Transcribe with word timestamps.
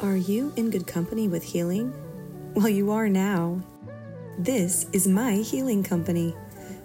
Are 0.00 0.16
you 0.16 0.52
in 0.56 0.70
good 0.70 0.86
company 0.86 1.28
with 1.28 1.42
healing? 1.42 1.92
Well, 2.54 2.68
you 2.68 2.90
are 2.90 3.08
now. 3.08 3.62
This 4.38 4.86
is 4.92 5.08
My 5.08 5.36
Healing 5.36 5.82
Company, 5.82 6.34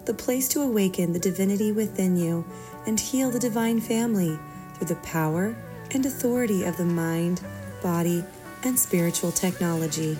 the 0.06 0.14
place 0.14 0.48
to 0.48 0.62
awaken 0.62 1.12
the 1.12 1.18
divinity 1.18 1.72
within 1.72 2.16
you 2.16 2.44
and 2.86 2.98
heal 2.98 3.30
the 3.30 3.38
divine 3.38 3.80
family 3.80 4.38
through 4.74 4.88
the 4.88 4.96
power 4.96 5.54
and 5.90 6.06
authority 6.06 6.64
of 6.64 6.76
the 6.76 6.84
mind, 6.84 7.42
body, 7.82 8.24
and 8.64 8.78
spiritual 8.78 9.32
technology. 9.32 10.16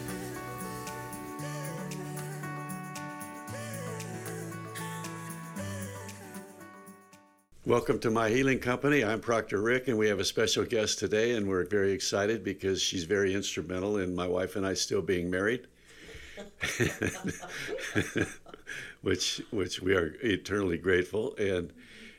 Welcome 7.65 8.01
to 8.01 8.11
my 8.11 8.29
healing 8.29 8.59
company. 8.59 9.05
I'm 9.05 9.21
Proctor 9.21 9.61
Rick, 9.61 9.87
and 9.87 9.97
we 9.97 10.09
have 10.09 10.19
a 10.19 10.25
special 10.25 10.65
guest 10.65 10.99
today, 10.99 11.37
and 11.37 11.47
we're 11.47 11.65
very 11.65 11.93
excited 11.93 12.43
because 12.43 12.83
she's 12.83 13.05
very 13.05 13.35
instrumental 13.35 13.99
in 13.99 14.17
my 14.17 14.27
wife 14.27 14.57
and 14.57 14.67
I 14.67 14.75
still 14.75 15.01
being 15.01 15.31
married, 15.31 15.69
which 19.03 19.43
which 19.53 19.81
we 19.81 19.95
are 19.95 20.17
eternally 20.25 20.77
grateful. 20.77 21.37
And 21.37 21.73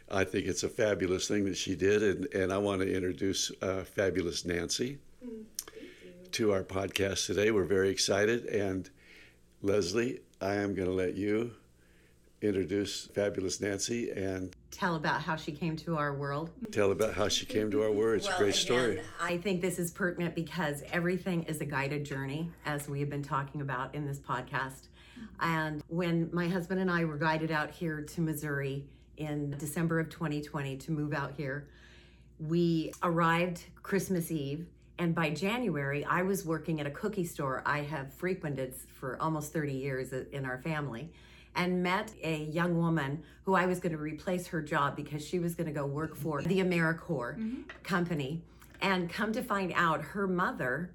I 0.09 0.23
think 0.23 0.47
it's 0.47 0.63
a 0.63 0.69
fabulous 0.69 1.27
thing 1.27 1.43
that 1.43 1.57
she 1.57 1.75
did, 1.75 2.03
and, 2.03 2.33
and 2.33 2.53
I 2.53 2.57
want 2.57 2.79
to 2.79 2.89
introduce 2.89 3.51
uh, 3.61 3.83
fabulous 3.83 4.45
Nancy 4.45 4.99
to 6.31 6.53
our 6.53 6.63
podcast 6.63 7.25
today. 7.25 7.51
We're 7.51 7.65
very 7.65 7.89
excited, 7.89 8.45
and 8.45 8.89
Leslie, 9.61 10.21
I 10.39 10.53
am 10.53 10.73
going 10.73 10.87
to 10.87 10.93
let 10.93 11.15
you 11.15 11.51
introduce 12.43 13.07
fabulous 13.07 13.61
Nancy 13.61 14.11
and 14.11 14.53
tell 14.69 14.95
about 14.95 15.21
how 15.21 15.35
she 15.35 15.51
came 15.51 15.77
to 15.77 15.97
our 15.97 16.13
world. 16.13 16.51
tell 16.71 16.91
about 16.91 17.13
how 17.13 17.29
she 17.29 17.45
came 17.45 17.71
to 17.71 17.83
our 17.83 17.91
world. 17.91 18.17
It's 18.17 18.27
a 18.27 18.37
great 18.37 18.55
story. 18.55 18.93
again, 18.93 19.05
I 19.21 19.37
think 19.37 19.61
this 19.61 19.79
is 19.79 19.91
pertinent 19.91 20.35
because 20.35 20.83
everything 20.91 21.43
is 21.43 21.61
a 21.61 21.65
guided 21.65 22.03
journey, 22.03 22.51
as 22.65 22.89
we 22.89 22.99
have 22.99 23.09
been 23.09 23.23
talking 23.23 23.61
about 23.61 23.95
in 23.95 24.05
this 24.05 24.19
podcast. 24.19 24.87
And 25.39 25.81
when 25.87 26.29
my 26.33 26.47
husband 26.47 26.81
and 26.81 26.91
I 26.91 27.05
were 27.05 27.17
guided 27.17 27.51
out 27.51 27.71
here 27.71 28.01
to 28.01 28.21
Missouri 28.21 28.85
in 29.17 29.51
December 29.57 29.99
of 29.99 30.09
2020 30.09 30.77
to 30.77 30.91
move 30.91 31.13
out 31.13 31.33
here, 31.37 31.69
we 32.39 32.91
arrived 33.03 33.63
Christmas 33.81 34.31
Eve. 34.31 34.67
And 34.99 35.15
by 35.15 35.29
January, 35.29 36.03
I 36.05 36.23
was 36.23 36.45
working 36.45 36.79
at 36.79 36.87
a 36.87 36.91
cookie 36.91 37.25
store 37.25 37.63
I 37.65 37.79
have 37.79 38.13
frequented 38.13 38.75
for 38.75 39.21
almost 39.21 39.53
30 39.53 39.73
years 39.73 40.11
in 40.11 40.45
our 40.45 40.59
family 40.59 41.11
and 41.55 41.83
met 41.83 42.13
a 42.23 42.43
young 42.45 42.77
woman 42.77 43.23
who 43.43 43.55
I 43.55 43.65
was 43.65 43.79
going 43.79 43.91
to 43.91 43.97
replace 43.97 44.47
her 44.47 44.61
job 44.61 44.95
because 44.95 45.25
she 45.25 45.39
was 45.39 45.55
going 45.55 45.67
to 45.67 45.73
go 45.73 45.85
work 45.85 46.15
for 46.15 46.41
the 46.41 46.59
AmeriCorps 46.59 47.37
mm-hmm. 47.37 47.61
company. 47.83 48.41
And 48.81 49.09
come 49.09 49.31
to 49.33 49.41
find 49.41 49.71
out, 49.75 50.01
her 50.01 50.27
mother 50.27 50.93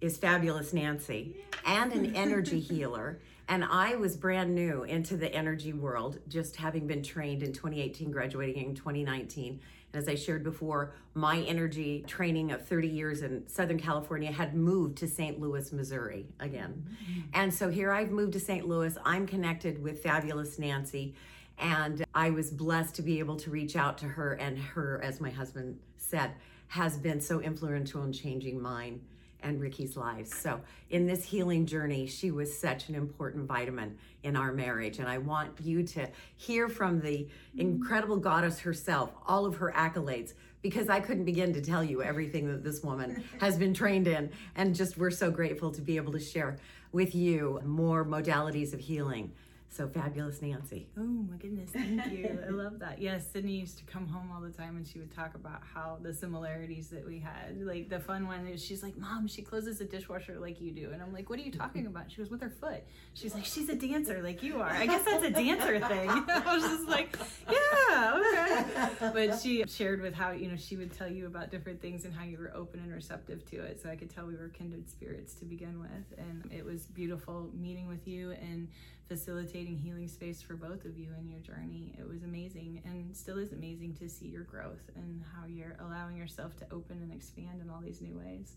is 0.00 0.16
Fabulous 0.16 0.72
Nancy 0.72 1.36
and 1.64 1.92
an 1.92 2.14
energy 2.16 2.60
healer. 2.60 3.20
And 3.48 3.64
I 3.64 3.96
was 3.96 4.16
brand 4.16 4.54
new 4.54 4.84
into 4.84 5.16
the 5.16 5.32
energy 5.34 5.72
world, 5.72 6.18
just 6.28 6.56
having 6.56 6.86
been 6.86 7.02
trained 7.02 7.42
in 7.42 7.52
2018, 7.52 8.10
graduating 8.10 8.68
in 8.68 8.74
2019. 8.74 9.60
As 9.94 10.08
I 10.08 10.16
shared 10.16 10.42
before, 10.42 10.92
my 11.14 11.38
energy 11.42 12.04
training 12.06 12.50
of 12.50 12.66
30 12.66 12.88
years 12.88 13.22
in 13.22 13.46
Southern 13.48 13.78
California 13.78 14.32
had 14.32 14.54
moved 14.54 14.98
to 14.98 15.08
St. 15.08 15.40
Louis, 15.40 15.72
Missouri 15.72 16.26
again. 16.40 16.84
Mm-hmm. 16.84 17.20
And 17.32 17.54
so 17.54 17.70
here 17.70 17.92
I've 17.92 18.10
moved 18.10 18.32
to 18.32 18.40
St. 18.40 18.66
Louis. 18.66 18.96
I'm 19.04 19.26
connected 19.26 19.82
with 19.82 20.02
Fabulous 20.02 20.58
Nancy. 20.58 21.14
And 21.58 22.04
I 22.14 22.30
was 22.30 22.50
blessed 22.50 22.96
to 22.96 23.02
be 23.02 23.20
able 23.20 23.36
to 23.36 23.50
reach 23.50 23.76
out 23.76 23.96
to 23.98 24.06
her. 24.06 24.32
And 24.32 24.58
her, 24.58 25.00
as 25.02 25.20
my 25.20 25.30
husband 25.30 25.78
said, 25.96 26.32
has 26.68 26.98
been 26.98 27.20
so 27.20 27.40
influential 27.40 28.02
in 28.02 28.12
changing 28.12 28.60
mine 28.60 29.00
and 29.44 29.60
Ricky's 29.60 29.96
lives. 29.96 30.34
So, 30.34 30.60
in 30.90 31.06
this 31.06 31.24
healing 31.24 31.66
journey, 31.66 32.06
she 32.06 32.30
was 32.30 32.58
such 32.58 32.88
an 32.88 32.94
important 32.94 33.46
vitamin 33.46 33.96
in 34.22 34.36
our 34.36 34.52
marriage. 34.52 34.98
And 34.98 35.08
I 35.08 35.18
want 35.18 35.52
you 35.60 35.82
to 35.84 36.08
hear 36.36 36.68
from 36.68 37.00
the 37.00 37.28
incredible 37.56 38.16
goddess 38.16 38.58
herself, 38.58 39.10
all 39.26 39.46
of 39.46 39.56
her 39.56 39.72
accolades, 39.76 40.32
because 40.62 40.88
I 40.88 40.98
couldn't 40.98 41.24
begin 41.24 41.52
to 41.52 41.60
tell 41.60 41.84
you 41.84 42.02
everything 42.02 42.48
that 42.48 42.64
this 42.64 42.82
woman 42.82 43.22
has 43.40 43.56
been 43.58 43.74
trained 43.74 44.08
in. 44.08 44.30
And 44.56 44.74
just 44.74 44.96
we're 44.96 45.10
so 45.10 45.30
grateful 45.30 45.70
to 45.72 45.82
be 45.82 45.96
able 45.96 46.12
to 46.12 46.20
share 46.20 46.56
with 46.90 47.14
you 47.14 47.60
more 47.64 48.04
modalities 48.04 48.72
of 48.72 48.80
healing. 48.80 49.32
So 49.74 49.88
fabulous, 49.88 50.40
Nancy. 50.40 50.86
Oh 50.96 51.02
my 51.02 51.36
goodness, 51.36 51.70
thank 51.70 52.06
you. 52.12 52.38
I 52.46 52.50
love 52.50 52.78
that. 52.78 53.00
Yes, 53.00 53.26
Sydney 53.32 53.56
used 53.56 53.76
to 53.78 53.84
come 53.84 54.06
home 54.06 54.30
all 54.32 54.40
the 54.40 54.52
time 54.52 54.76
and 54.76 54.86
she 54.86 55.00
would 55.00 55.10
talk 55.10 55.34
about 55.34 55.62
how 55.74 55.98
the 56.00 56.14
similarities 56.14 56.90
that 56.90 57.04
we 57.04 57.18
had. 57.18 57.60
Like 57.60 57.88
the 57.88 57.98
fun 57.98 58.28
one 58.28 58.46
is 58.46 58.64
she's 58.64 58.84
like, 58.84 58.96
Mom, 58.96 59.26
she 59.26 59.42
closes 59.42 59.78
the 59.78 59.84
dishwasher 59.84 60.38
like 60.38 60.60
you 60.60 60.70
do. 60.70 60.90
And 60.92 61.02
I'm 61.02 61.12
like, 61.12 61.28
What 61.28 61.40
are 61.40 61.42
you 61.42 61.50
talking 61.50 61.88
about? 61.88 62.08
She 62.08 62.18
goes, 62.18 62.30
With 62.30 62.40
her 62.42 62.50
foot. 62.50 62.84
She's 63.14 63.34
like, 63.34 63.44
She's 63.44 63.68
a 63.68 63.74
dancer 63.74 64.22
like 64.22 64.44
you 64.44 64.60
are. 64.60 64.70
I 64.70 64.86
guess 64.86 65.04
that's 65.04 65.24
a 65.24 65.30
dancer 65.30 65.80
thing. 65.80 66.08
I 66.28 66.54
was 66.54 66.62
just 66.62 66.88
like, 66.88 67.18
Yeah, 67.50 68.20
okay. 68.20 69.10
But 69.12 69.40
she 69.40 69.64
shared 69.66 70.02
with 70.02 70.14
how, 70.14 70.30
you 70.30 70.46
know, 70.46 70.56
she 70.56 70.76
would 70.76 70.96
tell 70.96 71.10
you 71.10 71.26
about 71.26 71.50
different 71.50 71.82
things 71.82 72.04
and 72.04 72.14
how 72.14 72.22
you 72.22 72.38
were 72.38 72.52
open 72.54 72.78
and 72.78 72.94
receptive 72.94 73.44
to 73.50 73.56
it. 73.64 73.82
So 73.82 73.90
I 73.90 73.96
could 73.96 74.14
tell 74.14 74.24
we 74.24 74.36
were 74.36 74.50
kindred 74.50 74.88
spirits 74.88 75.34
to 75.34 75.44
begin 75.44 75.80
with. 75.80 76.16
And 76.16 76.48
it 76.52 76.64
was 76.64 76.82
beautiful 76.82 77.50
meeting 77.52 77.88
with 77.88 78.06
you 78.06 78.36
and 78.40 78.68
facilitating 79.08 79.76
healing 79.76 80.08
space 80.08 80.40
for 80.40 80.54
both 80.54 80.84
of 80.84 80.96
you 80.96 81.10
in 81.18 81.28
your 81.28 81.40
journey. 81.40 81.94
It 81.98 82.08
was 82.08 82.22
amazing 82.22 82.82
and 82.84 83.14
still 83.14 83.38
is 83.38 83.52
amazing 83.52 83.94
to 84.00 84.08
see 84.08 84.26
your 84.26 84.44
growth 84.44 84.90
and 84.96 85.22
how 85.34 85.46
you're 85.46 85.76
allowing 85.80 86.16
yourself 86.16 86.56
to 86.58 86.66
open 86.72 87.00
and 87.02 87.12
expand 87.12 87.60
in 87.62 87.70
all 87.70 87.80
these 87.80 88.00
new 88.00 88.16
ways. 88.16 88.56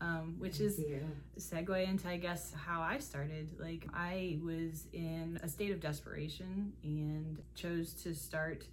Um, 0.00 0.34
which 0.38 0.56
Thank 0.56 0.70
is 0.70 0.78
you. 0.80 1.00
segue 1.38 1.88
into 1.88 2.08
I 2.08 2.16
guess 2.16 2.52
how 2.66 2.80
I 2.80 2.98
started. 2.98 3.50
Like 3.60 3.86
I 3.94 4.38
was 4.42 4.86
in 4.92 5.38
a 5.44 5.48
state 5.48 5.70
of 5.70 5.80
desperation 5.80 6.72
and 6.82 7.38
chose 7.54 7.92
to 8.02 8.12
start 8.12 8.64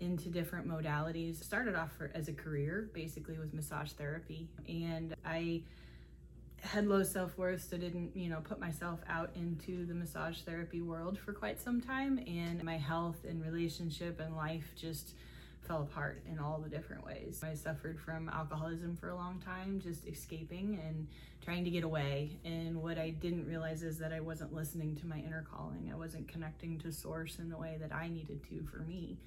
into 0.00 0.28
different 0.28 0.68
modalities. 0.68 1.42
Started 1.42 1.76
off 1.76 1.92
for, 1.92 2.10
as 2.14 2.26
a 2.28 2.32
career, 2.32 2.90
basically 2.92 3.38
with 3.38 3.54
massage 3.54 3.92
therapy, 3.92 4.48
and 4.68 5.14
I 5.24 5.62
had 6.62 6.86
low 6.86 7.02
self-worth 7.02 7.68
so 7.68 7.76
didn't 7.76 8.16
you 8.16 8.28
know 8.28 8.40
put 8.40 8.60
myself 8.60 9.00
out 9.08 9.30
into 9.34 9.84
the 9.84 9.94
massage 9.94 10.38
therapy 10.42 10.80
world 10.80 11.18
for 11.18 11.32
quite 11.32 11.60
some 11.60 11.80
time 11.80 12.18
and 12.26 12.62
my 12.62 12.76
health 12.76 13.24
and 13.28 13.42
relationship 13.42 14.20
and 14.20 14.36
life 14.36 14.72
just 14.76 15.14
fell 15.66 15.82
apart 15.82 16.22
in 16.30 16.38
all 16.40 16.58
the 16.58 16.68
different 16.68 17.04
ways. 17.04 17.44
I 17.44 17.54
suffered 17.54 17.98
from 18.00 18.28
alcoholism 18.28 18.96
for 18.96 19.10
a 19.10 19.14
long 19.14 19.40
time 19.40 19.80
just 19.80 20.06
escaping 20.06 20.80
and 20.84 21.06
trying 21.44 21.64
to 21.64 21.70
get 21.70 21.82
away 21.82 22.38
and 22.44 22.80
what 22.80 22.98
i 22.98 23.10
didn't 23.10 23.48
realize 23.48 23.82
is 23.82 23.98
that 23.98 24.12
i 24.12 24.20
wasn't 24.20 24.52
listening 24.54 24.94
to 24.96 25.06
my 25.06 25.18
inner 25.18 25.44
calling. 25.52 25.90
I 25.92 25.96
wasn't 25.96 26.28
connecting 26.28 26.78
to 26.80 26.92
source 26.92 27.38
in 27.38 27.48
the 27.48 27.56
way 27.56 27.76
that 27.80 27.92
i 27.92 28.08
needed 28.08 28.42
to 28.50 28.64
for 28.70 28.78
me. 28.78 29.18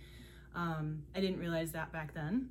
Um, 0.56 1.04
i 1.14 1.20
didn't 1.20 1.40
realize 1.40 1.74
that 1.74 1.92
back 1.92 2.14
then 2.14 2.50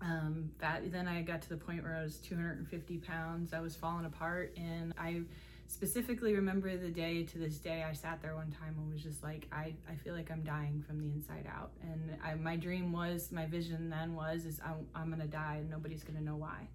um, 0.00 0.50
that 0.58 0.90
then 0.92 1.08
I 1.08 1.22
got 1.22 1.42
to 1.42 1.48
the 1.48 1.56
point 1.56 1.82
where 1.82 1.96
I 1.96 2.02
was 2.02 2.16
250 2.18 2.98
pounds. 2.98 3.52
I 3.54 3.60
was 3.60 3.74
falling 3.76 4.04
apart, 4.04 4.52
and 4.56 4.92
I 4.98 5.22
specifically 5.66 6.34
remember 6.34 6.76
the 6.76 6.90
day 6.90 7.22
to 7.24 7.38
this 7.38 7.56
day. 7.56 7.82
I 7.88 7.94
sat 7.94 8.20
there 8.20 8.34
one 8.34 8.50
time 8.50 8.74
and 8.78 8.92
was 8.92 9.02
just 9.02 9.22
like, 9.22 9.46
I, 9.50 9.74
I 9.90 9.94
feel 9.96 10.14
like 10.14 10.30
I'm 10.30 10.42
dying 10.42 10.84
from 10.86 10.98
the 11.00 11.06
inside 11.06 11.46
out. 11.50 11.70
And 11.82 12.16
I, 12.22 12.34
my 12.34 12.56
dream 12.56 12.92
was, 12.92 13.32
my 13.32 13.46
vision 13.46 13.88
then 13.88 14.14
was, 14.14 14.44
is 14.44 14.60
I'm, 14.64 14.86
I'm 14.94 15.10
gonna 15.10 15.26
die 15.26 15.56
and 15.60 15.70
nobody's 15.70 16.04
gonna 16.04 16.20
know 16.20 16.36
why. 16.36 16.68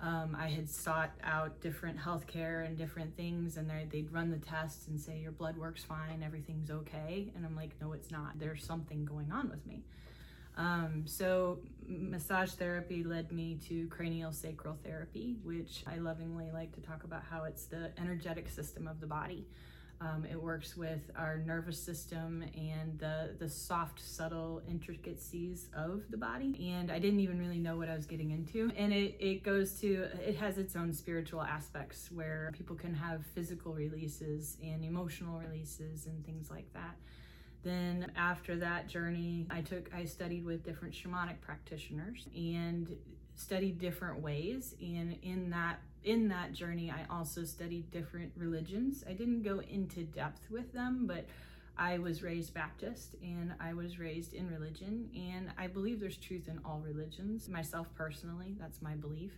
Um, 0.00 0.36
I 0.38 0.48
had 0.48 0.68
sought 0.68 1.12
out 1.22 1.60
different 1.60 1.98
healthcare 1.98 2.66
and 2.66 2.76
different 2.76 3.16
things, 3.16 3.56
and 3.56 3.70
they- 3.70 3.86
they'd 3.90 4.12
run 4.12 4.30
the 4.30 4.38
tests 4.38 4.88
and 4.88 5.00
say 5.00 5.18
your 5.18 5.32
blood 5.32 5.56
works 5.56 5.84
fine, 5.84 6.22
everything's 6.22 6.70
okay, 6.70 7.32
and 7.34 7.46
I'm 7.46 7.56
like, 7.56 7.70
no, 7.80 7.92
it's 7.92 8.10
not. 8.10 8.38
There's 8.38 8.62
something 8.64 9.04
going 9.06 9.30
on 9.32 9.48
with 9.48 9.64
me. 9.66 9.84
Um, 10.56 11.04
so, 11.06 11.58
massage 11.86 12.52
therapy 12.52 13.04
led 13.04 13.30
me 13.30 13.58
to 13.68 13.86
cranial 13.88 14.32
sacral 14.32 14.76
therapy, 14.82 15.36
which 15.44 15.84
I 15.86 15.96
lovingly 15.96 16.50
like 16.52 16.72
to 16.72 16.80
talk 16.80 17.04
about 17.04 17.22
how 17.28 17.44
it's 17.44 17.66
the 17.66 17.92
energetic 17.98 18.48
system 18.48 18.88
of 18.88 19.00
the 19.00 19.06
body. 19.06 19.46
Um, 20.00 20.26
it 20.30 20.40
works 20.40 20.76
with 20.76 21.10
our 21.16 21.38
nervous 21.38 21.82
system 21.82 22.44
and 22.54 22.98
the, 22.98 23.34
the 23.38 23.48
soft, 23.48 23.98
subtle 24.00 24.62
intricacies 24.68 25.68
of 25.74 26.02
the 26.10 26.18
body. 26.18 26.70
And 26.74 26.90
I 26.90 26.98
didn't 26.98 27.20
even 27.20 27.38
really 27.38 27.58
know 27.58 27.78
what 27.78 27.88
I 27.88 27.94
was 27.94 28.04
getting 28.04 28.30
into. 28.30 28.70
And 28.76 28.92
it, 28.92 29.16
it 29.18 29.42
goes 29.42 29.80
to, 29.80 30.08
it 30.26 30.36
has 30.36 30.58
its 30.58 30.76
own 30.76 30.92
spiritual 30.92 31.40
aspects 31.40 32.10
where 32.12 32.52
people 32.56 32.76
can 32.76 32.94
have 32.94 33.24
physical 33.34 33.72
releases 33.72 34.58
and 34.62 34.84
emotional 34.84 35.38
releases 35.38 36.06
and 36.06 36.24
things 36.26 36.50
like 36.50 36.70
that. 36.74 36.96
Then 37.66 38.12
after 38.16 38.54
that 38.58 38.86
journey, 38.86 39.44
I 39.50 39.60
took 39.60 39.92
I 39.92 40.04
studied 40.04 40.44
with 40.44 40.64
different 40.64 40.94
shamanic 40.94 41.40
practitioners 41.40 42.28
and 42.32 42.96
studied 43.34 43.80
different 43.80 44.20
ways 44.22 44.76
and 44.80 45.18
in 45.22 45.50
that 45.50 45.80
in 46.04 46.28
that 46.28 46.52
journey 46.52 46.92
I 46.92 47.12
also 47.12 47.42
studied 47.42 47.90
different 47.90 48.30
religions. 48.36 49.02
I 49.08 49.14
didn't 49.14 49.42
go 49.42 49.58
into 49.68 50.04
depth 50.04 50.48
with 50.48 50.72
them, 50.72 51.08
but 51.08 51.26
I 51.76 51.98
was 51.98 52.22
raised 52.22 52.54
Baptist 52.54 53.16
and 53.20 53.52
I 53.58 53.74
was 53.74 53.98
raised 53.98 54.32
in 54.32 54.48
religion 54.48 55.10
and 55.16 55.50
I 55.58 55.66
believe 55.66 55.98
there's 55.98 56.18
truth 56.18 56.46
in 56.46 56.60
all 56.64 56.80
religions. 56.86 57.48
Myself 57.48 57.88
personally, 57.96 58.54
that's 58.60 58.80
my 58.80 58.94
belief. 58.94 59.32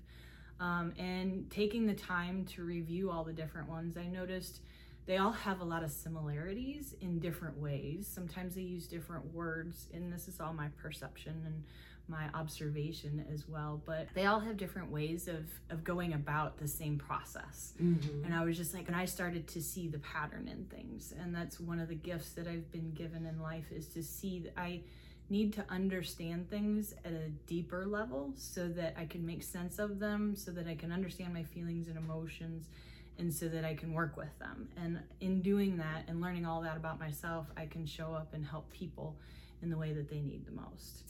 Um, 0.60 0.92
and 0.98 1.50
taking 1.50 1.86
the 1.86 1.94
time 1.94 2.44
to 2.56 2.62
review 2.62 3.10
all 3.10 3.25
the 3.25 3.32
different 3.32 3.70
ones, 3.70 3.96
I 3.96 4.06
noticed 4.06 4.60
they 5.08 5.16
all 5.16 5.32
have 5.32 5.62
a 5.62 5.64
lot 5.64 5.82
of 5.82 5.90
similarities 5.90 6.94
in 7.00 7.19
different 7.19 7.58
ways. 7.58 8.06
Sometimes 8.06 8.55
they 8.55 8.60
use 8.60 8.87
different 8.87 9.32
words, 9.32 9.88
and 9.94 10.12
this 10.12 10.28
is 10.28 10.38
all 10.38 10.52
my 10.52 10.69
perception 10.76 11.43
and 11.46 11.64
my 12.08 12.26
observation 12.34 13.25
as 13.32 13.49
well. 13.49 13.82
But 13.87 14.08
they 14.12 14.26
all 14.26 14.38
have 14.40 14.58
different 14.58 14.90
ways 14.90 15.26
of 15.26 15.46
of 15.70 15.82
going 15.82 16.12
about 16.12 16.58
the 16.58 16.69
same 16.69 16.99
process. 16.99 17.72
Mm-hmm. 17.82 18.26
And 18.26 18.34
I 18.34 18.44
was 18.44 18.58
just 18.58 18.75
like, 18.75 18.87
and 18.87 18.96
I 18.96 19.06
started 19.06 19.49
to 19.49 19.62
see 19.62 19.88
the 19.88 19.99
pattern 20.00 20.46
in 20.46 20.66
things, 20.66 21.14
and 21.19 21.34
that's 21.34 21.58
one 21.58 21.81
of 21.81 21.88
the 21.88 21.94
gifts 21.94 22.32
that 22.32 22.46
I've 22.46 22.70
been 22.70 22.93
given 22.93 23.25
in 23.25 23.40
life 23.40 23.72
is 23.72 23.87
to 23.94 24.02
see 24.02 24.40
that 24.40 24.61
I 24.61 24.82
need 25.31 25.54
to 25.54 25.64
understand 25.70 26.50
things 26.50 26.94
at 27.04 27.12
a 27.12 27.28
deeper 27.46 27.87
level 27.87 28.32
so 28.37 28.69
that 28.69 28.94
I 28.99 29.06
can 29.06 29.25
make 29.25 29.43
sense 29.43 29.78
of 29.78 30.00
them, 30.00 30.37
so 30.37 30.50
that 30.50 30.66
I 30.66 30.75
can 30.75 30.93
understand 30.93 31.32
my 31.32 31.44
feelings 31.44 31.88
and 31.88 31.96
emotions, 31.96 32.69
and 33.18 33.32
so 33.32 33.48
that 33.48 33.64
I 33.64 33.74
can 33.74 33.92
work 33.92 34.16
with 34.16 34.38
them. 34.38 34.68
And 34.76 35.00
in 35.20 35.42
doing 35.42 35.76
that 35.78 36.04
and 36.08 36.20
learning 36.20 36.46
all 36.46 36.62
that 36.62 36.76
about 36.76 36.98
myself, 37.00 37.46
I 37.56 37.66
can 37.66 37.84
show 37.86 38.14
up 38.14 38.32
and 38.34 38.46
help 38.46 38.70
people 38.72 39.16
in 39.62 39.70
the 39.70 39.76
way 39.76 39.92
that 39.92 40.08
they 40.08 40.20
need 40.20 40.46
the 40.46 40.52
most. 40.52 41.04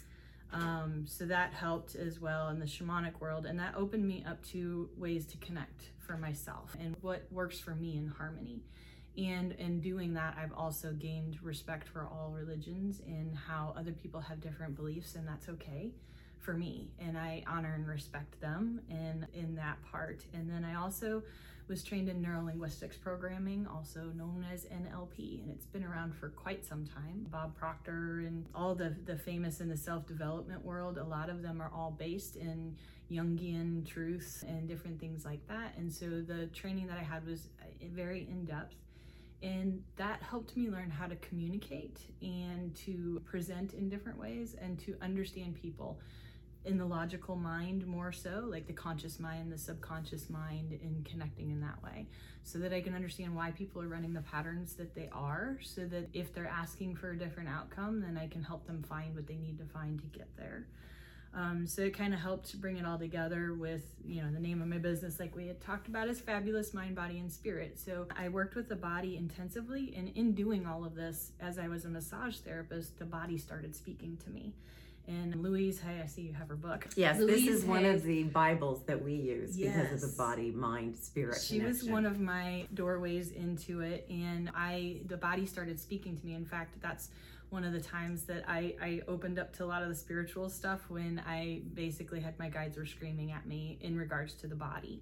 Um, 0.53 1.05
so 1.07 1.27
that 1.27 1.53
helped 1.53 1.95
as 1.95 2.21
well 2.21 2.49
in 2.49 2.59
the 2.59 2.65
shamanic 2.65 3.21
world, 3.21 3.45
and 3.45 3.59
that 3.61 3.75
opened 3.77 4.07
me 4.07 4.25
up 4.27 4.43
to 4.47 4.89
ways 4.97 5.27
to 5.27 5.37
connect 5.39 5.91
for 5.99 6.17
myself 6.17 6.75
and 6.81 6.97
what 7.03 7.27
works 7.31 7.61
for 7.61 7.75
me 7.75 7.99
in 7.99 8.09
harmony. 8.09 8.63
And 9.19 9.53
in 9.53 9.81
doing 9.81 10.15
that, 10.15 10.39
I've 10.41 10.53
also 10.53 10.93
gained 10.93 11.43
respect 11.43 11.89
for 11.89 12.07
all 12.07 12.31
religions 12.31 13.03
and 13.07 13.37
how 13.37 13.75
other 13.77 13.93
people 13.93 14.21
have 14.21 14.41
different 14.41 14.75
beliefs, 14.75 15.17
and 15.17 15.27
that's 15.29 15.49
okay 15.49 15.93
for 16.39 16.55
me. 16.55 16.93
And 16.99 17.19
I 17.19 17.43
honor 17.47 17.75
and 17.75 17.87
respect 17.87 18.41
them 18.41 18.81
and 18.89 19.27
in 19.35 19.57
that 19.57 19.77
part. 19.91 20.25
And 20.33 20.49
then 20.49 20.65
I 20.65 20.77
also 20.77 21.23
was 21.69 21.83
trained 21.83 22.09
in 22.09 22.23
neurolinguistics 22.23 22.99
programming, 23.01 23.67
also 23.67 24.05
known 24.17 24.45
as 24.53 24.65
NLP, 24.65 25.43
and 25.43 25.51
it's 25.51 25.67
been 25.67 25.85
around 25.85 26.15
for 26.15 26.31
quite 26.31 26.65
some 26.65 26.87
time. 26.87 27.27
Bob 27.31 27.55
Proctor 27.55 28.25
and 28.27 28.47
all 28.55 28.75
the, 28.75 28.97
the 29.05 29.17
famous 29.17 29.61
in 29.61 29.69
the 29.69 29.77
self 29.77 30.07
development 30.07 30.65
world, 30.65 30.97
a 30.97 31.05
lot 31.05 31.29
of 31.29 31.43
them 31.43 31.61
are 31.61 31.71
all 31.75 31.91
based 31.91 32.37
in 32.37 32.75
Jungian 33.11 33.87
truths 33.87 34.43
and 34.43 34.67
different 34.67 34.99
things 34.99 35.25
like 35.25 35.47
that. 35.49 35.75
And 35.77 35.93
so 35.93 36.23
the 36.23 36.47
training 36.55 36.87
that 36.87 36.99
I 36.99 37.03
had 37.03 37.27
was 37.27 37.49
uh, 37.61 37.67
very 37.93 38.27
in 38.31 38.45
depth. 38.45 38.77
And 39.43 39.83
that 39.97 40.21
helped 40.23 40.57
me 40.57 40.69
learn 40.69 40.91
how 40.91 41.07
to 41.07 41.15
communicate 41.17 42.01
and 42.23 42.75
to 42.77 43.23
present 43.25 43.75
in 43.75 43.89
different 43.89 44.19
ways 44.19 44.57
and 44.61 44.79
to 44.81 44.97
understand 45.01 45.55
people 45.55 46.01
in 46.69 46.79
the 46.79 46.85
logical 46.85 47.35
mind 47.35 47.87
more 47.87 48.13
so, 48.13 48.45
like 48.47 48.67
the 48.67 48.73
conscious 48.73 49.19
mind, 49.19 49.51
the 49.51 49.59
subconscious 49.59 50.29
mind, 50.29 50.79
and 50.83 51.05
connecting 51.05 51.51
in 51.51 51.61
that 51.61 51.83
way, 51.83 52.07
so 52.45 52.59
that 52.59 52.73
I 52.73 52.81
can 52.81 52.95
understand 52.95 53.35
why 53.35 53.51
people 53.51 53.83
are 53.83 53.89
running 53.89 54.13
the 54.13 54.21
patterns 54.21 54.75
that 54.75 54.95
they 54.95 55.09
are, 55.11 55.59
so 55.63 55.87
that 55.87 56.09
if 56.13 56.35
they're 56.35 56.47
asking 56.47 56.97
for 56.97 57.11
a 57.11 57.19
different 57.19 57.49
outcome, 57.49 58.01
then 58.01 58.17
I 58.17 58.29
can 58.29 58.43
help 58.43 58.67
them 58.67 58.83
find 58.83 59.15
what 59.15 59.27
they 59.27 59.37
need 59.37 59.59
to 59.59 59.65
find 59.65 59.99
to 59.99 60.07
get 60.19 60.29
there. 60.37 60.67
Um, 61.35 61.67
so 61.67 61.83
it 61.83 61.97
kind 61.97 62.15
of 62.15 62.21
helped 62.21 62.59
bring 62.61 62.79
it 62.79 62.87
all 62.87 62.99
together 62.99 63.55
with, 63.55 63.85
you 64.05 64.23
know, 64.23 64.33
the 64.33 64.41
name 64.41 64.63
of 64.63 64.69
my 64.69 64.79
business, 64.79 65.21
like 65.21 65.37
we 65.37 65.47
had 65.47 65.61
talked 65.61 65.87
about, 65.89 66.09
is 66.09 66.21
Fabulous 66.21 66.73
Mind, 66.73 66.95
Body, 66.95 67.19
and 67.19 67.31
Spirit. 67.31 67.79
So 67.79 68.07
I 68.17 68.29
worked 68.29 68.55
with 68.55 68.69
the 68.69 68.77
body 68.77 69.17
intensively, 69.17 69.95
and 69.97 70.09
in 70.17 70.33
doing 70.33 70.67
all 70.67 70.85
of 70.85 70.95
this, 70.95 71.33
as 71.41 71.59
I 71.59 71.69
was 71.69 71.85
a 71.85 71.89
massage 71.89 72.37
therapist, 72.39 72.99
the 72.99 73.05
body 73.05 73.39
started 73.39 73.77
speaking 73.77 74.19
to 74.25 74.31
me. 74.31 74.55
And 75.09 75.43
Louise 75.43 75.81
Hay, 75.81 76.03
I 76.03 76.07
see 76.07 76.21
you 76.21 76.35
have 76.35 76.49
her 76.49 76.57
book. 76.57 76.87
Yes, 76.95 77.19
Louise 77.19 77.47
this 77.47 77.57
is 77.57 77.65
one 77.65 77.87
of 77.87 78.03
the 78.03 78.25
Bibles 78.25 78.83
that 78.85 79.03
we 79.03 79.15
use 79.15 79.57
yes. 79.57 79.75
because 79.75 80.03
of 80.03 80.11
the 80.11 80.17
body, 80.17 80.51
mind, 80.51 80.99
spirit. 80.99 81.41
She 81.41 81.59
connection. 81.59 81.87
was 81.87 81.91
one 81.91 82.05
of 82.05 82.21
my 82.21 82.67
doorways 82.75 83.31
into 83.31 83.81
it, 83.81 84.07
and 84.11 84.51
I 84.55 84.99
the 85.07 85.17
body 85.17 85.47
started 85.47 85.81
speaking 85.81 86.19
to 86.19 86.27
me. 86.27 86.35
In 86.35 86.45
fact, 86.45 86.81
that's 86.83 87.09
one 87.49 87.65
of 87.65 87.73
the 87.73 87.81
times 87.81 88.25
that 88.25 88.45
I, 88.47 88.75
I 88.83 89.01
opened 89.09 89.39
up 89.39 89.55
to 89.57 89.65
a 89.65 89.67
lot 89.67 89.83
of 89.83 89.89
the 89.89 89.95
spiritual 89.95 90.51
stuff 90.51 90.83
when 90.89 91.23
I 91.27 91.63
basically 91.73 92.21
had 92.21 92.39
my 92.39 92.51
guides 92.51 92.77
were 92.77 92.85
screaming 92.85 93.33
at 93.33 93.47
me 93.47 93.79
in 93.81 93.97
regards 93.97 94.35
to 94.35 94.47
the 94.47 94.55
body 94.55 95.01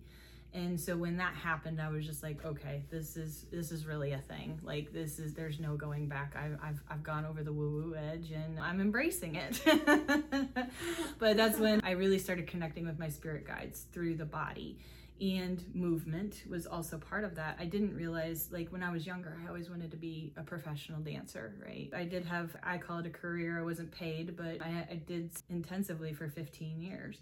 and 0.57 0.81
so 0.81 0.97
when 0.97 1.17
that 1.19 1.35
happened 1.35 1.81
i 1.81 1.89
was 1.89 2.05
just 2.05 2.23
like 2.23 2.45
okay 2.45 2.83
this 2.91 3.17
is 3.17 3.45
this 3.53 3.71
is 3.71 3.87
really 3.87 4.13
a 4.13 4.19
thing 4.19 4.59
like 4.63 4.93
this 4.93 5.19
is 5.19 5.35
there's 5.35 5.61
no 5.61 5.77
going 5.77 6.09
back 6.09 6.35
i've 6.35 6.59
i've, 6.63 6.83
I've 6.89 7.03
gone 7.03 7.25
over 7.25 7.45
the 7.45 7.53
woo 7.53 7.71
woo 7.71 7.95
edge 7.95 8.31
and 8.31 8.59
i'm 8.59 8.81
embracing 8.81 9.37
it 9.37 9.61
but 11.19 11.37
that's 11.37 11.59
when 11.59 11.81
i 11.85 11.93
really 11.93 12.19
started 12.19 12.47
connecting 12.47 12.87
with 12.87 12.99
my 12.99 13.09
spirit 13.09 13.47
guides 13.47 13.85
through 13.93 14.17
the 14.17 14.25
body 14.25 14.79
and 15.21 15.65
movement 15.75 16.43
was 16.49 16.67
also 16.67 16.99
part 16.99 17.25
of 17.25 17.37
that. 17.37 17.57
I 17.59 17.65
didn't 17.65 17.97
realize, 17.97 18.51
like, 18.53 18.71
when 18.71 18.83
I 18.83 18.93
was 18.93 19.07
younger, 19.07 19.35
I 19.43 19.49
always 19.49 19.71
wanted 19.71 19.91
to 19.93 19.97
be 19.97 20.35
a 20.37 20.43
professional 20.43 21.01
dancer, 21.01 21.55
right? 21.65 21.91
I 21.97 22.05
did 22.05 22.27
have, 22.27 22.55
I 22.63 22.77
call 22.77 22.99
it 22.99 23.07
a 23.07 23.11
career. 23.11 23.59
I 23.59 23.63
wasn't 23.63 23.91
paid, 23.93 24.37
but 24.37 24.61
I, 24.61 24.87
I 24.91 25.01
did 25.07 25.31
intensively 25.49 26.13
for 26.13 26.29
15 26.29 26.83
years. 26.83 27.17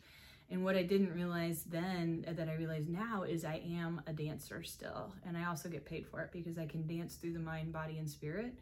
And 0.55 0.63
what 0.63 0.77
I 0.77 0.85
didn't 0.85 1.13
realize 1.13 1.65
then 1.65 2.25
uh, 2.29 2.33
that 2.35 2.49
I 2.49 2.55
realize 2.55 2.87
now 2.87 3.25
is 3.25 3.45
I 3.45 3.61
am 3.77 4.01
a 4.07 4.13
dancer 4.13 4.63
still. 4.63 5.13
And 5.27 5.37
I 5.37 5.47
also 5.47 5.69
get 5.69 5.85
paid 5.85 6.07
for 6.07 6.21
it 6.21 6.31
because 6.31 6.59
I 6.59 6.65
can 6.65 6.87
dance 6.87 7.17
through 7.17 7.33
the 7.33 7.41
mind, 7.41 7.73
body, 7.73 7.99
and 7.99 8.09
spirit 8.09 8.55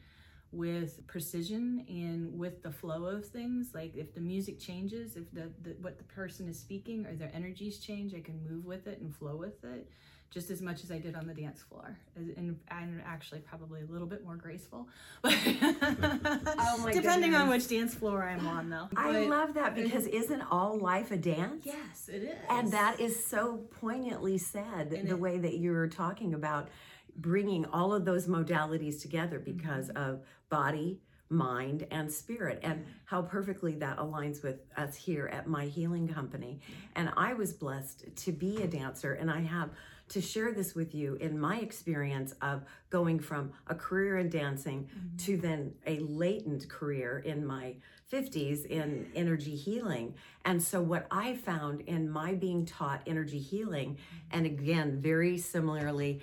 with 0.52 1.06
precision 1.06 1.84
and 1.90 2.38
with 2.38 2.62
the 2.62 2.70
flow 2.70 3.04
of 3.04 3.26
things. 3.26 3.72
Like 3.74 3.94
if 3.94 4.14
the 4.14 4.22
music 4.22 4.58
changes, 4.58 5.16
if 5.16 5.30
the, 5.34 5.50
the 5.60 5.76
what 5.82 5.98
the 5.98 6.04
person 6.04 6.48
is 6.48 6.58
speaking 6.58 7.04
or 7.04 7.14
their 7.14 7.30
energies 7.34 7.78
change, 7.78 8.14
I 8.14 8.20
can 8.20 8.40
move 8.48 8.64
with 8.64 8.86
it 8.86 8.98
and 9.02 9.14
flow 9.14 9.36
with 9.36 9.62
it 9.62 9.86
just 10.32 10.50
as 10.50 10.62
much 10.62 10.82
as 10.82 10.90
I 10.90 10.98
did 10.98 11.14
on 11.14 11.26
the 11.26 11.34
dance 11.34 11.60
floor, 11.60 11.98
and, 12.16 12.58
and 12.70 13.02
actually 13.04 13.40
probably 13.40 13.82
a 13.82 13.84
little 13.84 14.06
bit 14.06 14.24
more 14.24 14.36
graceful. 14.36 14.88
oh 15.24 15.30
Depending 16.92 17.32
goodness. 17.32 17.40
on 17.40 17.48
which 17.48 17.68
dance 17.68 17.94
floor 17.94 18.22
I'm 18.22 18.46
on, 18.46 18.70
though. 18.70 18.88
I 18.96 19.12
but, 19.12 19.28
love 19.28 19.54
that 19.54 19.74
because 19.74 20.06
isn't 20.06 20.42
all 20.50 20.78
life 20.78 21.10
a 21.10 21.18
dance? 21.18 21.66
Yes, 21.66 22.08
it 22.08 22.22
is. 22.22 22.36
And 22.48 22.72
that 22.72 22.98
is 22.98 23.26
so 23.26 23.58
poignantly 23.80 24.38
said 24.38 24.92
and 24.92 25.06
the 25.06 25.14
it, 25.14 25.20
way 25.20 25.38
that 25.38 25.58
you're 25.58 25.88
talking 25.88 26.32
about 26.32 26.68
bringing 27.14 27.66
all 27.66 27.92
of 27.92 28.06
those 28.06 28.26
modalities 28.26 29.02
together 29.02 29.38
because 29.38 29.88
mm-hmm. 29.88 30.02
of 30.02 30.22
body, 30.48 31.00
mind, 31.32 31.86
and 31.90 32.12
spirit, 32.12 32.60
and 32.62 32.84
how 33.04 33.22
perfectly 33.22 33.74
that 33.76 33.98
aligns 33.98 34.42
with 34.42 34.60
us 34.76 34.94
here 34.94 35.28
at 35.28 35.46
my 35.46 35.64
healing 35.64 36.06
company. 36.06 36.60
And 36.94 37.10
I 37.16 37.34
was 37.34 37.52
blessed 37.52 38.04
to 38.14 38.32
be 38.32 38.62
a 38.62 38.66
dancer, 38.66 39.14
and 39.14 39.30
I 39.30 39.40
have 39.40 39.70
to 40.10 40.20
share 40.20 40.52
this 40.52 40.74
with 40.74 40.94
you 40.94 41.14
in 41.16 41.38
my 41.38 41.58
experience 41.58 42.34
of 42.42 42.64
going 42.90 43.18
from 43.18 43.50
a 43.68 43.74
career 43.74 44.18
in 44.18 44.28
dancing 44.28 44.84
mm-hmm. 44.84 45.16
to 45.16 45.36
then 45.38 45.72
a 45.86 46.00
latent 46.00 46.68
career 46.68 47.22
in 47.24 47.46
my 47.46 47.74
50s 48.12 48.66
in 48.66 49.10
energy 49.14 49.56
healing. 49.56 50.14
And 50.44 50.62
so, 50.62 50.82
what 50.82 51.06
I 51.10 51.34
found 51.36 51.80
in 51.82 52.10
my 52.10 52.34
being 52.34 52.66
taught 52.66 53.00
energy 53.06 53.38
healing, 53.38 53.96
and 54.30 54.44
again, 54.44 55.00
very 55.00 55.38
similarly, 55.38 56.20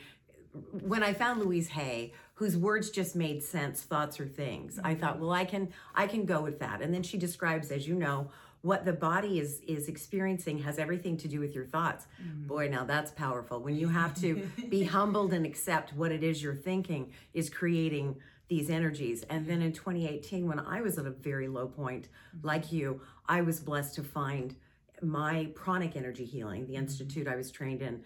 when 0.72 1.04
I 1.04 1.14
found 1.14 1.42
Louise 1.42 1.70
Hay, 1.70 2.14
whose 2.40 2.56
words 2.56 2.90
just 2.90 3.18
made 3.18 3.44
sense, 3.44 3.82
thoughts 3.82 4.18
or 4.18 4.26
things. 4.26 4.80
I 4.82 4.96
thought, 4.96 5.20
well, 5.20 5.34
I 5.34 5.44
can 5.44 5.68
I 5.94 6.08
can 6.08 6.26
go 6.26 6.40
with 6.40 6.58
that. 6.60 6.82
And 6.82 6.94
then 6.94 7.04
she 7.04 7.18
describes, 7.18 7.70
as 7.70 7.86
you 7.86 7.96
know, 7.96 8.32
what 8.62 8.86
the 8.86 8.94
body 8.94 9.40
is 9.40 9.60
is 9.68 9.90
experiencing 9.90 10.58
has 10.60 10.80
everything 10.80 11.18
to 11.18 11.28
do 11.28 11.42
with 11.42 11.54
your 11.54 11.66
thoughts 11.66 12.08
mm-hmm. 12.22 12.46
boy 12.46 12.68
now 12.68 12.84
that's 12.84 13.10
powerful 13.12 13.62
when 13.62 13.74
you 13.74 13.88
have 13.88 14.14
to 14.14 14.46
be 14.68 14.84
humbled 14.96 15.32
and 15.32 15.46
accept 15.46 15.94
what 15.94 16.12
it 16.12 16.26
is 16.26 16.44
you're 16.44 16.54
thinking 16.54 17.10
is 17.34 17.50
creating 17.50 18.14
these 18.50 18.70
energies 18.70 19.24
and 19.30 19.48
then 19.48 19.62
in 19.62 19.72
2018 19.72 20.46
when 20.46 20.60
i 20.60 20.82
was 20.82 20.98
at 20.98 21.06
a 21.06 21.10
very 21.10 21.48
low 21.48 21.68
point 21.68 22.10
mm-hmm. 22.36 22.46
like 22.46 22.70
you 22.70 23.00
i 23.30 23.40
was 23.40 23.62
blessed 23.62 23.96
to 23.96 24.04
find 24.04 24.58
my 25.02 25.48
pranic 25.56 25.96
energy 25.96 26.26
healing 26.26 26.66
the 26.66 26.74
mm-hmm. 26.74 26.82
institute 26.82 27.30
i 27.30 27.38
was 27.38 27.50
trained 27.50 27.82
in 27.82 28.04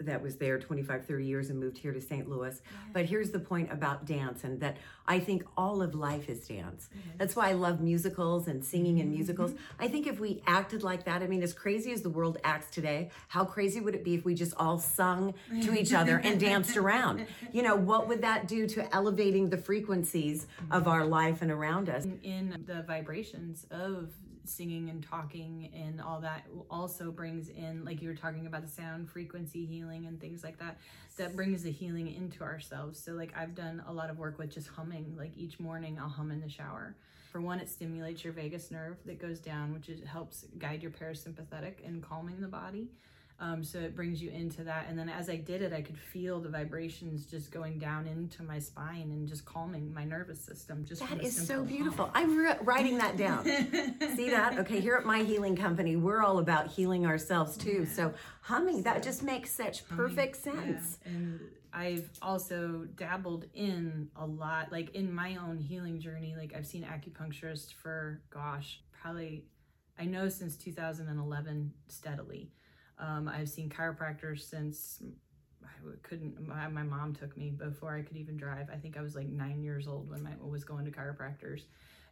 that 0.00 0.22
was 0.22 0.36
there 0.36 0.58
25 0.58 1.06
30 1.06 1.24
years 1.24 1.50
and 1.50 1.58
moved 1.58 1.78
here 1.78 1.92
to 1.92 2.00
st 2.00 2.28
louis. 2.28 2.60
But 2.92 3.06
here's 3.06 3.30
the 3.30 3.38
point 3.38 3.72
about 3.72 4.06
dance 4.06 4.44
and 4.44 4.60
that 4.60 4.76
i 5.06 5.18
think 5.18 5.44
all 5.56 5.82
of 5.82 5.94
life 5.94 6.28
is 6.28 6.46
dance. 6.46 6.88
Mm-hmm. 6.88 7.18
that's 7.18 7.36
why 7.36 7.50
i 7.50 7.52
love 7.52 7.80
musicals 7.80 8.48
and 8.48 8.64
singing 8.64 8.98
in 8.98 9.10
musicals. 9.10 9.52
Mm-hmm. 9.52 9.82
i 9.82 9.88
think 9.88 10.06
if 10.06 10.20
we 10.20 10.42
acted 10.46 10.82
like 10.82 11.04
that 11.04 11.22
i 11.22 11.26
mean 11.26 11.42
as 11.42 11.52
crazy 11.52 11.92
as 11.92 12.02
the 12.02 12.10
world 12.10 12.38
acts 12.44 12.70
today 12.70 13.10
how 13.28 13.44
crazy 13.44 13.80
would 13.80 13.94
it 13.94 14.04
be 14.04 14.14
if 14.14 14.24
we 14.24 14.34
just 14.34 14.54
all 14.56 14.78
sung 14.78 15.34
to 15.62 15.74
each 15.78 15.92
other 15.92 16.18
and 16.18 16.40
danced 16.40 16.76
around? 16.76 17.26
You 17.52 17.62
know 17.62 17.76
what 17.76 18.08
would 18.08 18.22
that 18.22 18.48
do 18.48 18.66
to 18.66 18.94
elevating 18.94 19.48
the 19.48 19.56
frequencies 19.56 20.46
of 20.70 20.88
our 20.88 21.04
life 21.06 21.42
and 21.42 21.50
around 21.50 21.88
us? 21.88 22.06
In 22.22 22.64
the 22.66 22.82
vibrations 22.82 23.66
of 23.70 24.10
singing 24.48 24.90
and 24.90 25.02
talking 25.02 25.70
and 25.74 26.00
all 26.00 26.20
that 26.20 26.44
also 26.70 27.10
brings 27.10 27.48
in 27.48 27.84
like 27.84 28.00
you 28.02 28.08
were 28.08 28.14
talking 28.14 28.46
about 28.46 28.62
the 28.62 28.68
sound 28.68 29.10
frequency 29.10 29.64
healing 29.66 30.06
and 30.06 30.20
things 30.20 30.42
like 30.44 30.58
that 30.58 30.78
that 31.16 31.34
brings 31.34 31.62
the 31.62 31.70
healing 31.70 32.14
into 32.14 32.42
ourselves. 32.42 33.02
So 33.02 33.12
like 33.12 33.32
i've 33.36 33.54
done 33.54 33.82
a 33.86 33.92
lot 33.92 34.10
of 34.10 34.18
work 34.18 34.38
with 34.38 34.50
just 34.50 34.68
humming. 34.68 35.14
Like 35.18 35.32
each 35.36 35.58
morning 35.60 35.98
i'll 36.00 36.08
hum 36.08 36.30
in 36.30 36.40
the 36.40 36.48
shower. 36.48 36.96
For 37.32 37.40
one 37.40 37.60
it 37.60 37.68
stimulates 37.68 38.24
your 38.24 38.32
vagus 38.32 38.70
nerve 38.70 38.96
that 39.04 39.20
goes 39.20 39.40
down 39.40 39.74
which 39.74 39.88
is, 39.88 40.06
helps 40.06 40.44
guide 40.58 40.82
your 40.82 40.92
parasympathetic 40.92 41.86
and 41.86 42.02
calming 42.02 42.40
the 42.40 42.48
body 42.48 42.88
Um, 43.38 43.62
so 43.62 43.78
it 43.78 43.94
brings 43.94 44.22
you 44.22 44.30
into 44.30 44.64
that. 44.64 44.86
And 44.88 44.98
then 44.98 45.10
as 45.10 45.28
I 45.28 45.36
did 45.36 45.60
it, 45.60 45.72
I 45.74 45.82
could 45.82 45.98
feel 45.98 46.40
the 46.40 46.48
vibrations 46.48 47.26
just 47.26 47.50
going 47.50 47.78
down 47.78 48.06
into 48.06 48.42
my 48.42 48.58
spine 48.58 49.10
and 49.10 49.28
just 49.28 49.44
calming 49.44 49.92
my 49.92 50.04
nervous 50.04 50.40
system. 50.40 50.86
Just 50.86 51.06
that 51.06 51.22
is 51.22 51.46
so 51.46 51.62
beautiful. 51.62 52.10
I'm 52.14 52.34
re- 52.36 52.56
writing 52.62 52.96
that 52.96 53.18
down. 53.18 53.44
See 54.16 54.30
that? 54.30 54.58
Okay, 54.60 54.80
here 54.80 54.94
at 54.94 55.04
my 55.04 55.22
healing 55.22 55.54
company, 55.54 55.96
we're 55.96 56.22
all 56.22 56.38
about 56.38 56.68
healing 56.68 57.04
ourselves 57.04 57.58
too. 57.58 57.84
Yeah. 57.86 57.94
So 57.94 58.14
humming, 58.40 58.82
that 58.84 59.02
just 59.02 59.22
makes 59.22 59.50
such 59.50 59.86
perfect 59.86 60.36
sense. 60.36 60.98
Yeah. 61.04 61.12
And 61.12 61.40
I've 61.74 62.08
also 62.22 62.88
dabbled 62.96 63.44
in 63.52 64.08
a 64.16 64.24
lot, 64.24 64.72
like 64.72 64.94
in 64.94 65.12
my 65.12 65.36
own 65.36 65.58
healing 65.58 66.00
journey. 66.00 66.34
Like 66.38 66.54
I've 66.56 66.66
seen 66.66 66.84
acupuncturists 66.84 67.74
for, 67.74 68.22
gosh, 68.30 68.80
probably, 68.98 69.44
I 69.98 70.06
know 70.06 70.30
since 70.30 70.56
2011 70.56 71.74
steadily. 71.88 72.50
Um, 72.98 73.28
I've 73.28 73.48
seen 73.48 73.68
chiropractors 73.68 74.48
since 74.48 75.02
I 75.62 75.68
couldn't. 76.02 76.46
My, 76.46 76.68
my, 76.68 76.82
mom 76.82 77.14
took 77.14 77.36
me 77.36 77.50
before 77.50 77.94
I 77.94 78.02
could 78.02 78.16
even 78.16 78.36
drive. 78.36 78.68
I 78.72 78.76
think 78.76 78.96
I 78.96 79.02
was 79.02 79.14
like 79.14 79.28
nine 79.28 79.62
years 79.62 79.86
old 79.86 80.10
when 80.10 80.26
I 80.26 80.32
was 80.42 80.64
going 80.64 80.84
to 80.86 80.90
chiropractors. 80.90 81.62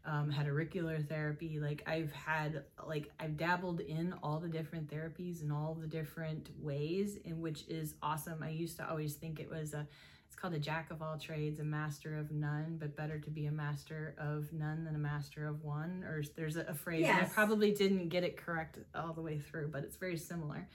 Um, 0.06 0.30
had 0.30 0.46
auricular 0.46 1.00
therapy. 1.00 1.58
Like 1.58 1.82
I've 1.86 2.12
had, 2.12 2.64
like 2.86 3.10
I've 3.18 3.38
dabbled 3.38 3.80
in 3.80 4.14
all 4.22 4.38
the 4.38 4.48
different 4.48 4.90
therapies 4.90 5.40
and 5.40 5.50
all 5.50 5.74
the 5.80 5.86
different 5.86 6.50
ways, 6.60 7.16
in 7.24 7.40
which 7.40 7.66
is 7.68 7.94
awesome. 8.02 8.42
I 8.42 8.50
used 8.50 8.76
to 8.76 8.88
always 8.88 9.14
think 9.14 9.40
it 9.40 9.48
was 9.48 9.72
a 9.72 9.86
it's 10.34 10.40
called 10.40 10.54
a 10.54 10.58
jack 10.58 10.90
of 10.90 11.00
all 11.00 11.16
trades, 11.16 11.60
a 11.60 11.64
master 11.64 12.18
of 12.18 12.32
none, 12.32 12.76
but 12.80 12.96
better 12.96 13.20
to 13.20 13.30
be 13.30 13.46
a 13.46 13.52
master 13.52 14.16
of 14.18 14.52
none 14.52 14.82
than 14.82 14.96
a 14.96 14.98
master 14.98 15.46
of 15.46 15.62
one. 15.62 16.02
Or 16.02 16.24
there's 16.34 16.56
a, 16.56 16.62
a 16.62 16.74
phrase, 16.74 17.02
yes. 17.02 17.30
I 17.30 17.32
probably 17.32 17.70
didn't 17.70 18.08
get 18.08 18.24
it 18.24 18.36
correct 18.36 18.78
all 18.96 19.12
the 19.12 19.20
way 19.20 19.38
through, 19.38 19.68
but 19.68 19.84
it's 19.84 19.94
very 19.94 20.16
similar. 20.16 20.66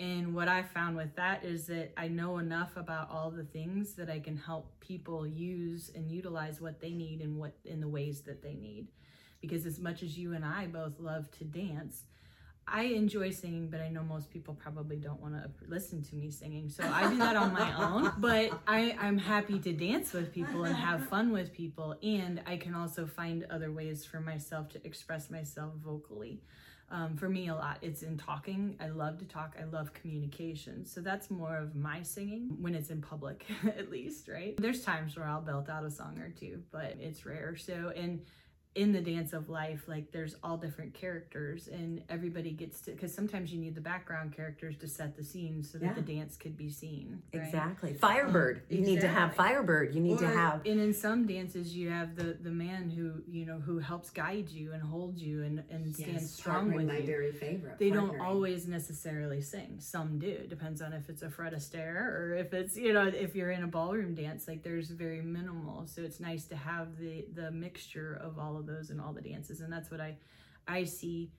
And 0.00 0.34
what 0.34 0.48
I 0.48 0.62
found 0.62 0.96
with 0.96 1.14
that 1.16 1.44
is 1.44 1.66
that 1.66 1.92
I 1.98 2.08
know 2.08 2.38
enough 2.38 2.78
about 2.78 3.10
all 3.10 3.30
the 3.30 3.44
things 3.44 3.92
that 3.96 4.08
I 4.08 4.20
can 4.20 4.38
help 4.38 4.72
people 4.80 5.26
use 5.26 5.90
and 5.94 6.10
utilize 6.10 6.62
what 6.62 6.80
they 6.80 6.92
need 6.92 7.20
and 7.20 7.36
what 7.36 7.52
in 7.66 7.82
the 7.82 7.88
ways 7.88 8.22
that 8.22 8.42
they 8.42 8.54
need. 8.54 8.88
Because 9.42 9.66
as 9.66 9.78
much 9.78 10.02
as 10.02 10.16
you 10.16 10.32
and 10.32 10.46
I 10.46 10.66
both 10.66 10.98
love 10.98 11.30
to 11.32 11.44
dance, 11.44 12.04
I 12.66 12.84
enjoy 12.84 13.30
singing, 13.30 13.68
but 13.68 13.80
I 13.80 13.88
know 13.88 14.02
most 14.02 14.30
people 14.30 14.54
probably 14.54 14.96
don't 14.96 15.20
want 15.20 15.34
to 15.34 15.50
listen 15.68 16.02
to 16.04 16.16
me 16.16 16.30
singing. 16.30 16.68
So 16.70 16.82
I 16.84 17.08
do 17.08 17.18
that 17.18 17.36
on 17.36 17.52
my 17.52 17.72
own. 17.74 18.12
But 18.18 18.58
I, 18.66 18.96
I'm 19.00 19.18
happy 19.18 19.58
to 19.58 19.72
dance 19.72 20.12
with 20.12 20.32
people 20.32 20.64
and 20.64 20.74
have 20.74 21.06
fun 21.08 21.30
with 21.32 21.52
people. 21.52 21.96
And 22.02 22.40
I 22.46 22.56
can 22.56 22.74
also 22.74 23.06
find 23.06 23.46
other 23.50 23.70
ways 23.70 24.04
for 24.04 24.20
myself 24.20 24.68
to 24.70 24.86
express 24.86 25.30
myself 25.30 25.74
vocally. 25.84 26.40
Um, 26.90 27.16
for 27.16 27.28
me, 27.28 27.48
a 27.48 27.54
lot, 27.54 27.78
it's 27.82 28.02
in 28.02 28.16
talking. 28.16 28.76
I 28.80 28.88
love 28.88 29.18
to 29.18 29.24
talk. 29.24 29.56
I 29.60 29.64
love 29.64 29.92
communication. 29.94 30.86
So 30.86 31.00
that's 31.00 31.30
more 31.30 31.56
of 31.56 31.74
my 31.74 32.02
singing 32.02 32.56
when 32.60 32.74
it's 32.74 32.90
in 32.90 33.00
public, 33.00 33.46
at 33.64 33.90
least, 33.90 34.28
right? 34.28 34.56
There's 34.56 34.82
times 34.82 35.16
where 35.16 35.26
I'll 35.26 35.40
belt 35.40 35.68
out 35.68 35.84
a 35.84 35.90
song 35.90 36.18
or 36.18 36.30
two, 36.30 36.62
but 36.70 36.96
it's 37.00 37.26
rare. 37.26 37.56
So, 37.56 37.92
and 37.96 38.20
in 38.74 38.92
the 38.92 39.00
dance 39.00 39.32
of 39.32 39.48
life 39.48 39.84
like 39.86 40.10
there's 40.10 40.34
all 40.42 40.56
different 40.56 40.92
characters 40.94 41.68
and 41.68 42.02
everybody 42.08 42.50
gets 42.50 42.80
to 42.80 42.90
because 42.90 43.14
sometimes 43.14 43.52
you 43.52 43.60
need 43.60 43.74
the 43.74 43.80
background 43.80 44.34
characters 44.34 44.76
to 44.76 44.88
set 44.88 45.16
the 45.16 45.22
scene 45.22 45.62
so 45.62 45.78
that 45.78 45.86
yeah. 45.86 45.92
the 45.92 46.00
dance 46.00 46.36
could 46.36 46.56
be 46.56 46.68
seen 46.68 47.22
right? 47.32 47.44
exactly 47.44 47.94
firebird 47.94 48.62
you 48.68 48.78
exactly. 48.78 48.94
need 48.94 49.00
to 49.00 49.08
have 49.08 49.34
firebird 49.34 49.94
you 49.94 50.00
need 50.00 50.14
or, 50.14 50.18
to 50.18 50.26
have 50.26 50.60
and 50.66 50.80
in 50.80 50.92
some 50.92 51.24
dances 51.24 51.76
you 51.76 51.88
have 51.88 52.16
the 52.16 52.36
the 52.42 52.50
man 52.50 52.90
who 52.90 53.12
you 53.30 53.46
know 53.46 53.60
who 53.60 53.78
helps 53.78 54.10
guide 54.10 54.48
you 54.48 54.72
and 54.72 54.82
hold 54.82 55.16
you 55.18 55.44
and 55.44 55.62
and 55.70 55.86
yes, 55.86 55.96
stand 55.96 56.20
strong 56.22 56.72
with 56.72 56.86
my 56.86 56.96
you 56.96 57.06
very 57.06 57.30
favorite 57.30 57.78
they 57.78 57.90
partnering. 57.90 57.94
don't 57.94 58.20
always 58.20 58.66
necessarily 58.66 59.40
sing 59.40 59.76
some 59.78 60.18
do 60.18 60.26
it 60.26 60.48
depends 60.50 60.82
on 60.82 60.92
if 60.92 61.08
it's 61.08 61.22
a 61.22 61.30
fred 61.30 61.52
astaire 61.52 62.06
or 62.06 62.34
if 62.34 62.52
it's 62.52 62.76
you 62.76 62.92
know 62.92 63.06
if 63.06 63.36
you're 63.36 63.52
in 63.52 63.62
a 63.62 63.68
ballroom 63.68 64.16
dance 64.16 64.48
like 64.48 64.64
there's 64.64 64.90
very 64.90 65.22
minimal 65.22 65.86
so 65.86 66.02
it's 66.02 66.18
nice 66.18 66.46
to 66.46 66.56
have 66.56 66.98
the 66.98 67.24
the 67.34 67.52
mixture 67.52 68.20
of 68.20 68.36
all 68.36 68.56
of 68.56 68.63
those 68.66 68.90
and 68.90 69.00
all 69.00 69.12
the 69.12 69.20
dances. 69.20 69.60
And 69.60 69.72
that's 69.72 69.90
what 69.90 70.00
i 70.00 70.16
i 70.66 70.84
see 70.84 71.30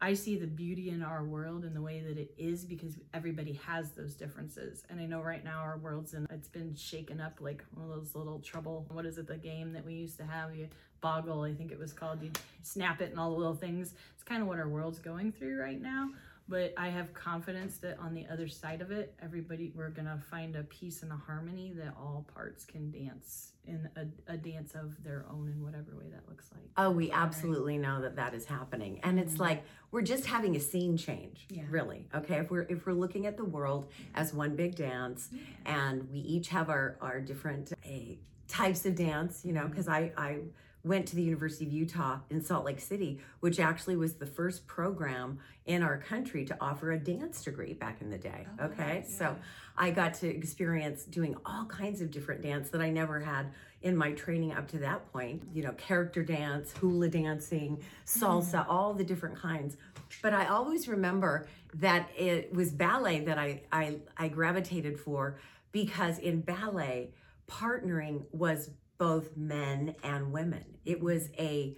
i 0.00 0.12
see 0.12 0.36
the 0.36 0.46
beauty 0.46 0.90
in 0.90 1.02
our 1.02 1.24
world 1.24 1.64
and 1.64 1.74
the 1.74 1.80
way 1.80 2.00
that 2.00 2.18
it 2.18 2.34
is 2.36 2.64
because 2.64 2.98
everybody 3.14 3.54
has 3.66 3.92
those 3.92 4.14
differences. 4.14 4.84
And 4.90 5.00
i 5.00 5.06
know 5.06 5.20
right 5.20 5.44
now 5.44 5.60
our 5.60 5.78
world's 5.78 6.14
and 6.14 6.26
it's 6.30 6.48
been 6.48 6.74
shaken 6.74 7.20
up 7.20 7.38
like 7.40 7.64
one 7.74 7.90
of 7.90 7.96
those 7.96 8.14
little 8.14 8.40
trouble 8.40 8.86
what 8.90 9.06
is 9.06 9.18
it 9.18 9.26
the 9.26 9.36
game 9.36 9.72
that 9.72 9.84
we 9.84 9.94
used 9.94 10.18
to 10.18 10.24
have? 10.24 10.54
You 10.54 10.68
boggle 11.00 11.42
i 11.42 11.52
think 11.52 11.70
it 11.70 11.78
was 11.78 11.92
called 11.92 12.22
you 12.22 12.30
snap 12.62 13.02
it 13.02 13.10
and 13.10 13.20
all 13.20 13.30
the 13.30 13.36
little 13.36 13.54
things. 13.54 13.94
It's 14.14 14.24
kind 14.24 14.42
of 14.42 14.48
what 14.48 14.58
our 14.58 14.68
world's 14.68 14.98
going 14.98 15.32
through 15.32 15.60
right 15.60 15.80
now 15.80 16.10
but 16.48 16.74
I 16.76 16.88
have 16.88 17.14
confidence 17.14 17.78
that 17.78 17.98
on 17.98 18.12
the 18.12 18.26
other 18.30 18.48
side 18.48 18.82
of 18.82 18.90
it, 18.90 19.14
everybody, 19.22 19.72
we're 19.74 19.88
going 19.88 20.06
to 20.06 20.18
find 20.30 20.56
a 20.56 20.62
peace 20.64 21.02
and 21.02 21.10
a 21.10 21.16
harmony 21.16 21.72
that 21.76 21.94
all 21.98 22.26
parts 22.34 22.64
can 22.64 22.90
dance 22.90 23.52
in 23.66 23.88
a, 23.96 24.32
a, 24.32 24.36
dance 24.36 24.74
of 24.74 25.02
their 25.02 25.24
own 25.30 25.48
in 25.48 25.62
whatever 25.62 25.96
way 25.96 26.04
that 26.12 26.28
looks 26.28 26.50
like. 26.52 26.64
Oh, 26.76 26.90
we 26.90 27.10
absolutely 27.10 27.78
know 27.78 28.02
that 28.02 28.16
that 28.16 28.34
is 28.34 28.44
happening. 28.44 29.00
And 29.02 29.18
it's 29.18 29.34
mm-hmm. 29.34 29.42
like 29.42 29.64
we're 29.90 30.02
just 30.02 30.26
having 30.26 30.54
a 30.54 30.60
scene 30.60 30.98
change, 30.98 31.46
yeah. 31.48 31.62
really. 31.70 32.06
Okay? 32.14 32.36
If 32.36 32.50
we're 32.50 32.66
if 32.68 32.84
we're 32.84 32.92
looking 32.92 33.26
at 33.26 33.38
the 33.38 33.44
world 33.44 33.88
as 34.14 34.34
one 34.34 34.54
big 34.54 34.74
dance 34.74 35.30
and 35.64 36.06
we 36.12 36.18
each 36.18 36.48
have 36.48 36.68
our 36.68 36.98
our 37.00 37.22
different 37.22 37.72
uh, 37.72 37.88
types 38.48 38.84
of 38.84 38.96
dance, 38.96 39.40
you 39.44 39.54
know, 39.54 39.66
cuz 39.68 39.88
I 39.88 40.12
I 40.18 40.40
went 40.84 41.06
to 41.08 41.16
the 41.16 41.22
University 41.22 41.66
of 41.66 41.72
Utah 41.72 42.18
in 42.30 42.44
Salt 42.44 42.64
Lake 42.64 42.80
City, 42.80 43.20
which 43.40 43.58
actually 43.58 43.96
was 43.96 44.14
the 44.14 44.26
first 44.26 44.66
program 44.66 45.38
in 45.64 45.82
our 45.82 45.96
country 45.96 46.44
to 46.44 46.56
offer 46.60 46.92
a 46.92 46.98
dance 46.98 47.42
degree 47.42 47.72
back 47.72 48.02
in 48.02 48.10
the 48.10 48.18
day. 48.18 48.46
Oh, 48.60 48.66
okay. 48.66 49.04
Yeah. 49.08 49.16
So 49.16 49.36
I 49.78 49.90
got 49.90 50.14
to 50.14 50.28
experience 50.28 51.04
doing 51.04 51.36
all 51.46 51.64
kinds 51.64 52.02
of 52.02 52.10
different 52.10 52.42
dance 52.42 52.68
that 52.70 52.82
I 52.82 52.90
never 52.90 53.18
had 53.18 53.46
in 53.80 53.96
my 53.96 54.12
training 54.12 54.52
up 54.52 54.68
to 54.68 54.78
that 54.78 55.10
point. 55.10 55.42
You 55.54 55.62
know, 55.62 55.72
character 55.72 56.22
dance, 56.22 56.72
hula 56.76 57.08
dancing, 57.08 57.82
salsa, 58.06 58.64
mm. 58.64 58.66
all 58.68 58.92
the 58.92 59.04
different 59.04 59.36
kinds. 59.36 59.76
But 60.22 60.34
I 60.34 60.46
always 60.46 60.86
remember 60.86 61.46
that 61.74 62.08
it 62.16 62.52
was 62.52 62.70
ballet 62.70 63.20
that 63.20 63.38
I, 63.38 63.62
I, 63.72 63.96
I 64.16 64.28
gravitated 64.28 65.00
for 65.00 65.38
because 65.72 66.18
in 66.18 66.40
ballet, 66.42 67.10
partnering 67.48 68.22
was 68.32 68.70
both 68.98 69.36
men 69.36 69.94
and 70.02 70.32
women. 70.32 70.64
It 70.84 71.00
was 71.00 71.28
a 71.38 71.76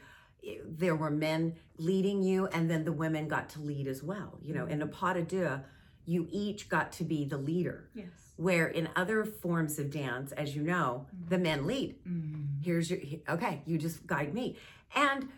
there 0.64 0.94
were 0.94 1.11
men 1.11 1.56
leading 1.76 2.23
you 2.23 2.46
and 2.46 2.70
then 2.70 2.85
the 2.85 2.92
women 2.92 3.26
got 3.26 3.49
to 3.50 3.61
lead 3.61 3.88
as 3.88 4.02
well. 4.02 4.38
You 4.40 4.54
know, 4.54 4.62
mm-hmm. 4.62 4.73
in 4.73 4.82
a 4.82 4.87
pas 4.87 5.14
de 5.14 5.23
deux, 5.23 5.61
you 6.04 6.28
each 6.30 6.68
got 6.68 6.92
to 6.92 7.04
be 7.04 7.25
the 7.25 7.37
leader. 7.37 7.88
Yes. 7.94 8.06
Where 8.37 8.68
in 8.68 8.88
other 8.94 9.25
forms 9.25 9.78
of 9.78 9.90
dance, 9.90 10.30
as 10.32 10.54
you 10.54 10.62
know, 10.62 11.06
mm-hmm. 11.08 11.28
the 11.28 11.38
men 11.38 11.66
lead. 11.66 11.96
Mm-hmm. 12.06 12.62
Here's 12.62 12.90
your 12.90 13.00
okay, 13.28 13.62
you 13.66 13.78
just 13.78 14.06
guide 14.06 14.35
me. 14.35 14.56
And 14.94 15.28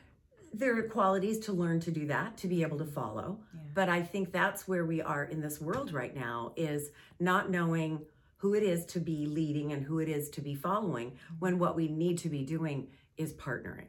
there 0.52 0.76
are 0.78 0.82
qualities 0.82 1.38
to 1.40 1.52
learn 1.52 1.80
to 1.80 1.90
do 1.90 2.06
that, 2.06 2.36
to 2.38 2.48
be 2.48 2.62
able 2.62 2.78
to 2.78 2.84
follow. 2.84 3.38
Yeah. 3.54 3.60
But 3.74 3.88
I 3.88 4.02
think 4.02 4.32
that's 4.32 4.66
where 4.66 4.84
we 4.84 5.00
are 5.00 5.24
in 5.24 5.40
this 5.40 5.60
world 5.60 5.92
right 5.92 6.14
now 6.14 6.52
is 6.56 6.90
not 7.20 7.50
knowing 7.50 8.00
who 8.38 8.54
it 8.54 8.62
is 8.62 8.84
to 8.86 9.00
be 9.00 9.26
leading 9.26 9.72
and 9.72 9.84
who 9.84 9.98
it 9.98 10.08
is 10.08 10.28
to 10.30 10.40
be 10.40 10.54
following 10.54 11.10
mm-hmm. 11.10 11.34
when 11.38 11.58
what 11.58 11.76
we 11.76 11.88
need 11.88 12.18
to 12.18 12.28
be 12.28 12.42
doing 12.42 12.88
is 13.16 13.32
partnering 13.34 13.88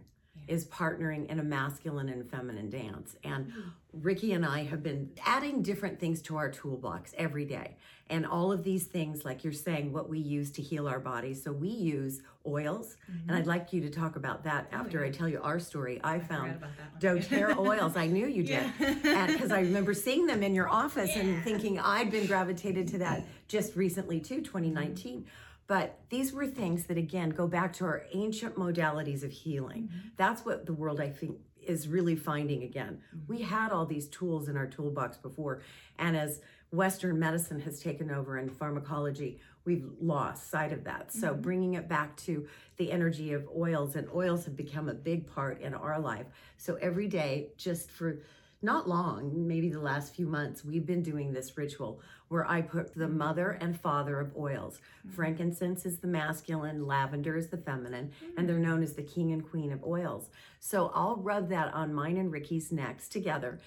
is 0.49 0.65
partnering 0.65 1.27
in 1.27 1.39
a 1.39 1.43
masculine 1.43 2.09
and 2.09 2.29
feminine 2.29 2.69
dance. 2.69 3.15
And 3.23 3.45
mm-hmm. 3.45 3.69
Ricky 3.93 4.33
and 4.33 4.43
I 4.43 4.63
have 4.63 4.81
been 4.81 5.11
adding 5.23 5.61
different 5.61 5.99
things 5.99 6.23
to 6.23 6.37
our 6.37 6.49
toolbox 6.49 7.13
every 7.17 7.45
day. 7.45 7.77
And 8.09 8.25
all 8.25 8.51
of 8.51 8.63
these 8.63 8.85
things, 8.85 9.23
like 9.23 9.43
you're 9.43 9.53
saying, 9.53 9.93
what 9.93 10.09
we 10.09 10.17
use 10.17 10.49
to 10.51 10.63
heal 10.63 10.87
our 10.87 10.99
bodies. 10.99 11.43
So 11.43 11.51
we 11.51 11.69
use 11.69 12.21
oils. 12.49 12.97
Mm-hmm. 13.11 13.29
And 13.29 13.37
I'd 13.37 13.47
like 13.47 13.71
you 13.73 13.81
to 13.81 13.89
talk 13.89 14.15
about 14.15 14.43
that 14.43 14.69
oh, 14.71 14.77
after 14.77 15.03
I 15.03 15.09
tell 15.11 15.29
you 15.29 15.39
our 15.41 15.59
story. 15.59 15.99
I, 16.03 16.15
I 16.15 16.19
found 16.19 16.59
doTERRA 16.99 17.57
oils. 17.67 17.95
I 17.95 18.07
knew 18.07 18.27
you 18.27 18.43
did. 18.43 18.71
Because 18.77 19.51
I 19.51 19.61
remember 19.61 19.93
seeing 19.93 20.25
them 20.25 20.43
in 20.43 20.55
your 20.55 20.69
office 20.69 21.11
yeah. 21.15 21.21
and 21.21 21.43
thinking 21.43 21.79
I'd 21.79 22.11
been 22.11 22.27
gravitated 22.27 22.87
to 22.89 22.97
that 22.99 23.25
just 23.47 23.75
recently 23.75 24.19
too, 24.19 24.41
2019. 24.41 25.19
Mm-hmm. 25.19 25.27
But 25.67 25.99
these 26.09 26.33
were 26.33 26.47
things 26.47 26.85
that, 26.85 26.97
again, 26.97 27.29
go 27.29 27.47
back 27.47 27.73
to 27.73 27.85
our 27.85 28.03
ancient 28.13 28.55
modalities 28.55 29.23
of 29.23 29.31
healing. 29.31 29.83
Mm-hmm. 29.83 30.07
That's 30.17 30.43
what 30.43 30.65
the 30.65 30.73
world, 30.73 30.99
I 30.99 31.09
think, 31.09 31.37
is 31.61 31.87
really 31.87 32.15
finding 32.15 32.63
again. 32.63 33.01
Mm-hmm. 33.15 33.31
We 33.31 33.41
had 33.43 33.71
all 33.71 33.85
these 33.85 34.07
tools 34.07 34.49
in 34.49 34.57
our 34.57 34.65
toolbox 34.65 35.17
before. 35.17 35.61
And 35.99 36.17
as 36.17 36.41
Western 36.71 37.19
medicine 37.19 37.59
has 37.61 37.79
taken 37.79 38.11
over 38.11 38.37
and 38.37 38.51
pharmacology, 38.51 39.39
we've 39.69 39.91
lost 40.01 40.49
sight 40.49 40.73
of 40.73 40.83
that. 40.85 41.13
So 41.13 41.27
mm-hmm. 41.29 41.41
bringing 41.41 41.73
it 41.75 41.87
back 41.87 42.17
to 42.27 42.47
the 42.77 42.91
energy 42.91 43.33
of 43.33 43.47
oils, 43.55 43.95
and 43.95 44.07
oils 44.15 44.45
have 44.45 44.57
become 44.57 44.89
a 44.89 44.95
big 44.95 45.27
part 45.27 45.61
in 45.61 45.75
our 45.75 45.99
life. 45.99 46.25
So 46.57 46.75
every 46.81 47.07
day, 47.07 47.49
just 47.55 47.91
for 47.91 48.23
not 48.61 48.89
long, 48.89 49.47
maybe 49.47 49.69
the 49.69 49.79
last 49.79 50.15
few 50.15 50.27
months, 50.27 50.65
we've 50.65 50.85
been 50.85 51.01
doing 51.01 51.31
this 51.31 51.57
ritual 51.57 52.01
where 52.27 52.45
I 52.47 52.61
put 52.61 52.93
the 52.93 53.05
mm-hmm. 53.05 53.17
mother 53.17 53.57
and 53.61 53.79
father 53.79 54.19
of 54.19 54.35
oils. 54.37 54.75
Mm-hmm. 54.77 55.15
Frankincense 55.15 55.85
is 55.85 55.97
the 55.97 56.07
masculine, 56.07 56.85
lavender 56.85 57.37
is 57.37 57.47
the 57.47 57.57
feminine, 57.57 58.11
and 58.21 58.31
mm-hmm. 58.37 58.47
they're 58.47 58.59
known 58.59 58.83
as 58.83 58.93
the 58.93 59.01
king 59.01 59.31
and 59.31 59.49
queen 59.49 59.71
of 59.71 59.83
oils. 59.83 60.29
So 60.59 60.91
I'll 60.93 61.15
rub 61.15 61.49
that 61.49 61.73
on 61.73 61.93
mine 61.93 62.17
and 62.17 62.31
Ricky's 62.31 62.71
necks 62.71 63.07
together 63.07 63.59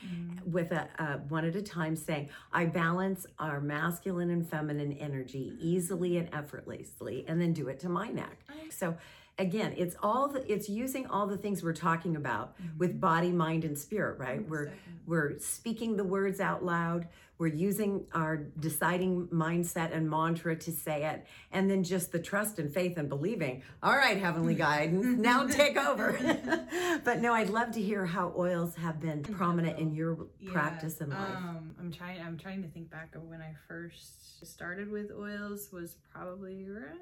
with 0.45 0.73
a, 0.73 0.89
a 0.99 1.19
one 1.29 1.45
at 1.47 1.57
a 1.57 1.63
time, 1.63 1.97
saying, 1.97 2.29
I 2.53 2.67
balance 2.67 3.27
our 3.39 3.61
masculine 3.61 4.31
and 4.31 4.49
feminine 4.49 4.93
energy 4.93 5.57
easily 5.59 6.19
and 6.19 6.29
effortlessly, 6.33 7.25
and 7.27 7.41
then 7.41 7.53
do 7.53 7.69
it 7.69 7.81
to 7.81 7.89
my 7.89 8.09
neck. 8.09 8.45
So 8.71 8.97
again 9.39 9.75
it's 9.77 9.97
all 10.03 10.29
the 10.29 10.53
it's 10.53 10.69
using 10.69 11.07
all 11.07 11.27
the 11.27 11.37
things 11.37 11.63
we're 11.63 11.73
talking 11.73 12.17
about 12.17 12.55
with 12.79 13.01
body 13.01 13.31
mind 13.31 13.65
and 13.65 13.79
spirit 13.79 14.19
right? 14.19 14.47
We're 14.49 14.73
we're 15.07 15.39
speaking 15.39 15.97
the 15.97 16.05
words 16.05 16.41
out 16.41 16.65
loud. 16.65 17.09
We're 17.39 17.49
using 17.49 18.07
our 18.13 18.37
deciding 18.37 19.27
mindset 19.29 19.93
and 19.93 20.09
mantra 20.09 20.55
to 20.55 20.71
say 20.71 21.07
it. 21.07 21.27
And 21.51 21.69
then 21.69 21.83
just 21.83 22.13
the 22.13 22.21
trust 22.21 22.61
and 22.61 22.73
faith 22.73 22.97
and 22.99 23.09
believing 23.09 23.63
all 23.83 23.97
right 23.97 24.17
heavenly 24.17 24.55
guidance 24.69 25.19
now 25.19 25.47
take 25.47 25.77
over. 25.77 26.19
But 27.05 27.21
no 27.21 27.33
i'd 27.33 27.49
love 27.51 27.73
to 27.73 27.83
hear 27.83 28.05
how 28.05 28.33
oils 28.37 28.77
have 28.77 29.01
been 29.01 29.23
prominent 29.23 29.79
in 29.79 29.93
your 29.95 30.15
practice 30.47 31.01
in 31.01 31.11
life. 31.11 31.37
Um, 31.37 31.75
I'm 31.81 31.91
trying. 31.91 32.21
I'm 32.21 32.37
trying 32.39 32.63
to 32.63 32.69
think 32.69 32.91
back 32.91 33.15
of 33.15 33.23
when 33.25 33.41
I 33.41 33.55
first 33.67 34.47
started 34.47 34.91
with 34.91 35.11
oils. 35.11 35.71
Was 35.73 35.97
probably 36.13 36.67
around 36.69 37.01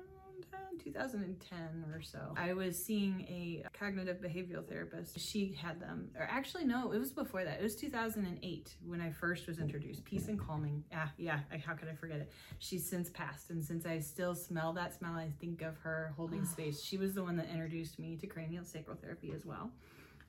2010 0.83 1.59
or 1.93 2.01
so. 2.01 2.35
I 2.37 2.53
was 2.53 2.83
seeing 2.83 3.21
a 3.29 3.65
cognitive 3.79 4.19
behavioral 4.19 4.67
therapist. 4.67 5.19
She 5.19 5.53
had 5.61 5.81
them, 5.81 6.11
or 6.19 6.27
actually 6.31 6.65
no, 6.65 6.93
it 6.93 6.99
was 6.99 7.13
before 7.13 7.45
that. 7.45 7.61
It 7.61 7.63
was 7.63 7.77
2008 7.77 8.77
when 8.87 9.01
I 9.01 9.11
first 9.11 9.47
was 9.47 9.59
introduced. 9.59 10.05
Peace 10.05 10.29
and 10.29 10.39
calming. 10.39 10.85
Ah, 10.95 11.11
yeah. 11.17 11.41
I, 11.53 11.59
how 11.59 11.75
could 11.75 11.89
I 11.89 11.95
forget 11.95 12.19
it? 12.19 12.33
She's 12.59 12.89
since 12.89 13.11
passed, 13.11 13.51
and 13.51 13.63
since 13.63 13.87
I 13.87 13.99
still 13.99 14.35
smell 14.35 14.73
that 14.75 14.95
smell, 14.95 15.15
I 15.15 15.31
think 15.41 15.63
of 15.63 15.77
her 15.79 16.13
holding 16.17 16.45
space. 16.45 16.83
She 16.83 16.97
was 16.97 17.15
the 17.15 17.23
one 17.23 17.37
that 17.37 17.49
introduced 17.51 17.99
me 17.99 18.17
to 18.17 18.27
cranial 18.27 18.65
sacral 18.65 18.97
therapy 18.97 19.33
as 19.35 19.45
well. 19.45 19.71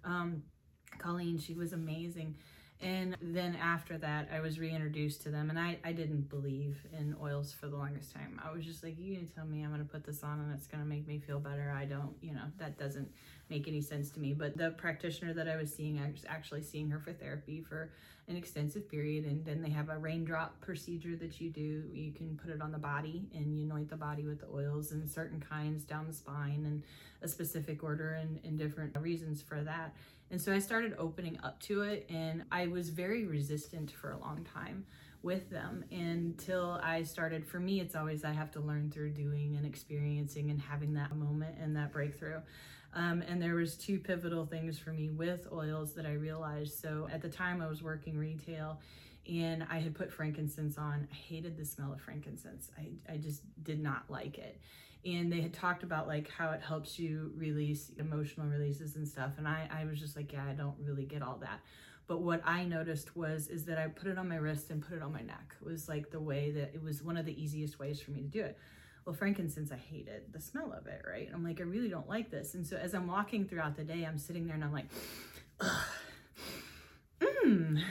Um, 0.03 0.43
Colleen, 0.97 1.39
she 1.39 1.53
was 1.53 1.73
amazing. 1.73 2.35
And 2.81 3.15
then 3.21 3.55
after 3.61 3.99
that, 3.99 4.29
I 4.33 4.39
was 4.39 4.59
reintroduced 4.59 5.21
to 5.21 5.29
them, 5.29 5.51
and 5.51 5.59
I, 5.59 5.77
I 5.85 5.91
didn't 5.91 6.29
believe 6.29 6.83
in 6.97 7.15
oils 7.21 7.53
for 7.53 7.67
the 7.67 7.75
longest 7.77 8.11
time. 8.11 8.41
I 8.43 8.51
was 8.51 8.65
just 8.65 8.83
like, 8.83 8.97
you 8.97 9.19
tell 9.35 9.45
me 9.45 9.61
I'm 9.63 9.69
gonna 9.69 9.83
put 9.83 10.03
this 10.03 10.23
on 10.23 10.39
and 10.39 10.51
it's 10.51 10.65
gonna 10.65 10.85
make 10.85 11.07
me 11.07 11.19
feel 11.19 11.39
better? 11.39 11.71
I 11.77 11.85
don't, 11.85 12.15
you 12.21 12.33
know, 12.33 12.45
that 12.57 12.79
doesn't 12.79 13.11
make 13.51 13.67
any 13.67 13.81
sense 13.81 14.09
to 14.11 14.19
me. 14.19 14.33
But 14.33 14.57
the 14.57 14.71
practitioner 14.71 15.31
that 15.35 15.47
I 15.47 15.57
was 15.57 15.71
seeing, 15.71 15.99
I 15.99 16.09
was 16.09 16.25
actually 16.27 16.63
seeing 16.63 16.89
her 16.89 16.99
for 16.99 17.13
therapy 17.13 17.61
for 17.61 17.91
an 18.27 18.35
extensive 18.35 18.89
period, 18.89 19.25
and 19.25 19.45
then 19.45 19.61
they 19.61 19.69
have 19.69 19.89
a 19.89 19.97
raindrop 19.97 20.59
procedure 20.61 21.15
that 21.17 21.39
you 21.39 21.51
do. 21.51 21.83
You 21.93 22.13
can 22.13 22.39
put 22.41 22.49
it 22.49 22.63
on 22.63 22.71
the 22.71 22.79
body, 22.79 23.27
and 23.35 23.55
you 23.55 23.65
anoint 23.65 23.91
the 23.91 23.97
body 23.97 24.25
with 24.25 24.39
the 24.39 24.47
oils 24.51 24.91
and 24.91 25.07
certain 25.07 25.39
kinds 25.39 25.83
down 25.83 26.07
the 26.07 26.13
spine, 26.13 26.63
and 26.65 26.81
a 27.21 27.27
specific 27.27 27.83
order 27.83 28.13
and, 28.13 28.39
and 28.43 28.57
different 28.57 28.97
reasons 28.97 29.43
for 29.43 29.61
that. 29.61 29.93
And 30.31 30.41
so 30.41 30.53
I 30.53 30.59
started 30.59 30.95
opening 30.97 31.37
up 31.43 31.59
to 31.63 31.81
it, 31.81 32.09
and 32.09 32.45
I 32.51 32.67
was 32.67 32.89
very 32.89 33.25
resistant 33.25 33.91
for 33.91 34.11
a 34.11 34.17
long 34.17 34.45
time 34.45 34.85
with 35.21 35.49
them 35.49 35.83
until 35.91 36.79
I 36.81 37.03
started. 37.03 37.45
For 37.45 37.59
me, 37.59 37.81
it's 37.81 37.95
always 37.95 38.23
I 38.23 38.31
have 38.31 38.49
to 38.51 38.61
learn 38.61 38.89
through 38.91 39.11
doing 39.11 39.57
and 39.57 39.65
experiencing 39.65 40.49
and 40.49 40.59
having 40.59 40.93
that 40.93 41.13
moment 41.17 41.57
and 41.61 41.75
that 41.75 41.91
breakthrough. 41.91 42.39
Um, 42.93 43.21
and 43.27 43.41
there 43.41 43.55
was 43.55 43.75
two 43.75 43.99
pivotal 43.99 44.45
things 44.45 44.79
for 44.79 44.91
me 44.91 45.09
with 45.09 45.47
oils 45.51 45.93
that 45.95 46.05
I 46.05 46.13
realized. 46.13 46.79
So 46.79 47.09
at 47.11 47.21
the 47.21 47.29
time, 47.29 47.61
I 47.61 47.67
was 47.67 47.83
working 47.83 48.17
retail, 48.17 48.79
and 49.29 49.65
I 49.69 49.79
had 49.79 49.93
put 49.93 50.13
frankincense 50.13 50.77
on. 50.77 51.09
I 51.11 51.13
hated 51.13 51.57
the 51.57 51.65
smell 51.65 51.91
of 51.91 51.99
frankincense. 51.99 52.71
I, 52.77 53.13
I 53.13 53.17
just 53.17 53.41
did 53.63 53.81
not 53.83 54.05
like 54.09 54.37
it 54.37 54.61
and 55.05 55.31
they 55.31 55.41
had 55.41 55.53
talked 55.53 55.83
about 55.83 56.07
like 56.07 56.29
how 56.29 56.51
it 56.51 56.61
helps 56.61 56.99
you 56.99 57.31
release 57.35 57.91
emotional 57.97 58.47
releases 58.47 58.95
and 58.95 59.07
stuff 59.07 59.31
and 59.37 59.47
I, 59.47 59.67
I 59.71 59.85
was 59.85 59.99
just 59.99 60.15
like 60.15 60.31
yeah 60.31 60.45
i 60.47 60.53
don't 60.53 60.75
really 60.79 61.05
get 61.05 61.21
all 61.21 61.37
that. 61.41 61.59
But 62.07 62.21
what 62.21 62.41
i 62.45 62.63
noticed 62.63 63.15
was 63.15 63.47
is 63.47 63.65
that 63.65 63.77
i 63.77 63.87
put 63.87 64.07
it 64.07 64.17
on 64.17 64.27
my 64.29 64.35
wrist 64.35 64.69
and 64.69 64.81
put 64.81 64.93
it 64.97 65.01
on 65.01 65.13
my 65.13 65.21
neck. 65.21 65.55
It 65.61 65.65
was 65.65 65.87
like 65.87 66.11
the 66.11 66.19
way 66.19 66.51
that 66.51 66.71
it 66.73 66.83
was 66.83 67.03
one 67.03 67.17
of 67.17 67.25
the 67.25 67.41
easiest 67.41 67.79
ways 67.79 68.01
for 68.01 68.11
me 68.11 68.21
to 68.21 68.27
do 68.27 68.41
it. 68.41 68.57
Well 69.05 69.15
frankincense 69.15 69.71
i 69.71 69.77
hated 69.77 70.31
the 70.31 70.41
smell 70.41 70.73
of 70.73 70.87
it 70.87 71.01
right? 71.07 71.29
I'm 71.33 71.43
like 71.43 71.59
i 71.59 71.63
really 71.63 71.89
don't 71.89 72.09
like 72.09 72.29
this. 72.29 72.53
And 72.53 72.65
so 72.65 72.77
as 72.77 72.93
i'm 72.93 73.07
walking 73.07 73.45
throughout 73.45 73.75
the 73.75 73.83
day 73.83 74.03
i'm 74.03 74.17
sitting 74.17 74.45
there 74.45 74.55
and 74.55 74.63
i'm 74.63 74.73
like 74.73 74.87
mmm. 75.59 75.77
mm, 77.21 77.81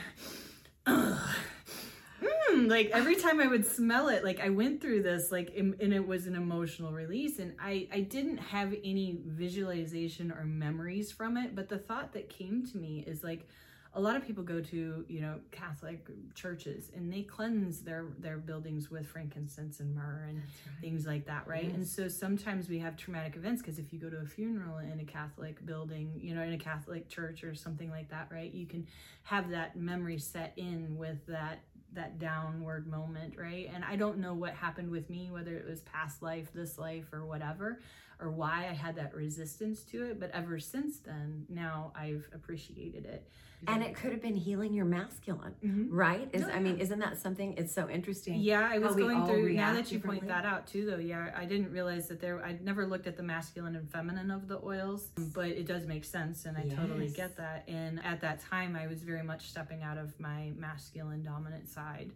like 2.71 2.89
every 2.91 3.15
time 3.15 3.39
I 3.39 3.47
would 3.47 3.65
smell 3.65 4.07
it, 4.09 4.23
like 4.23 4.39
I 4.39 4.49
went 4.49 4.81
through 4.81 5.03
this, 5.03 5.31
like, 5.31 5.53
and 5.55 5.75
it 5.79 6.07
was 6.07 6.25
an 6.25 6.35
emotional 6.35 6.91
release, 6.91 7.37
and 7.39 7.53
I 7.59 7.87
I 7.93 7.99
didn't 8.01 8.37
have 8.37 8.73
any 8.83 9.19
visualization 9.25 10.31
or 10.31 10.43
memories 10.45 11.11
from 11.11 11.37
it, 11.37 11.55
but 11.55 11.69
the 11.69 11.77
thought 11.77 12.13
that 12.13 12.29
came 12.29 12.65
to 12.71 12.77
me 12.77 13.03
is 13.05 13.23
like. 13.23 13.47
A 13.93 13.99
lot 13.99 14.15
of 14.15 14.25
people 14.25 14.41
go 14.41 14.61
to, 14.61 15.03
you 15.09 15.19
know, 15.19 15.41
Catholic 15.51 16.07
churches 16.33 16.91
and 16.95 17.11
they 17.11 17.23
cleanse 17.23 17.81
their 17.81 18.05
their 18.19 18.37
buildings 18.37 18.89
with 18.89 19.05
frankincense 19.05 19.81
and 19.81 19.93
myrrh 19.93 20.27
and 20.29 20.41
things 20.79 21.05
like 21.05 21.25
that, 21.25 21.45
right? 21.45 21.65
And 21.73 21.85
so 21.85 22.07
sometimes 22.07 22.69
we 22.69 22.79
have 22.79 22.95
traumatic 22.95 23.35
events 23.35 23.61
because 23.61 23.79
if 23.79 23.91
you 23.91 23.99
go 23.99 24.09
to 24.09 24.19
a 24.19 24.25
funeral 24.25 24.77
in 24.77 24.97
a 25.01 25.03
Catholic 25.03 25.65
building, 25.65 26.17
you 26.21 26.33
know, 26.33 26.41
in 26.41 26.53
a 26.53 26.57
Catholic 26.57 27.09
church 27.09 27.43
or 27.43 27.53
something 27.53 27.89
like 27.89 28.09
that, 28.11 28.29
right? 28.31 28.53
You 28.53 28.65
can 28.65 28.87
have 29.23 29.49
that 29.49 29.75
memory 29.75 30.19
set 30.19 30.53
in 30.55 30.97
with 30.97 31.25
that 31.27 31.59
that 31.93 32.19
downward 32.19 32.87
moment, 32.87 33.35
right? 33.37 33.69
And 33.73 33.83
I 33.83 33.95
don't 33.95 34.19
know 34.19 34.33
what 34.33 34.53
happened 34.53 34.89
with 34.89 35.09
me, 35.09 35.29
whether 35.31 35.55
it 35.57 35.67
was 35.67 35.81
past 35.81 36.21
life, 36.21 36.51
this 36.53 36.77
life, 36.77 37.11
or 37.11 37.25
whatever, 37.25 37.79
or 38.21 38.29
why 38.31 38.67
I 38.69 38.73
had 38.73 38.95
that 38.95 39.13
resistance 39.15 39.81
to 39.85 40.05
it. 40.05 40.19
But 40.19 40.31
ever 40.31 40.59
since 40.59 40.99
then, 40.99 41.45
now 41.49 41.91
I've 41.95 42.27
appreciated 42.33 43.05
it. 43.05 43.27
and 43.67 43.83
it 43.83 43.93
could 43.95 44.11
have 44.11 44.23
been 44.23 44.35
healing 44.35 44.73
your 44.73 44.85
masculine 44.85 45.53
Mhm. 45.63 45.85
right 45.91 46.27
is 46.33 46.41
No, 46.41 46.47
i 46.49 46.59
mean 46.59 46.79
isn't 46.79 46.97
that 46.97 47.19
something 47.19 47.53
it's 47.59 47.71
so 47.71 47.87
interesting 47.87 48.39
Yeah, 48.39 48.67
I 48.67 48.79
was 48.79 48.95
going 48.95 49.23
through. 49.27 49.53
Now 49.53 49.73
that 49.75 49.91
you 49.91 49.99
point 49.99 50.25
that 50.27 50.45
out 50.45 50.65
too, 50.65 50.83
though, 50.87 50.97
yeah, 50.97 51.31
I 51.37 51.45
didn't 51.45 51.71
realize 51.71 52.07
that 52.07 52.19
there. 52.19 52.43
I 52.43 52.53
never 52.63 52.87
looked 52.87 53.05
at 53.05 53.17
the 53.17 53.21
masculine 53.23 53.75
and 53.75 53.87
feminine 53.91 54.31
of 54.31 54.47
the 54.47 54.59
oils, 54.65 55.11
but 55.35 55.49
it 55.49 55.67
does 55.67 55.85
make 55.85 56.05
sense, 56.05 56.45
and 56.47 56.57
I 56.57 56.63
totally 56.69 57.09
get 57.09 57.37
that. 57.37 57.63
And 57.67 58.03
at 58.03 58.19
that 58.21 58.39
time, 58.39 58.75
I 58.75 58.87
was 58.87 59.03
very 59.03 59.21
much 59.21 59.49
stepping 59.51 59.83
out 59.83 59.99
of 59.99 60.19
my 60.19 60.53
masculine 60.57 61.21
dominant 61.21 61.67
side. 61.69 62.13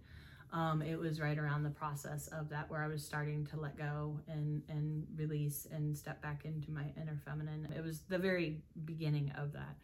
Um, 0.53 0.81
it 0.81 0.97
was 0.97 1.19
right 1.19 1.37
around 1.37 1.63
the 1.63 1.69
process 1.69 2.27
of 2.27 2.49
that 2.49 2.69
where 2.69 2.81
I 2.81 2.87
was 2.87 3.03
starting 3.03 3.45
to 3.47 3.59
let 3.59 3.77
go 3.77 4.19
and 4.27 4.61
and 4.69 5.05
release 5.15 5.67
and 5.71 5.97
step 5.97 6.21
back 6.21 6.45
into 6.45 6.71
my 6.71 6.85
inner 6.99 7.19
feminine. 7.25 7.67
It 7.75 7.83
was 7.83 8.01
the 8.01 8.17
very 8.17 8.61
beginning 8.85 9.31
of 9.37 9.53
that. 9.53 9.75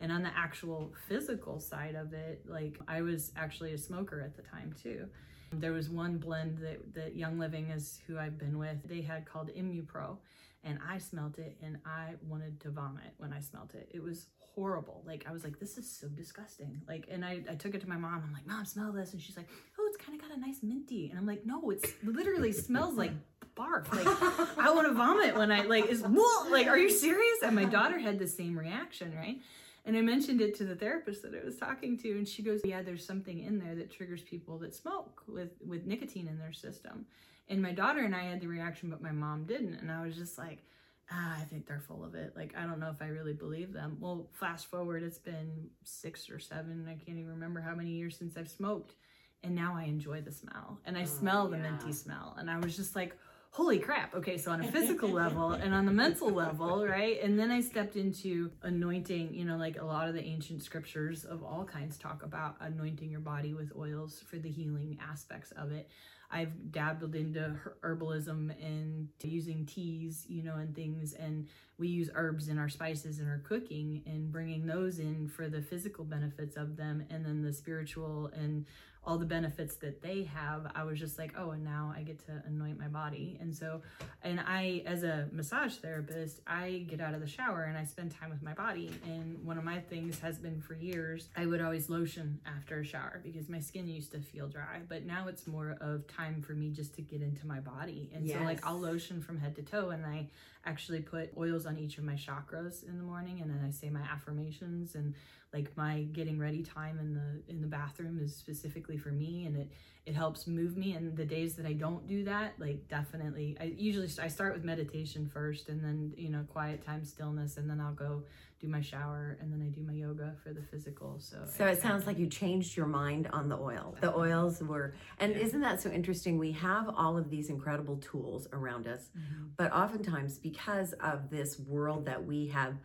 And 0.00 0.12
on 0.12 0.22
the 0.22 0.36
actual 0.36 0.92
physical 1.08 1.58
side 1.58 1.94
of 1.94 2.12
it, 2.12 2.44
like 2.46 2.78
I 2.86 3.02
was 3.02 3.32
actually 3.36 3.72
a 3.72 3.78
smoker 3.78 4.20
at 4.20 4.36
the 4.36 4.42
time 4.42 4.74
too. 4.80 5.06
There 5.52 5.72
was 5.72 5.88
one 5.88 6.18
blend 6.18 6.58
that, 6.58 6.94
that 6.94 7.16
Young 7.16 7.38
Living 7.38 7.70
is 7.70 8.00
who 8.06 8.18
I've 8.18 8.36
been 8.36 8.58
with. 8.58 8.76
They 8.84 9.00
had 9.00 9.24
called 9.24 9.48
ImmuPro, 9.48 10.18
and 10.64 10.78
I 10.86 10.98
smelt 10.98 11.38
it 11.38 11.56
and 11.62 11.78
I 11.86 12.14
wanted 12.28 12.60
to 12.60 12.70
vomit 12.70 13.14
when 13.18 13.32
I 13.32 13.40
smelt 13.40 13.74
it. 13.74 13.88
It 13.92 14.02
was 14.02 14.26
horrible. 14.56 15.02
Like 15.06 15.24
I 15.28 15.32
was 15.32 15.44
like, 15.44 15.60
this 15.60 15.78
is 15.78 15.88
so 15.88 16.08
disgusting. 16.08 16.80
Like, 16.88 17.06
and 17.10 17.24
I, 17.24 17.42
I 17.48 17.54
took 17.54 17.74
it 17.74 17.80
to 17.82 17.88
my 17.88 17.96
mom. 17.96 18.22
I'm 18.26 18.32
like, 18.32 18.46
Mom, 18.46 18.64
smell 18.64 18.90
this, 18.90 19.12
and 19.12 19.22
she's 19.22 19.36
like, 19.36 19.48
Oh, 19.78 19.86
it's 19.88 19.96
kind 19.96 20.20
of 20.20 20.26
got 20.26 20.36
a 20.36 20.40
nice 20.40 20.62
minty. 20.62 21.10
And 21.10 21.18
I'm 21.18 21.26
like, 21.26 21.46
No, 21.46 21.70
it's 21.70 21.92
literally 22.02 22.52
smells 22.52 22.96
like 22.96 23.12
barf. 23.56 23.92
Like 23.92 24.58
I 24.58 24.70
want 24.72 24.86
to 24.86 24.94
vomit 24.94 25.36
when 25.36 25.52
I 25.52 25.62
like 25.62 25.86
is 25.86 26.02
like, 26.02 26.66
are 26.66 26.78
you 26.78 26.90
serious? 26.90 27.38
And 27.42 27.54
my 27.54 27.64
daughter 27.64 27.98
had 27.98 28.18
the 28.18 28.28
same 28.28 28.58
reaction, 28.58 29.14
right? 29.14 29.40
And 29.84 29.96
I 29.96 30.00
mentioned 30.00 30.40
it 30.40 30.56
to 30.56 30.64
the 30.64 30.74
therapist 30.74 31.22
that 31.22 31.32
I 31.32 31.44
was 31.44 31.56
talking 31.56 31.96
to, 31.98 32.10
and 32.10 32.26
she 32.26 32.42
goes, 32.42 32.60
"Yeah, 32.64 32.82
there's 32.82 33.06
something 33.06 33.38
in 33.38 33.60
there 33.60 33.76
that 33.76 33.88
triggers 33.88 34.20
people 34.20 34.58
that 34.58 34.74
smoke 34.74 35.22
with 35.28 35.50
with 35.64 35.86
nicotine 35.86 36.26
in 36.26 36.38
their 36.38 36.52
system." 36.52 37.06
And 37.48 37.62
my 37.62 37.70
daughter 37.70 38.00
and 38.00 38.14
I 38.14 38.24
had 38.24 38.40
the 38.40 38.48
reaction, 38.48 38.90
but 38.90 39.00
my 39.00 39.12
mom 39.12 39.44
didn't, 39.44 39.74
and 39.74 39.92
I 39.92 40.02
was 40.04 40.16
just 40.16 40.38
like, 40.38 40.64
ah, 41.10 41.40
"I 41.40 41.44
think 41.44 41.66
they're 41.66 41.80
full 41.80 42.04
of 42.04 42.14
it. 42.14 42.34
Like, 42.36 42.54
I 42.56 42.62
don't 42.62 42.80
know 42.80 42.90
if 42.90 43.02
I 43.02 43.08
really 43.08 43.32
believe 43.32 43.72
them." 43.72 43.96
Well, 44.00 44.28
fast 44.32 44.66
forward, 44.66 45.02
it's 45.02 45.18
been 45.18 45.70
six 45.84 46.30
or 46.30 46.38
seven. 46.38 46.86
I 46.88 46.94
can't 46.94 47.18
even 47.18 47.30
remember 47.30 47.60
how 47.60 47.74
many 47.74 47.90
years 47.90 48.16
since 48.16 48.36
I've 48.36 48.50
smoked, 48.50 48.94
and 49.42 49.54
now 49.54 49.74
I 49.76 49.84
enjoy 49.84 50.20
the 50.20 50.32
smell, 50.32 50.80
and 50.84 50.96
I 50.96 51.04
smell 51.04 51.48
the 51.48 51.58
minty 51.58 51.92
smell, 51.92 52.34
and 52.38 52.50
I 52.50 52.58
was 52.58 52.76
just 52.76 52.96
like 52.96 53.16
holy 53.56 53.78
crap 53.78 54.14
okay 54.14 54.36
so 54.36 54.50
on 54.50 54.60
a 54.60 54.70
physical 54.70 55.08
level 55.08 55.52
and 55.52 55.72
on 55.72 55.86
the 55.86 55.92
mental 55.92 56.28
level 56.28 56.86
right 56.86 57.22
and 57.22 57.38
then 57.38 57.50
i 57.50 57.58
stepped 57.58 57.96
into 57.96 58.50
anointing 58.62 59.32
you 59.32 59.46
know 59.46 59.56
like 59.56 59.80
a 59.80 59.84
lot 59.84 60.08
of 60.08 60.14
the 60.14 60.22
ancient 60.22 60.62
scriptures 60.62 61.24
of 61.24 61.42
all 61.42 61.64
kinds 61.64 61.96
talk 61.96 62.22
about 62.22 62.56
anointing 62.60 63.10
your 63.10 63.20
body 63.20 63.54
with 63.54 63.72
oils 63.74 64.22
for 64.28 64.36
the 64.36 64.50
healing 64.50 64.98
aspects 65.10 65.52
of 65.52 65.72
it 65.72 65.88
i've 66.30 66.72
dabbled 66.72 67.14
into 67.14 67.54
herbalism 67.82 68.50
and 68.64 69.08
using 69.22 69.64
teas 69.66 70.24
you 70.28 70.42
know 70.42 70.56
and 70.56 70.74
things 70.74 71.12
and 71.14 71.46
we 71.78 71.88
use 71.88 72.08
herbs 72.14 72.48
in 72.48 72.58
our 72.58 72.68
spices 72.68 73.18
in 73.18 73.28
our 73.28 73.42
cooking 73.46 74.02
and 74.06 74.32
bringing 74.32 74.66
those 74.66 74.98
in 74.98 75.28
for 75.28 75.48
the 75.48 75.62
physical 75.62 76.04
benefits 76.04 76.56
of 76.56 76.76
them 76.76 77.04
and 77.10 77.24
then 77.24 77.42
the 77.42 77.52
spiritual 77.52 78.30
and 78.34 78.64
all 79.06 79.18
the 79.18 79.24
benefits 79.24 79.76
that 79.76 80.02
they 80.02 80.24
have, 80.24 80.70
I 80.74 80.82
was 80.82 80.98
just 80.98 81.16
like, 81.16 81.32
oh, 81.38 81.50
and 81.50 81.62
now 81.62 81.94
I 81.96 82.02
get 82.02 82.18
to 82.26 82.42
anoint 82.46 82.78
my 82.78 82.88
body. 82.88 83.38
And 83.40 83.54
so, 83.54 83.80
and 84.22 84.40
I, 84.40 84.82
as 84.84 85.04
a 85.04 85.28
massage 85.30 85.74
therapist, 85.76 86.40
I 86.44 86.84
get 86.88 87.00
out 87.00 87.14
of 87.14 87.20
the 87.20 87.26
shower 87.28 87.62
and 87.64 87.78
I 87.78 87.84
spend 87.84 88.10
time 88.10 88.30
with 88.30 88.42
my 88.42 88.52
body. 88.52 88.90
And 89.04 89.44
one 89.44 89.58
of 89.58 89.64
my 89.64 89.78
things 89.78 90.18
has 90.18 90.38
been 90.38 90.60
for 90.60 90.74
years, 90.74 91.28
I 91.36 91.46
would 91.46 91.60
always 91.60 91.88
lotion 91.88 92.40
after 92.46 92.80
a 92.80 92.84
shower 92.84 93.20
because 93.22 93.48
my 93.48 93.60
skin 93.60 93.86
used 93.86 94.10
to 94.12 94.18
feel 94.18 94.48
dry. 94.48 94.80
But 94.88 95.06
now 95.06 95.28
it's 95.28 95.46
more 95.46 95.76
of 95.80 96.08
time 96.08 96.42
for 96.42 96.54
me 96.54 96.70
just 96.70 96.94
to 96.96 97.02
get 97.02 97.22
into 97.22 97.46
my 97.46 97.60
body. 97.60 98.10
And 98.12 98.26
yes. 98.26 98.38
so, 98.38 98.44
like, 98.44 98.66
I'll 98.66 98.80
lotion 98.80 99.22
from 99.22 99.38
head 99.38 99.54
to 99.56 99.62
toe 99.62 99.90
and 99.90 100.04
I 100.04 100.30
actually 100.64 101.00
put 101.00 101.30
oils 101.38 101.64
on 101.64 101.78
each 101.78 101.96
of 101.98 102.02
my 102.02 102.14
chakras 102.14 102.86
in 102.86 102.98
the 102.98 103.04
morning 103.04 103.40
and 103.40 103.48
then 103.48 103.64
I 103.64 103.70
say 103.70 103.88
my 103.88 104.00
affirmations 104.00 104.96
and 104.96 105.14
like 105.52 105.74
my 105.76 106.02
getting 106.12 106.38
ready 106.38 106.62
time 106.62 106.98
in 106.98 107.14
the 107.14 107.42
in 107.50 107.60
the 107.60 107.66
bathroom 107.66 108.18
is 108.20 108.34
specifically 108.34 108.96
for 108.96 109.10
me 109.10 109.46
and 109.46 109.56
it 109.56 109.70
it 110.04 110.14
helps 110.14 110.46
move 110.46 110.76
me 110.76 110.92
and 110.92 111.16
the 111.16 111.24
days 111.24 111.54
that 111.54 111.66
i 111.66 111.72
don't 111.72 112.06
do 112.06 112.24
that 112.24 112.54
like 112.58 112.86
definitely 112.88 113.56
i 113.60 113.64
usually 113.64 114.08
i 114.20 114.28
start 114.28 114.54
with 114.54 114.64
meditation 114.64 115.26
first 115.26 115.68
and 115.68 115.82
then 115.82 116.12
you 116.16 116.28
know 116.28 116.44
quiet 116.52 116.84
time 116.84 117.04
stillness 117.04 117.56
and 117.56 117.68
then 117.68 117.80
i'll 117.80 117.94
go 117.94 118.22
do 118.60 118.68
my 118.68 118.80
shower 118.80 119.36
and 119.40 119.52
then 119.52 119.62
i 119.62 119.68
do 119.68 119.82
my 119.82 119.92
yoga 119.92 120.34
for 120.42 120.52
the 120.52 120.62
physical 120.62 121.18
so 121.18 121.38
so 121.56 121.66
it 121.66 121.80
sounds 121.80 122.06
like 122.06 122.18
you 122.18 122.26
changed 122.26 122.76
your 122.76 122.86
mind 122.86 123.28
on 123.32 123.48
the 123.48 123.56
oil 123.56 123.96
the 124.00 124.14
oils 124.16 124.62
were 124.62 124.94
and 125.18 125.32
yeah. 125.32 125.42
isn't 125.42 125.60
that 125.60 125.80
so 125.80 125.90
interesting 125.90 126.38
we 126.38 126.52
have 126.52 126.88
all 126.96 127.16
of 127.16 127.30
these 127.30 127.50
incredible 127.50 127.96
tools 127.96 128.46
around 128.52 128.86
us 128.86 129.10
mm-hmm. 129.16 129.46
but 129.56 129.72
oftentimes 129.72 130.38
because 130.38 130.92
of 130.94 131.30
this 131.30 131.58
world 131.60 132.06
that 132.06 132.24
we 132.24 132.46
have 132.46 132.76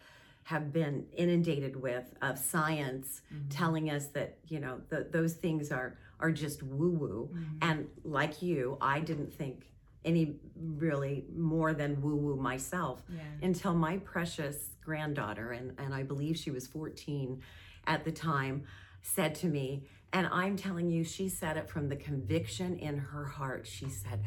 have 0.43 0.73
been 0.73 1.06
inundated 1.15 1.75
with 1.75 2.13
of 2.21 2.38
science 2.38 3.21
mm-hmm. 3.34 3.49
telling 3.49 3.89
us 3.89 4.08
that 4.08 4.38
you 4.47 4.60
know 4.60 4.82
the, 4.89 5.08
those 5.12 5.34
things 5.34 5.71
are 5.71 5.97
are 6.19 6.32
just 6.32 6.63
woo 6.63 6.91
woo 6.91 7.30
mm-hmm. 7.32 7.58
and 7.62 7.88
like 8.04 8.41
you 8.41 8.77
i 8.82 8.99
didn't 8.99 9.34
think 9.34 9.67
any 10.04 10.36
really 10.56 11.25
more 11.36 11.73
than 11.73 12.01
woo 12.01 12.15
woo 12.15 12.36
myself 12.36 13.04
yeah. 13.10 13.21
until 13.41 13.73
my 13.73 13.97
precious 13.97 14.71
granddaughter 14.84 15.51
and 15.51 15.73
and 15.77 15.93
i 15.93 16.01
believe 16.04 16.38
she 16.38 16.51
was 16.51 16.67
14 16.67 17.41
at 17.88 18.04
the 18.04 18.12
time 18.12 18.63
said 19.01 19.36
to 19.36 19.47
me 19.47 19.84
and 20.12 20.27
i'm 20.32 20.58
telling 20.58 20.89
you 20.89 21.04
she 21.04 21.30
said 21.30 21.56
it 21.56 21.69
from 21.69 21.88
the 21.88 21.95
conviction 21.95 22.77
in 22.77 22.97
her 22.97 23.25
heart 23.25 23.67
she 23.67 23.89
said 23.89 24.21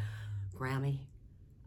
grammy 0.57 1.01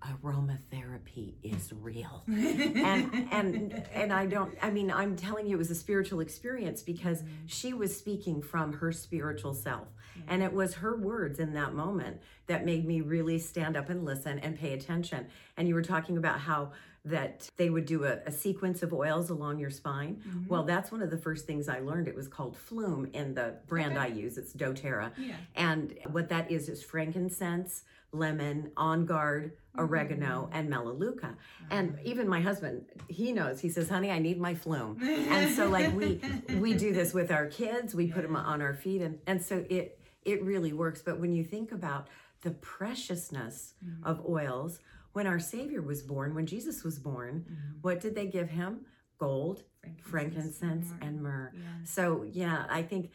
aromatherapy 0.03 1.33
is 1.43 1.73
real 1.81 2.23
and 2.27 3.27
and 3.31 3.83
and 3.93 4.13
i 4.13 4.25
don't 4.25 4.55
i 4.61 4.69
mean 4.69 4.91
i'm 4.91 5.15
telling 5.15 5.47
you 5.47 5.55
it 5.55 5.57
was 5.57 5.71
a 5.71 5.75
spiritual 5.75 6.19
experience 6.19 6.83
because 6.83 7.23
mm-hmm. 7.23 7.47
she 7.47 7.73
was 7.73 7.97
speaking 7.97 8.41
from 8.41 8.73
her 8.73 8.91
spiritual 8.91 9.55
self 9.55 9.87
mm-hmm. 9.87 10.29
and 10.29 10.43
it 10.43 10.53
was 10.53 10.75
her 10.75 10.95
words 10.95 11.39
in 11.39 11.53
that 11.53 11.73
moment 11.73 12.21
that 12.45 12.63
made 12.63 12.85
me 12.85 13.01
really 13.01 13.39
stand 13.39 13.75
up 13.75 13.89
and 13.89 14.05
listen 14.05 14.37
and 14.39 14.57
pay 14.57 14.73
attention 14.73 15.25
and 15.57 15.67
you 15.67 15.73
were 15.73 15.81
talking 15.81 16.17
about 16.17 16.39
how 16.39 16.71
that 17.07 17.49
they 17.57 17.69
would 17.69 17.85
do 17.85 18.03
a, 18.03 18.17
a 18.25 18.31
sequence 18.31 18.83
of 18.83 18.93
oils 18.93 19.29
along 19.29 19.59
your 19.59 19.69
spine. 19.69 20.15
Mm-hmm. 20.15 20.47
Well, 20.47 20.63
that's 20.63 20.91
one 20.91 21.01
of 21.01 21.09
the 21.09 21.17
first 21.17 21.45
things 21.45 21.69
I 21.69 21.79
learned. 21.79 22.07
It 22.07 22.15
was 22.15 22.27
called 22.27 22.57
Flume 22.57 23.09
in 23.13 23.33
the 23.33 23.55
brand 23.67 23.93
okay. 23.97 24.01
I 24.01 24.07
use. 24.07 24.37
It's 24.37 24.53
doTERRA. 24.53 25.11
Yeah. 25.17 25.35
And 25.55 25.97
what 26.11 26.29
that 26.29 26.51
is 26.51 26.67
is 26.67 26.83
frankincense, 26.83 27.83
lemon, 28.11 28.71
on 28.77 29.05
guard, 29.05 29.53
oregano, 29.77 30.43
mm-hmm. 30.43 30.57
and 30.57 30.69
melaleuca. 30.69 31.35
And 31.69 31.91
mm-hmm. 31.91 32.07
even 32.07 32.27
my 32.27 32.41
husband, 32.41 32.85
he 33.07 33.31
knows. 33.31 33.59
He 33.59 33.69
says, 33.69 33.89
"Honey, 33.89 34.11
I 34.11 34.19
need 34.19 34.39
my 34.39 34.55
flume." 34.55 34.97
and 35.03 35.53
so 35.53 35.69
like 35.69 35.93
we 35.95 36.21
we 36.59 36.73
do 36.73 36.93
this 36.93 37.13
with 37.13 37.31
our 37.31 37.47
kids. 37.47 37.93
We 37.93 38.07
put 38.07 38.23
them 38.23 38.35
on 38.35 38.61
our 38.61 38.73
feet, 38.73 39.01
and 39.01 39.19
and 39.27 39.43
so 39.43 39.65
it 39.69 39.99
it 40.25 40.43
really 40.43 40.73
works. 40.73 41.01
But 41.01 41.19
when 41.19 41.33
you 41.33 41.43
think 41.43 41.71
about 41.71 42.07
the 42.41 42.51
preciousness 42.51 43.73
mm-hmm. 43.83 44.05
of 44.05 44.25
oils, 44.27 44.79
when 45.13 45.27
our 45.27 45.39
Savior 45.39 45.81
was 45.81 46.01
born, 46.01 46.35
when 46.35 46.45
Jesus 46.45 46.83
was 46.83 46.99
born, 46.99 47.45
mm-hmm. 47.45 47.79
what 47.81 47.99
did 47.99 48.15
they 48.15 48.27
give 48.27 48.49
him? 48.49 48.85
Gold, 49.19 49.63
frankincense, 50.03 50.59
frankincense 50.59 50.93
and 51.01 51.01
myrrh. 51.01 51.01
And 51.01 51.21
myrrh. 51.23 51.51
Yeah. 51.55 51.85
So 51.85 52.25
yeah, 52.31 52.65
I 52.69 52.83
think 52.83 53.11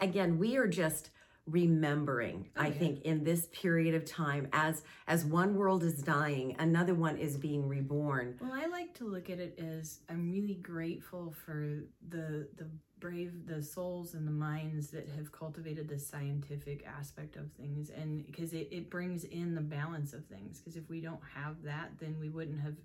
again 0.00 0.38
we 0.38 0.56
are 0.56 0.66
just 0.66 1.10
remembering 1.46 2.48
i 2.56 2.70
think 2.70 3.02
in 3.02 3.24
this 3.24 3.48
period 3.52 3.94
of 3.94 4.04
time 4.04 4.46
as 4.52 4.82
as 5.08 5.24
one 5.24 5.56
world 5.56 5.82
is 5.82 6.00
dying 6.00 6.54
another 6.60 6.94
one 6.94 7.16
is 7.16 7.36
being 7.36 7.66
reborn. 7.66 8.38
Well 8.40 8.52
i 8.54 8.66
like 8.66 8.94
to 8.94 9.04
look 9.04 9.28
at 9.28 9.40
it 9.40 9.58
as 9.58 10.00
i'm 10.08 10.30
really 10.30 10.54
grateful 10.54 11.34
for 11.44 11.84
the 12.08 12.48
the 12.56 12.66
brave 13.02 13.46
the 13.46 13.60
souls 13.60 14.14
and 14.14 14.26
the 14.26 14.32
minds 14.32 14.88
that 14.90 15.08
have 15.16 15.32
cultivated 15.32 15.88
the 15.88 15.98
scientific 15.98 16.86
aspect 16.86 17.34
of 17.34 17.50
things 17.52 17.90
and 17.90 18.24
because 18.24 18.52
it, 18.52 18.68
it 18.70 18.88
brings 18.88 19.24
in 19.24 19.56
the 19.56 19.60
balance 19.60 20.12
of 20.12 20.24
things. 20.26 20.60
Because 20.60 20.76
if 20.76 20.88
we 20.88 21.00
don't 21.00 21.20
have 21.34 21.60
that 21.64 21.90
then 21.98 22.16
we 22.20 22.28
wouldn't 22.28 22.60
have 22.60 22.76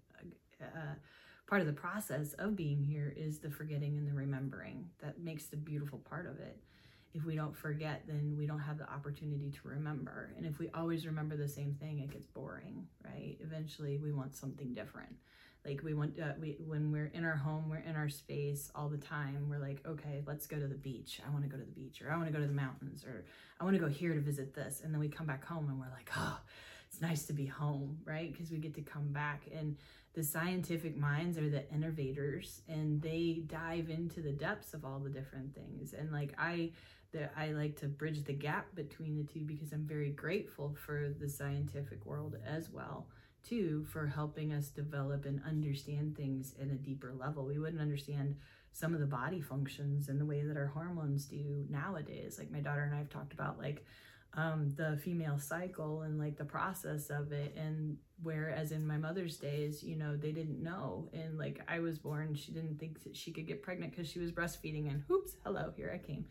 uh, 0.59 0.95
part 1.45 1.61
of 1.61 1.67
the 1.67 1.73
process 1.73 2.33
of 2.33 2.55
being 2.55 2.83
here 2.83 3.13
is 3.15 3.37
the 3.37 3.49
forgetting 3.49 3.95
and 3.97 4.07
the 4.07 4.13
remembering 4.13 4.89
that 4.99 5.19
makes 5.19 5.45
the 5.45 5.55
beautiful 5.55 5.99
part 5.99 6.25
of 6.25 6.39
it 6.39 6.57
if 7.17 7.25
we 7.25 7.35
don't 7.35 7.55
forget, 7.55 8.03
then 8.07 8.35
we 8.37 8.45
don't 8.45 8.59
have 8.59 8.77
the 8.77 8.89
opportunity 8.91 9.51
to 9.51 9.67
remember. 9.67 10.33
And 10.37 10.45
if 10.45 10.59
we 10.59 10.69
always 10.69 11.05
remember 11.05 11.35
the 11.35 11.47
same 11.47 11.73
thing, 11.73 11.99
it 11.99 12.11
gets 12.11 12.27
boring, 12.27 12.87
right? 13.03 13.37
Eventually, 13.41 13.97
we 13.97 14.11
want 14.11 14.35
something 14.35 14.73
different. 14.73 15.15
Like 15.65 15.81
we 15.83 15.93
want, 15.93 16.19
uh, 16.19 16.33
we 16.39 16.57
when 16.65 16.91
we're 16.91 17.11
in 17.13 17.25
our 17.25 17.35
home, 17.35 17.69
we're 17.69 17.77
in 17.77 17.95
our 17.95 18.07
space 18.07 18.71
all 18.75 18.87
the 18.87 18.97
time. 18.97 19.47
We're 19.49 19.59
like, 19.59 19.85
okay, 19.85 20.23
let's 20.25 20.45
go 20.45 20.57
to 20.57 20.67
the 20.67 20.75
beach. 20.75 21.19
I 21.27 21.31
want 21.31 21.43
to 21.43 21.49
go 21.49 21.57
to 21.57 21.63
the 21.63 21.71
beach, 21.71 22.01
or 22.01 22.11
I 22.11 22.15
want 22.15 22.27
to 22.27 22.33
go 22.33 22.39
to 22.39 22.47
the 22.47 22.53
mountains, 22.53 23.03
or 23.03 23.25
I 23.59 23.63
want 23.63 23.75
to 23.75 23.81
go 23.81 23.89
here 23.89 24.13
to 24.13 24.21
visit 24.21 24.53
this. 24.53 24.81
And 24.83 24.93
then 24.93 24.99
we 24.99 25.09
come 25.09 25.25
back 25.25 25.43
home 25.43 25.67
and 25.67 25.79
we're 25.79 25.91
like, 25.91 26.09
oh, 26.15 26.39
it's 26.87 27.01
nice 27.01 27.25
to 27.25 27.33
be 27.33 27.47
home, 27.47 27.97
right? 28.05 28.31
Because 28.31 28.51
we 28.51 28.59
get 28.59 28.75
to 28.75 28.81
come 28.81 29.11
back 29.11 29.41
and 29.53 29.75
the 30.17 30.23
scientific 30.23 30.97
minds 30.97 31.37
are 31.37 31.47
the 31.47 31.71
innovators 31.71 32.63
and 32.67 32.99
they 33.03 33.43
dive 33.45 33.91
into 33.91 34.19
the 34.19 34.31
depths 34.31 34.73
of 34.73 34.83
all 34.83 34.97
the 34.97 35.11
different 35.11 35.53
things 35.53 35.93
and 35.93 36.11
like 36.11 36.33
i 36.39 36.71
that 37.17 37.33
I 37.35 37.47
like 37.47 37.75
to 37.79 37.87
bridge 37.87 38.23
the 38.23 38.33
gap 38.33 38.73
between 38.75 39.17
the 39.17 39.23
two 39.23 39.41
because 39.41 39.71
I'm 39.73 39.87
very 39.87 40.11
grateful 40.11 40.75
for 40.85 41.13
the 41.19 41.27
scientific 41.27 42.05
world 42.05 42.37
as 42.45 42.69
well 42.69 43.07
too 43.47 43.85
for 43.91 44.07
helping 44.07 44.53
us 44.53 44.67
develop 44.67 45.25
and 45.25 45.41
understand 45.47 46.15
things 46.15 46.53
in 46.59 46.71
a 46.71 46.75
deeper 46.75 47.13
level. 47.17 47.45
We 47.45 47.59
wouldn't 47.59 47.81
understand 47.81 48.35
some 48.73 48.93
of 48.93 48.99
the 48.99 49.05
body 49.05 49.41
functions 49.41 50.09
and 50.09 50.19
the 50.19 50.25
way 50.25 50.43
that 50.43 50.57
our 50.57 50.67
hormones 50.67 51.25
do 51.25 51.65
nowadays. 51.69 52.37
Like 52.37 52.51
my 52.51 52.59
daughter 52.59 52.83
and 52.83 52.93
I 52.93 52.99
have 52.99 53.09
talked 53.09 53.33
about 53.33 53.57
like 53.57 53.85
um, 54.33 54.73
the 54.75 54.99
female 55.03 55.39
cycle 55.39 56.03
and 56.03 56.19
like 56.19 56.37
the 56.37 56.45
process 56.45 57.09
of 57.09 57.31
it 57.31 57.55
and 57.55 57.97
whereas 58.21 58.71
in 58.71 58.85
my 58.85 58.97
mother's 58.97 59.37
days 59.37 59.83
you 59.83 59.95
know 59.95 60.15
they 60.15 60.31
didn't 60.31 60.61
know 60.61 61.09
and 61.13 61.37
like 61.37 61.61
i 61.67 61.79
was 61.79 61.97
born 61.97 62.35
she 62.35 62.51
didn't 62.51 62.79
think 62.79 63.03
that 63.03 63.15
she 63.15 63.31
could 63.31 63.47
get 63.47 63.63
pregnant 63.63 63.91
because 63.91 64.09
she 64.09 64.19
was 64.19 64.31
breastfeeding 64.31 64.89
and 64.89 65.03
oops 65.11 65.35
hello 65.43 65.71
here 65.75 65.91
i 65.93 65.97
came 65.97 66.25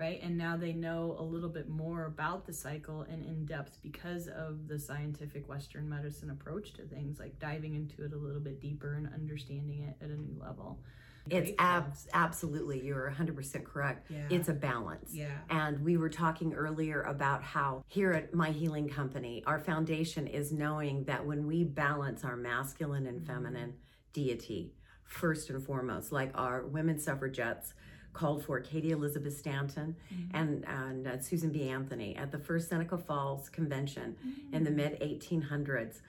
right? 0.00 0.18
And 0.22 0.38
now 0.38 0.56
they 0.56 0.72
know 0.72 1.14
a 1.18 1.22
little 1.22 1.50
bit 1.50 1.68
more 1.68 2.06
about 2.06 2.46
the 2.46 2.54
cycle 2.54 3.02
and 3.02 3.22
in 3.22 3.44
depth 3.44 3.78
because 3.82 4.28
of 4.28 4.66
the 4.66 4.78
scientific 4.78 5.46
Western 5.46 5.88
medicine 5.88 6.30
approach 6.30 6.72
to 6.74 6.82
things, 6.82 7.20
like 7.20 7.38
diving 7.38 7.74
into 7.74 8.02
it 8.04 8.14
a 8.14 8.16
little 8.16 8.40
bit 8.40 8.60
deeper 8.60 8.94
and 8.94 9.12
understanding 9.12 9.82
it 9.82 10.02
at 10.02 10.10
a 10.10 10.16
new 10.16 10.40
level. 10.40 10.80
It's 11.28 11.52
ab- 11.58 11.94
absolutely, 12.14 12.82
you're 12.82 13.14
100% 13.14 13.62
correct. 13.64 14.10
Yeah. 14.10 14.20
It's 14.30 14.48
a 14.48 14.54
balance. 14.54 15.10
Yeah. 15.12 15.28
And 15.50 15.84
we 15.84 15.98
were 15.98 16.08
talking 16.08 16.54
earlier 16.54 17.02
about 17.02 17.44
how 17.44 17.84
here 17.88 18.12
at 18.12 18.32
My 18.32 18.50
Healing 18.50 18.88
Company, 18.88 19.44
our 19.46 19.58
foundation 19.58 20.26
is 20.26 20.50
knowing 20.50 21.04
that 21.04 21.26
when 21.26 21.46
we 21.46 21.62
balance 21.62 22.24
our 22.24 22.36
masculine 22.36 23.06
and 23.06 23.20
mm-hmm. 23.20 23.34
feminine 23.34 23.74
deity, 24.14 24.72
first 25.04 25.50
and 25.50 25.62
foremost, 25.62 26.10
like 26.10 26.30
our 26.34 26.64
women 26.64 26.98
suffragettes 26.98 27.74
called 28.12 28.44
for 28.44 28.60
Cady 28.60 28.90
Elizabeth 28.90 29.36
Stanton 29.36 29.96
mm-hmm. 30.12 30.36
and, 30.36 30.64
and 30.66 31.06
uh, 31.06 31.20
Susan 31.20 31.50
B. 31.50 31.68
Anthony 31.68 32.16
at 32.16 32.32
the 32.32 32.38
first 32.38 32.68
Seneca 32.68 32.98
Falls 32.98 33.48
Convention 33.48 34.16
mm-hmm. 34.24 34.54
in 34.54 34.64
the 34.64 34.70
mid 34.70 34.98
1800s 35.00 36.00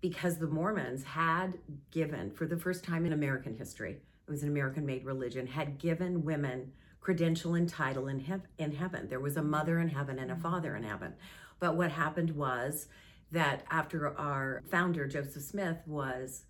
because 0.00 0.38
the 0.38 0.48
Mormons 0.48 1.04
had 1.04 1.58
given, 1.90 2.30
for 2.30 2.46
the 2.46 2.58
first 2.58 2.84
time 2.84 3.06
in 3.06 3.12
American 3.12 3.56
history, 3.56 3.92
it 4.26 4.30
was 4.30 4.42
an 4.42 4.48
American 4.48 4.84
made 4.84 5.04
religion, 5.04 5.46
had 5.46 5.78
given 5.78 6.24
women 6.24 6.72
credential 7.00 7.54
and 7.54 7.68
title 7.68 8.08
in, 8.08 8.20
hev- 8.20 8.46
in 8.58 8.72
heaven. 8.72 9.08
There 9.08 9.20
was 9.20 9.36
a 9.36 9.42
mother 9.42 9.78
in 9.80 9.88
heaven 9.88 10.18
and 10.18 10.30
a 10.30 10.34
mm-hmm. 10.34 10.42
father 10.42 10.76
in 10.76 10.82
heaven. 10.82 11.14
But 11.60 11.76
what 11.76 11.92
happened 11.92 12.30
was 12.32 12.88
that 13.30 13.64
after 13.70 14.16
our 14.18 14.62
founder 14.70 15.06
Joseph 15.06 15.42
Smith 15.42 15.78
was 15.86 16.44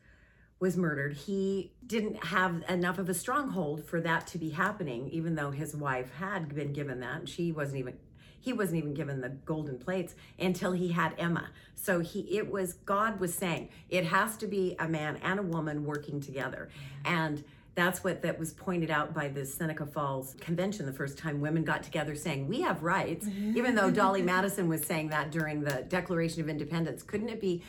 was 0.62 0.76
murdered, 0.76 1.12
he 1.14 1.72
didn't 1.84 2.24
have 2.26 2.62
enough 2.68 2.96
of 2.96 3.08
a 3.08 3.14
stronghold 3.14 3.84
for 3.84 4.00
that 4.00 4.28
to 4.28 4.38
be 4.38 4.50
happening, 4.50 5.08
even 5.08 5.34
though 5.34 5.50
his 5.50 5.74
wife 5.74 6.08
had 6.14 6.54
been 6.54 6.72
given 6.72 7.00
that, 7.00 7.28
she 7.28 7.50
wasn't 7.50 7.76
even 7.78 7.98
he 8.38 8.52
wasn't 8.52 8.76
even 8.76 8.94
given 8.94 9.20
the 9.20 9.28
golden 9.28 9.78
plates 9.78 10.14
until 10.38 10.72
he 10.72 10.88
had 10.92 11.14
Emma. 11.18 11.50
So 11.74 11.98
he 11.98 12.20
it 12.36 12.48
was 12.48 12.74
God 12.74 13.18
was 13.18 13.34
saying 13.34 13.70
it 13.90 14.04
has 14.04 14.36
to 14.36 14.46
be 14.46 14.76
a 14.78 14.86
man 14.86 15.18
and 15.22 15.40
a 15.40 15.42
woman 15.42 15.84
working 15.84 16.20
together. 16.20 16.68
And 17.04 17.42
that's 17.74 18.04
what 18.04 18.20
that 18.22 18.38
was 18.38 18.52
pointed 18.52 18.90
out 18.90 19.14
by 19.14 19.28
the 19.28 19.46
Seneca 19.46 19.86
Falls 19.86 20.34
Convention 20.40 20.84
the 20.84 20.92
first 20.92 21.16
time 21.16 21.40
women 21.40 21.64
got 21.64 21.82
together 21.82 22.14
saying 22.14 22.46
we 22.46 22.60
have 22.60 22.82
rights, 22.82 23.26
even 23.28 23.74
though 23.74 23.90
Dolly 23.90 24.22
Madison 24.34 24.68
was 24.68 24.82
saying 24.82 25.08
that 25.08 25.30
during 25.30 25.62
the 25.62 25.82
Declaration 25.88 26.42
of 26.42 26.48
Independence. 26.48 27.02
Couldn't 27.02 27.30
it 27.30 27.40
be 27.40 27.62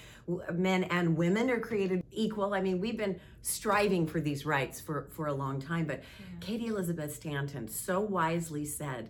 men 0.52 0.84
and 0.86 1.16
women 1.16 1.50
are 1.50 1.60
created 1.60 2.04
equal? 2.12 2.54
I 2.54 2.62
mean, 2.62 2.82
we've 2.82 2.98
been 2.98 3.20
striving 3.44 4.06
for 4.06 4.20
these 4.20 4.46
rights 4.46 4.82
for, 4.82 5.08
for 5.12 5.28
a 5.28 5.34
long 5.34 5.62
time, 5.62 5.86
but 5.86 6.04
yeah. 6.20 6.26
Cady 6.42 6.68
Elizabeth 6.68 7.16
Stanton 7.16 7.68
so 7.68 8.02
wisely 8.02 8.66
said 8.66 9.10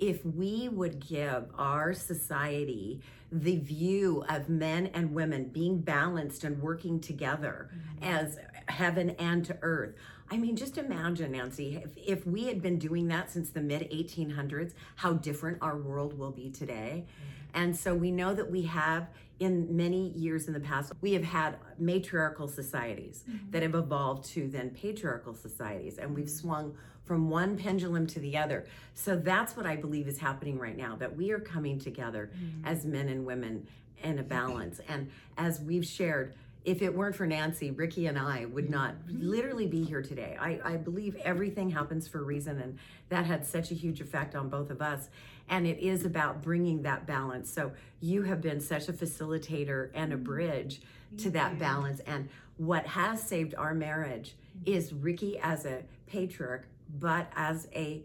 if 0.00 0.24
we 0.24 0.68
would 0.68 1.06
give 1.06 1.46
our 1.56 1.94
society 1.94 3.00
the 3.30 3.56
view 3.56 4.24
of 4.28 4.48
men 4.48 4.88
and 4.88 5.14
women 5.14 5.44
being 5.44 5.80
balanced 5.80 6.42
and 6.44 6.60
working 6.60 7.00
together 7.00 7.70
mm-hmm. 7.70 8.04
as 8.04 8.38
heaven 8.66 9.10
and 9.10 9.44
to 9.44 9.56
earth. 9.62 9.94
I 10.32 10.38
mean, 10.38 10.56
just 10.56 10.78
imagine, 10.78 11.32
Nancy, 11.32 11.76
if, 11.84 11.90
if 11.96 12.26
we 12.26 12.46
had 12.46 12.62
been 12.62 12.78
doing 12.78 13.06
that 13.08 13.30
since 13.30 13.50
the 13.50 13.60
mid 13.60 13.82
1800s, 13.90 14.72
how 14.96 15.12
different 15.12 15.58
our 15.60 15.76
world 15.76 16.18
will 16.18 16.30
be 16.30 16.48
today. 16.48 17.04
Mm-hmm. 17.04 17.60
And 17.62 17.76
so 17.76 17.94
we 17.94 18.10
know 18.10 18.32
that 18.32 18.50
we 18.50 18.62
have, 18.62 19.08
in 19.40 19.76
many 19.76 20.08
years 20.12 20.46
in 20.46 20.54
the 20.54 20.60
past, 20.60 20.90
we 21.02 21.12
have 21.12 21.22
had 21.22 21.58
matriarchal 21.78 22.48
societies 22.48 23.24
mm-hmm. 23.28 23.50
that 23.50 23.62
have 23.62 23.74
evolved 23.74 24.24
to 24.30 24.48
then 24.48 24.70
patriarchal 24.70 25.34
societies, 25.34 25.98
and 25.98 26.14
we've 26.14 26.24
mm-hmm. 26.24 26.48
swung 26.48 26.76
from 27.04 27.28
one 27.28 27.58
pendulum 27.58 28.06
to 28.06 28.18
the 28.18 28.38
other. 28.38 28.64
So 28.94 29.16
that's 29.16 29.54
what 29.54 29.66
I 29.66 29.76
believe 29.76 30.08
is 30.08 30.16
happening 30.16 30.58
right 30.58 30.76
now 30.76 30.96
that 30.96 31.14
we 31.14 31.30
are 31.32 31.40
coming 31.40 31.78
together 31.78 32.30
mm-hmm. 32.34 32.66
as 32.66 32.86
men 32.86 33.10
and 33.10 33.26
women 33.26 33.66
in 34.02 34.18
a 34.18 34.22
balance. 34.22 34.80
And 34.88 35.10
as 35.36 35.60
we've 35.60 35.84
shared, 35.84 36.34
if 36.64 36.82
it 36.82 36.94
weren't 36.94 37.16
for 37.16 37.26
Nancy, 37.26 37.70
Ricky 37.70 38.06
and 38.06 38.18
I 38.18 38.44
would 38.44 38.70
not 38.70 38.94
mm-hmm. 38.94 39.28
literally 39.28 39.66
be 39.66 39.84
here 39.84 40.02
today. 40.02 40.36
I, 40.40 40.60
I 40.64 40.76
believe 40.76 41.16
everything 41.24 41.70
happens 41.70 42.06
for 42.06 42.20
a 42.20 42.22
reason, 42.22 42.60
and 42.60 42.78
that 43.08 43.26
had 43.26 43.46
such 43.46 43.70
a 43.70 43.74
huge 43.74 44.00
effect 44.00 44.34
on 44.34 44.48
both 44.48 44.70
of 44.70 44.80
us. 44.80 45.08
And 45.48 45.66
it 45.66 45.78
is 45.80 46.04
about 46.04 46.42
bringing 46.42 46.82
that 46.82 47.06
balance. 47.06 47.52
So 47.52 47.72
you 48.00 48.22
have 48.22 48.40
been 48.40 48.60
such 48.60 48.88
a 48.88 48.92
facilitator 48.92 49.90
and 49.94 50.12
a 50.12 50.16
mm-hmm. 50.16 50.24
bridge 50.24 50.82
to 51.18 51.30
that 51.30 51.58
balance. 51.58 52.00
And 52.00 52.28
what 52.56 52.86
has 52.86 53.22
saved 53.22 53.54
our 53.56 53.74
marriage 53.74 54.36
mm-hmm. 54.56 54.72
is 54.72 54.92
Ricky 54.92 55.38
as 55.40 55.66
a 55.66 55.82
patriarch, 56.06 56.68
but 56.98 57.28
as 57.34 57.68
a 57.74 58.02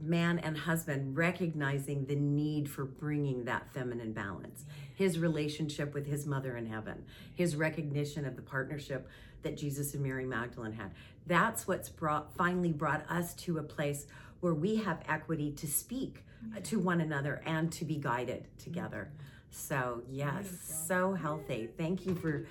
man 0.00 0.38
and 0.38 0.56
husband 0.56 1.16
recognizing 1.16 2.06
the 2.06 2.16
need 2.16 2.70
for 2.70 2.86
bringing 2.86 3.44
that 3.44 3.70
feminine 3.74 4.12
balance 4.12 4.64
his 5.00 5.18
relationship 5.18 5.94
with 5.94 6.06
his 6.06 6.26
mother 6.26 6.58
in 6.58 6.66
heaven 6.66 7.02
his 7.34 7.56
recognition 7.56 8.26
of 8.26 8.36
the 8.36 8.42
partnership 8.42 9.08
that 9.42 9.56
jesus 9.56 9.94
and 9.94 10.02
mary 10.02 10.26
magdalene 10.26 10.72
had. 10.72 10.90
That's 11.26 11.66
what's 11.66 11.88
brought 11.88 12.34
finally 12.34 12.72
brought 12.72 13.10
us 13.10 13.32
to 13.36 13.56
a 13.56 13.62
place 13.62 14.06
where 14.40 14.52
we 14.52 14.76
have 14.76 15.00
equity 15.08 15.52
to 15.52 15.66
speak 15.66 16.22
uh, 16.54 16.60
to 16.64 16.78
one 16.78 17.00
another 17.00 17.40
and 17.46 17.72
to 17.72 17.86
be 17.86 17.96
guided 17.96 18.46
together. 18.58 19.10
Mm-hmm. 19.10 19.26
So 19.52 20.02
yes 20.10 20.46
so 20.86 21.14
healthy. 21.14 21.70
Thank 21.78 22.04
you 22.04 22.14
for 22.14 22.46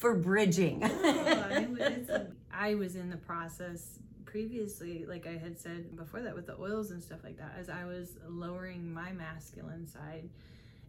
for 0.00 0.16
bridging. 0.16 0.82
Oh, 0.82 2.26
I 2.52 2.74
was 2.74 2.96
in 2.96 3.10
the 3.10 3.16
process 3.16 4.00
previously, 4.24 5.04
like 5.06 5.28
I 5.28 5.36
had 5.36 5.56
said 5.56 5.94
before 5.94 6.22
that 6.22 6.34
with 6.34 6.46
the 6.46 6.56
oils 6.58 6.90
and 6.90 7.00
stuff 7.00 7.20
like 7.22 7.38
that, 7.38 7.54
as 7.60 7.68
I 7.68 7.84
was 7.84 8.16
lowering 8.26 8.92
my 8.92 9.12
masculine 9.12 9.86
side. 9.86 10.28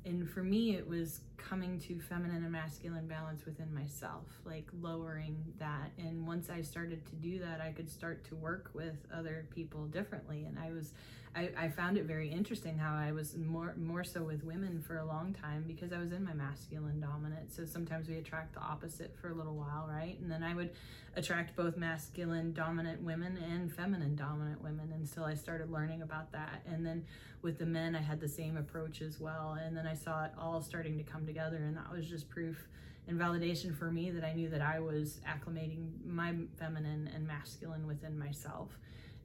And 0.06 0.30
for 0.30 0.44
me, 0.44 0.76
it 0.76 0.88
was 0.88 1.22
coming 1.38 1.80
to 1.80 2.00
feminine 2.00 2.44
and 2.44 2.52
masculine 2.52 3.08
balance 3.08 3.46
within 3.46 3.74
myself, 3.74 4.26
like 4.46 4.68
lowering 4.82 5.38
that. 5.60 5.92
And 5.98 6.28
once 6.28 6.50
I 6.50 6.62
started 6.62 7.06
to 7.06 7.16
do 7.16 7.40
that, 7.40 7.62
I 7.62 7.72
could 7.72 7.90
start 7.90 8.24
to 8.26 8.36
work 8.36 8.70
with 8.74 8.96
other 9.14 9.48
people 9.50 9.86
differently. 9.86 10.46
And 10.46 10.60
I 10.60 10.72
was 10.72 10.94
I, 11.36 11.50
I 11.58 11.70
found 11.70 11.98
it 11.98 12.06
very 12.06 12.30
interesting 12.30 12.78
how 12.78 12.96
I 12.96 13.12
was 13.12 13.36
more 13.36 13.74
more 13.76 14.04
so 14.04 14.22
with 14.22 14.44
women 14.44 14.84
for 14.86 14.98
a 14.98 15.06
long 15.06 15.34
time 15.34 15.64
because 15.68 15.92
I 15.92 15.98
was 15.98 16.12
in 16.12 16.24
my 16.24 16.34
masculine 16.34 17.00
dominant. 17.00 17.52
So 17.52 17.66
sometimes 17.66 18.08
we 18.08 18.18
attract 18.18 18.54
the 18.54 18.60
opposite 18.60 19.16
for 19.20 19.30
a 19.30 19.34
little 19.34 19.56
while, 19.56 19.88
right? 19.90 20.18
And 20.22 20.30
then 20.30 20.44
I 20.44 20.54
would 20.54 20.70
attract 21.16 21.56
both 21.56 21.76
masculine 21.76 22.54
dominant 22.54 23.02
women 23.02 23.38
and 23.38 23.74
feminine 23.74 24.16
dominant 24.16 24.62
women 24.62 24.92
until 24.94 25.24
I 25.24 25.34
started 25.34 25.72
learning 25.72 26.04
about 26.04 26.32
that. 26.34 26.62
And 26.68 26.86
then 26.86 27.04
with 27.42 27.58
the 27.58 27.66
men, 27.66 27.96
I 27.96 28.02
had 28.02 28.20
the 28.20 28.30
same 28.30 28.58
approach 28.58 29.02
as 29.02 29.20
well. 29.20 29.58
And 29.60 29.76
then 29.76 29.88
I 29.88 29.96
saw 29.96 30.26
it 30.26 30.32
all 30.40 30.62
starting 30.62 30.98
to 30.98 31.04
come 31.04 31.26
together, 31.26 31.58
and 31.58 31.76
that 31.78 31.92
was 31.92 32.08
just 32.08 32.30
proof 32.30 32.68
and 33.08 33.20
validation 33.20 33.78
for 33.78 33.92
me 33.92 34.12
that 34.12 34.24
I 34.24 34.34
knew 34.34 34.50
that 34.50 34.62
I 34.62 34.80
was 34.80 35.20
acclimating 35.28 35.90
my 36.06 36.34
feminine 36.58 37.10
and 37.14 37.28
masculine 37.28 37.86
within 37.86 38.18
myself 38.18 38.70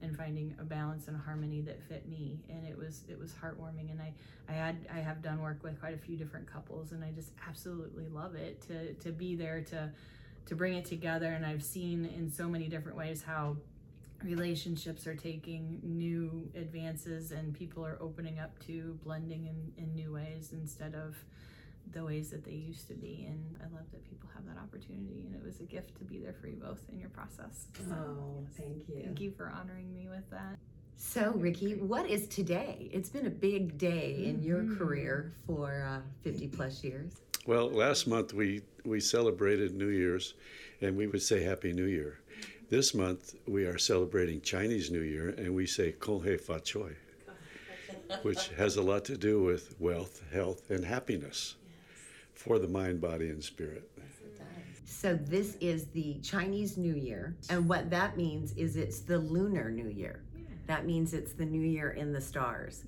and 0.01 0.15
finding 0.15 0.55
a 0.59 0.63
balance 0.63 1.07
and 1.07 1.15
a 1.15 1.19
harmony 1.19 1.61
that 1.61 1.81
fit 1.83 2.07
me. 2.07 2.39
And 2.49 2.65
it 2.65 2.77
was 2.77 3.03
it 3.09 3.19
was 3.19 3.33
heartwarming. 3.33 3.91
And 3.91 4.01
I 4.01 4.13
I 4.47 4.53
had 4.53 4.87
I 4.93 4.99
have 4.99 5.21
done 5.21 5.41
work 5.41 5.63
with 5.63 5.79
quite 5.79 5.93
a 5.93 5.97
few 5.97 6.17
different 6.17 6.51
couples 6.51 6.91
and 6.91 7.03
I 7.03 7.11
just 7.11 7.31
absolutely 7.47 8.07
love 8.07 8.35
it 8.35 8.61
to 8.67 8.93
to 8.93 9.11
be 9.11 9.35
there 9.35 9.61
to 9.61 9.91
to 10.45 10.55
bring 10.55 10.73
it 10.75 10.85
together. 10.85 11.27
And 11.27 11.45
I've 11.45 11.63
seen 11.63 12.05
in 12.05 12.31
so 12.31 12.47
many 12.47 12.67
different 12.67 12.97
ways 12.97 13.23
how 13.23 13.57
relationships 14.23 15.07
are 15.07 15.15
taking 15.15 15.79
new 15.83 16.49
advances 16.55 17.31
and 17.31 17.53
people 17.53 17.85
are 17.85 17.97
opening 18.01 18.39
up 18.39 18.57
to 18.67 18.97
blending 19.03 19.45
in, 19.45 19.83
in 19.83 19.95
new 19.95 20.13
ways 20.13 20.51
instead 20.51 20.93
of 20.93 21.15
the 21.93 22.03
ways 22.03 22.29
that 22.29 22.43
they 22.43 22.53
used 22.53 22.87
to 22.87 22.93
be. 22.93 23.25
And 23.27 23.55
I 23.61 23.65
love 23.75 23.85
that 23.91 24.07
people 24.09 24.29
have 24.33 24.45
that 24.45 24.61
opportunity. 24.61 25.25
And 25.25 25.35
it 25.35 25.43
was 25.43 25.59
a 25.59 25.63
gift 25.63 25.97
to 25.97 26.03
be 26.03 26.19
there 26.19 26.33
for 26.33 26.47
you 26.47 26.55
both 26.55 26.79
in 26.91 26.99
your 26.99 27.09
process. 27.09 27.67
So, 27.87 27.95
oh, 27.95 28.45
thank 28.57 28.87
you. 28.87 29.01
Thank 29.03 29.21
you 29.21 29.31
for 29.31 29.49
honoring 29.49 29.93
me 29.93 30.07
with 30.09 30.29
that. 30.31 30.57
So, 30.97 31.31
Ricky, 31.35 31.75
what 31.75 32.09
is 32.09 32.27
today? 32.27 32.89
It's 32.91 33.09
been 33.09 33.25
a 33.25 33.31
big 33.31 33.77
day 33.77 34.25
in 34.25 34.43
your 34.43 34.59
mm-hmm. 34.59 34.77
career 34.77 35.33
for 35.47 35.87
uh, 35.87 36.01
50 36.23 36.47
plus 36.49 36.83
years. 36.83 37.13
Well, 37.47 37.69
last 37.69 38.05
month 38.05 38.33
we, 38.33 38.61
we 38.83 38.99
celebrated 38.99 39.73
New 39.73 39.87
Year's 39.87 40.33
and 40.81 40.97
we 40.97 41.07
would 41.07 41.21
say 41.21 41.41
Happy 41.41 41.71
New 41.71 41.85
Year. 41.85 42.19
This 42.69 42.93
month 42.93 43.35
we 43.47 43.65
are 43.65 43.77
celebrating 43.77 44.41
Chinese 44.41 44.91
New 44.91 45.01
Year 45.01 45.29
and 45.29 45.55
we 45.55 45.65
say 45.65 45.93
Kong 45.93 46.21
Hei 46.21 46.37
Fa 46.37 46.59
Choi, 46.59 46.95
which 48.21 48.49
has 48.49 48.75
a 48.75 48.81
lot 48.81 49.05
to 49.05 49.17
do 49.17 49.41
with 49.41 49.73
wealth, 49.79 50.21
health, 50.31 50.69
and 50.69 50.83
happiness 50.83 51.55
for 52.39 52.57
the 52.57 52.67
mind, 52.67 53.01
body, 53.01 53.29
and 53.29 53.43
spirit. 53.43 53.91
So 54.85 55.13
this 55.13 55.57
is 55.59 55.87
the 55.87 56.19
Chinese 56.23 56.77
New 56.77 56.95
Year, 56.95 57.35
and 57.49 57.67
what 57.67 57.89
that 57.89 58.15
means 58.15 58.53
is 58.53 58.77
it's 58.77 59.01
the 59.01 59.17
lunar 59.17 59.69
New 59.69 59.89
Year. 59.89 60.23
That 60.65 60.85
means 60.85 61.13
it's 61.13 61.33
the 61.33 61.45
New 61.45 61.61
Year 61.61 61.91
in 61.91 62.13
the 62.13 62.21
stars. 62.21 62.85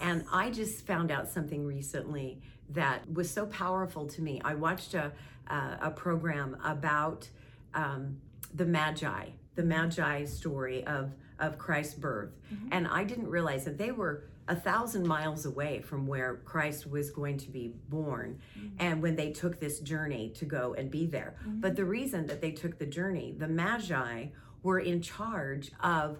And 0.00 0.24
I 0.30 0.50
just 0.50 0.86
found 0.86 1.10
out 1.10 1.30
something 1.30 1.66
recently 1.66 2.40
that 2.70 3.10
was 3.12 3.30
so 3.30 3.46
powerful 3.46 4.06
to 4.06 4.22
me. 4.22 4.40
I 4.44 4.54
watched 4.54 4.94
a 4.94 5.12
uh, 5.48 5.76
a 5.80 5.90
program 5.90 6.56
about 6.62 7.28
um, 7.74 8.18
the 8.54 8.64
Magi, 8.66 9.30
the 9.54 9.62
Magi 9.62 10.24
story 10.24 10.84
of 10.86 11.12
of 11.38 11.56
Christ's 11.56 11.94
birth, 11.94 12.32
mm-hmm. 12.52 12.68
and 12.70 12.86
I 12.86 13.02
didn't 13.04 13.28
realize 13.28 13.64
that 13.64 13.78
they 13.78 13.92
were 13.92 14.24
a 14.46 14.54
thousand 14.54 15.06
miles 15.06 15.46
away 15.46 15.80
from 15.80 16.06
where 16.06 16.36
Christ 16.44 16.90
was 16.90 17.10
going 17.10 17.38
to 17.38 17.50
be 17.50 17.72
born, 17.88 18.40
mm-hmm. 18.58 18.68
and 18.78 19.00
when 19.00 19.16
they 19.16 19.30
took 19.30 19.58
this 19.58 19.80
journey 19.80 20.30
to 20.36 20.44
go 20.44 20.74
and 20.74 20.90
be 20.90 21.06
there. 21.06 21.36
Mm-hmm. 21.40 21.60
But 21.60 21.76
the 21.76 21.84
reason 21.84 22.26
that 22.26 22.40
they 22.40 22.50
took 22.50 22.78
the 22.78 22.86
journey, 22.86 23.34
the 23.38 23.48
Magi 23.48 24.26
were 24.62 24.80
in 24.80 25.00
charge 25.00 25.70
of 25.80 26.18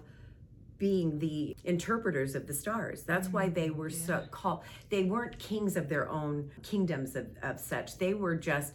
being 0.81 1.19
the 1.19 1.55
interpreters 1.63 2.33
of 2.33 2.47
the 2.47 2.53
stars. 2.53 3.03
That's 3.03 3.27
why 3.27 3.49
they 3.49 3.69
were 3.69 3.89
yeah. 3.89 4.05
so 4.05 4.25
called. 4.31 4.61
They 4.89 5.03
weren't 5.03 5.37
kings 5.37 5.77
of 5.77 5.89
their 5.89 6.09
own 6.09 6.49
kingdoms 6.63 7.15
of, 7.15 7.27
of 7.43 7.59
such. 7.59 7.99
They 7.99 8.15
were 8.15 8.35
just 8.35 8.73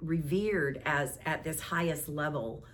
revered 0.00 0.82
as 0.84 1.20
at 1.24 1.44
this 1.44 1.60
highest 1.60 2.08
level 2.08 2.64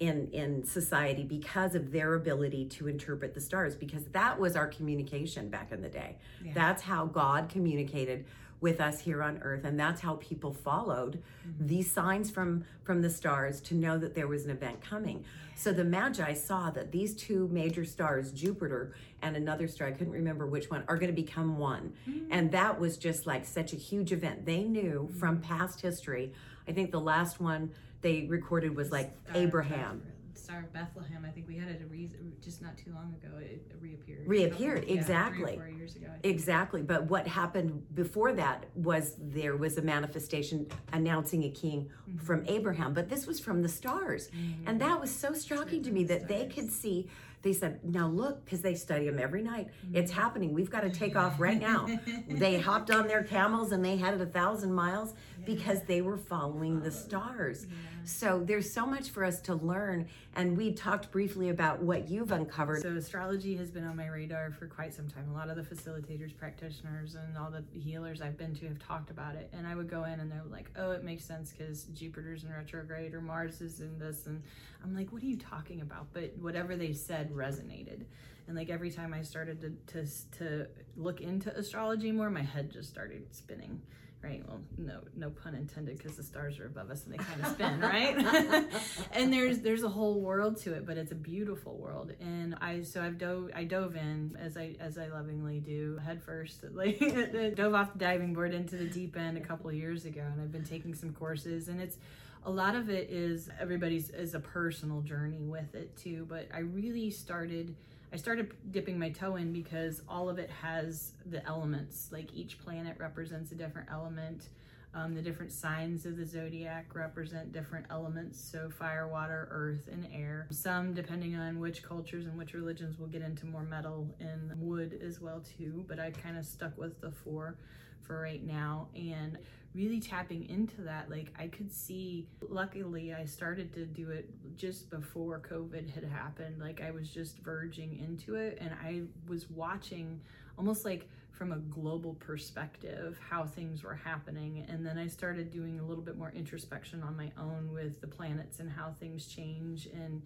in 0.00 0.28
in 0.32 0.64
society 0.64 1.22
because 1.22 1.74
of 1.74 1.92
their 1.92 2.14
ability 2.14 2.64
to 2.64 2.88
interpret 2.88 3.34
the 3.34 3.40
stars 3.40 3.76
because 3.76 4.04
that 4.06 4.40
was 4.40 4.56
our 4.56 4.66
communication 4.66 5.48
back 5.48 5.70
in 5.70 5.82
the 5.82 5.88
day. 5.88 6.16
Yeah. 6.42 6.52
that's 6.54 6.82
how 6.82 7.04
god 7.04 7.48
communicated 7.50 8.24
with 8.62 8.80
us 8.80 9.00
here 9.00 9.22
on 9.22 9.38
earth 9.42 9.64
and 9.64 9.78
that's 9.78 10.00
how 10.00 10.14
people 10.16 10.52
followed 10.52 11.22
mm-hmm. 11.46 11.66
these 11.66 11.90
signs 11.90 12.30
from 12.30 12.64
from 12.82 13.02
the 13.02 13.10
stars 13.10 13.60
to 13.60 13.74
know 13.74 13.98
that 13.98 14.14
there 14.14 14.26
was 14.26 14.44
an 14.44 14.50
event 14.50 14.80
coming. 14.80 15.24
So 15.54 15.70
the 15.72 15.84
magi 15.84 16.32
saw 16.32 16.70
that 16.70 16.90
these 16.90 17.14
two 17.14 17.48
major 17.52 17.84
stars 17.84 18.32
jupiter 18.32 18.94
and 19.20 19.36
another 19.36 19.68
star 19.68 19.88
i 19.88 19.92
couldn't 19.92 20.14
remember 20.14 20.46
which 20.46 20.70
one 20.70 20.82
are 20.88 20.96
going 20.96 21.14
to 21.14 21.22
become 21.22 21.58
one. 21.58 21.92
Mm. 22.08 22.26
And 22.30 22.52
that 22.52 22.80
was 22.80 22.96
just 22.96 23.26
like 23.26 23.44
such 23.44 23.74
a 23.74 23.76
huge 23.76 24.12
event. 24.12 24.46
They 24.46 24.64
knew 24.64 25.10
from 25.18 25.38
mm. 25.38 25.42
past 25.42 25.82
history. 25.82 26.32
I 26.66 26.72
think 26.72 26.90
the 26.90 27.00
last 27.00 27.38
one 27.40 27.70
they 28.02 28.26
recorded 28.28 28.74
was 28.74 28.90
like 28.90 29.12
Star 29.28 29.42
abraham 29.42 29.98
Beth- 29.98 30.14
Star 30.50 30.60
of 30.60 30.72
Bethlehem. 30.72 31.24
I 31.24 31.30
think 31.30 31.46
we 31.46 31.56
had 31.56 31.68
it 31.68 31.80
a 31.82 31.86
reason 31.86 32.32
just 32.42 32.60
not 32.60 32.76
too 32.76 32.92
long 32.92 33.14
ago. 33.22 33.36
It 33.38 33.70
reappeared. 33.80 34.26
Reappeared, 34.26 34.84
Yeah, 34.88 34.94
exactly. 34.94 35.56
Four 35.56 35.68
years 35.68 35.94
ago. 35.94 36.08
Exactly. 36.24 36.82
But 36.82 37.04
what 37.04 37.26
happened 37.28 37.82
before 37.94 38.32
that 38.32 38.66
was 38.74 39.14
there 39.18 39.56
was 39.56 39.78
a 39.78 39.82
manifestation 39.82 40.66
announcing 40.92 41.44
a 41.44 41.50
king 41.50 41.90
mm-hmm. 42.08 42.18
from 42.18 42.44
Abraham. 42.48 42.94
But 42.94 43.08
this 43.08 43.26
was 43.26 43.38
from 43.38 43.62
the 43.62 43.68
stars. 43.68 44.28
Mm-hmm. 44.28 44.68
And 44.68 44.80
that 44.80 45.00
was 45.00 45.14
so 45.14 45.34
shocking 45.34 45.84
to 45.84 45.92
me 45.92 46.04
that 46.04 46.26
they 46.26 46.46
could 46.46 46.72
see. 46.72 47.08
They 47.42 47.52
said, 47.52 47.80
now 47.84 48.08
look, 48.08 48.44
because 48.44 48.60
they 48.60 48.74
study 48.74 49.06
them 49.06 49.18
every 49.18 49.42
night. 49.42 49.68
It's 49.94 50.10
mm-hmm. 50.10 50.20
happening. 50.20 50.52
We've 50.52 50.68
got 50.68 50.80
to 50.80 50.90
take 50.90 51.16
off 51.16 51.38
right 51.38 51.60
now. 51.60 51.86
they 52.28 52.58
hopped 52.58 52.90
on 52.90 53.06
their 53.06 53.22
camels 53.22 53.72
and 53.72 53.84
they 53.84 53.96
headed 53.96 54.20
a 54.20 54.26
thousand 54.26 54.74
miles 54.74 55.14
because 55.44 55.82
they 55.82 56.00
were 56.00 56.16
following 56.16 56.80
the 56.80 56.90
stars. 56.90 57.66
So 58.04 58.42
there's 58.44 58.72
so 58.72 58.86
much 58.86 59.10
for 59.10 59.24
us 59.24 59.40
to 59.42 59.54
learn. 59.54 60.08
And 60.34 60.56
we 60.56 60.72
talked 60.72 61.10
briefly 61.10 61.50
about 61.50 61.82
what 61.82 62.08
you've 62.08 62.32
uncovered. 62.32 62.82
So 62.82 62.90
astrology 62.90 63.56
has 63.56 63.70
been 63.70 63.84
on 63.84 63.96
my 63.96 64.06
radar 64.06 64.50
for 64.52 64.66
quite 64.66 64.94
some 64.94 65.08
time. 65.08 65.28
A 65.30 65.34
lot 65.34 65.50
of 65.50 65.56
the 65.56 65.62
facilitators, 65.62 66.36
practitioners, 66.36 67.14
and 67.14 67.36
all 67.36 67.50
the 67.50 67.64
healers 67.78 68.20
I've 68.20 68.38
been 68.38 68.54
to 68.56 68.68
have 68.68 68.78
talked 68.78 69.10
about 69.10 69.34
it. 69.34 69.50
And 69.52 69.66
I 69.66 69.74
would 69.74 69.88
go 69.88 70.04
in 70.04 70.20
and 70.20 70.30
they're 70.30 70.42
like, 70.50 70.70
"Oh, 70.76 70.92
it 70.92 71.04
makes 71.04 71.24
sense 71.24 71.52
because 71.52 71.84
Jupiter's 71.94 72.44
in 72.44 72.52
retrograde 72.52 73.14
or 73.14 73.20
Mars 73.20 73.60
is 73.60 73.80
in 73.80 73.98
this." 73.98 74.26
And 74.26 74.42
I'm 74.82 74.94
like, 74.94 75.12
"What 75.12 75.22
are 75.22 75.26
you 75.26 75.36
talking 75.36 75.80
about?" 75.80 76.06
But 76.12 76.36
whatever 76.38 76.76
they 76.76 76.92
said 76.92 77.32
resonated. 77.32 78.04
And 78.46 78.56
like 78.56 78.70
every 78.70 78.90
time 78.90 79.14
I 79.14 79.22
started 79.22 79.60
to 79.60 79.70
to 79.92 80.38
to 80.38 80.66
look 80.96 81.20
into 81.20 81.56
astrology 81.56 82.10
more, 82.12 82.30
my 82.30 82.42
head 82.42 82.70
just 82.70 82.88
started 82.88 83.32
spinning. 83.34 83.82
Right. 84.22 84.42
Well, 84.46 84.60
no, 84.76 85.00
no 85.16 85.30
pun 85.30 85.54
intended, 85.54 85.96
because 85.96 86.16
the 86.16 86.22
stars 86.22 86.58
are 86.58 86.66
above 86.66 86.90
us 86.90 87.04
and 87.04 87.14
they 87.14 87.16
kind 87.16 87.40
of 87.40 87.46
spin, 87.52 87.80
right? 87.80 88.66
and 89.12 89.32
there's 89.32 89.60
there's 89.60 89.82
a 89.82 89.88
whole 89.88 90.20
world 90.20 90.58
to 90.58 90.74
it, 90.74 90.84
but 90.84 90.98
it's 90.98 91.10
a 91.10 91.14
beautiful 91.14 91.78
world. 91.78 92.12
And 92.20 92.54
I 92.60 92.82
so 92.82 93.00
I've 93.00 93.16
dove 93.16 93.50
I 93.54 93.64
dove 93.64 93.96
in 93.96 94.36
as 94.38 94.58
I 94.58 94.76
as 94.78 94.98
I 94.98 95.06
lovingly 95.08 95.60
do 95.60 95.98
head 96.04 96.22
first, 96.22 96.64
like 96.74 96.98
dove 97.56 97.72
off 97.72 97.94
the 97.94 97.98
diving 97.98 98.34
board 98.34 98.52
into 98.52 98.76
the 98.76 98.84
deep 98.84 99.16
end 99.16 99.38
a 99.38 99.40
couple 99.40 99.72
years 99.72 100.04
ago, 100.04 100.20
and 100.20 100.42
I've 100.42 100.52
been 100.52 100.64
taking 100.64 100.94
some 100.94 101.14
courses, 101.14 101.68
and 101.68 101.80
it's 101.80 101.96
a 102.44 102.50
lot 102.50 102.74
of 102.74 102.90
it 102.90 103.08
is 103.08 103.48
everybody's 103.58 104.10
is 104.10 104.34
a 104.34 104.40
personal 104.40 105.00
journey 105.00 105.40
with 105.40 105.74
it 105.74 105.96
too. 105.96 106.26
But 106.28 106.48
I 106.52 106.58
really 106.60 107.10
started. 107.10 107.74
I 108.12 108.16
started 108.16 108.52
dipping 108.72 108.98
my 108.98 109.10
toe 109.10 109.36
in 109.36 109.52
because 109.52 110.02
all 110.08 110.28
of 110.28 110.38
it 110.38 110.50
has 110.50 111.12
the 111.26 111.46
elements. 111.46 112.08
Like 112.10 112.34
each 112.34 112.58
planet 112.58 112.96
represents 112.98 113.52
a 113.52 113.54
different 113.54 113.88
element. 113.90 114.48
Um, 114.92 115.14
the 115.14 115.22
different 115.22 115.52
signs 115.52 116.04
of 116.04 116.16
the 116.16 116.26
zodiac 116.26 116.96
represent 116.96 117.52
different 117.52 117.86
elements. 117.90 118.40
So 118.40 118.68
fire, 118.68 119.06
water, 119.06 119.46
earth, 119.52 119.88
and 119.92 120.08
air. 120.12 120.48
Some, 120.50 120.94
depending 120.94 121.36
on 121.36 121.60
which 121.60 121.84
cultures 121.84 122.26
and 122.26 122.36
which 122.36 122.54
religions, 122.54 122.98
will 122.98 123.06
get 123.06 123.22
into 123.22 123.46
more 123.46 123.62
metal 123.62 124.12
and 124.18 124.52
wood 124.60 125.00
as 125.06 125.20
well 125.20 125.44
too. 125.56 125.84
But 125.86 126.00
I 126.00 126.10
kind 126.10 126.36
of 126.36 126.44
stuck 126.44 126.76
with 126.76 127.00
the 127.00 127.12
four 127.12 127.56
for 128.02 128.20
right 128.20 128.44
now 128.44 128.88
and 128.96 129.38
really 129.74 130.00
tapping 130.00 130.48
into 130.48 130.80
that 130.80 131.08
like 131.08 131.32
i 131.38 131.46
could 131.46 131.72
see 131.72 132.26
luckily 132.48 133.14
i 133.14 133.24
started 133.24 133.72
to 133.72 133.86
do 133.86 134.10
it 134.10 134.28
just 134.56 134.90
before 134.90 135.40
covid 135.40 135.88
had 135.88 136.04
happened 136.04 136.60
like 136.60 136.80
i 136.80 136.90
was 136.90 137.08
just 137.08 137.38
verging 137.38 137.98
into 137.98 138.34
it 138.34 138.58
and 138.60 138.70
i 138.82 139.02
was 139.28 139.48
watching 139.50 140.20
almost 140.58 140.84
like 140.84 141.08
from 141.30 141.52
a 141.52 141.56
global 141.56 142.14
perspective 142.14 143.18
how 143.30 143.44
things 143.44 143.84
were 143.84 143.94
happening 143.94 144.66
and 144.68 144.84
then 144.84 144.98
i 144.98 145.06
started 145.06 145.52
doing 145.52 145.78
a 145.78 145.82
little 145.82 146.02
bit 146.02 146.18
more 146.18 146.32
introspection 146.34 147.02
on 147.04 147.16
my 147.16 147.30
own 147.38 147.70
with 147.72 148.00
the 148.00 148.06
planets 148.08 148.58
and 148.58 148.70
how 148.70 148.92
things 148.98 149.26
change 149.26 149.86
and 149.86 150.20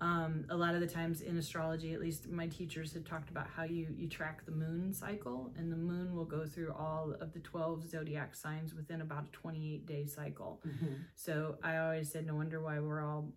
um, 0.00 0.44
a 0.50 0.56
lot 0.56 0.74
of 0.74 0.80
the 0.80 0.86
times 0.86 1.20
in 1.22 1.36
astrology 1.38 1.92
at 1.92 2.00
least 2.00 2.28
my 2.28 2.46
teachers 2.46 2.92
had 2.92 3.04
talked 3.04 3.30
about 3.30 3.46
how 3.56 3.64
you 3.64 3.88
you 3.96 4.08
track 4.08 4.44
the 4.44 4.52
moon 4.52 4.92
cycle 4.92 5.52
and 5.56 5.72
the 5.72 5.76
moon 5.76 6.14
will 6.14 6.24
go 6.24 6.46
through 6.46 6.72
all 6.72 7.14
of 7.20 7.32
the 7.32 7.40
12 7.40 7.88
zodiac 7.88 8.34
signs 8.34 8.74
within 8.74 9.00
about 9.00 9.24
a 9.24 9.32
28 9.32 9.86
day 9.86 10.06
cycle 10.06 10.60
so 11.14 11.56
i 11.62 11.78
always 11.78 12.10
said 12.10 12.26
no 12.26 12.34
wonder 12.34 12.60
why 12.60 12.78
we're 12.78 13.02
all 13.04 13.32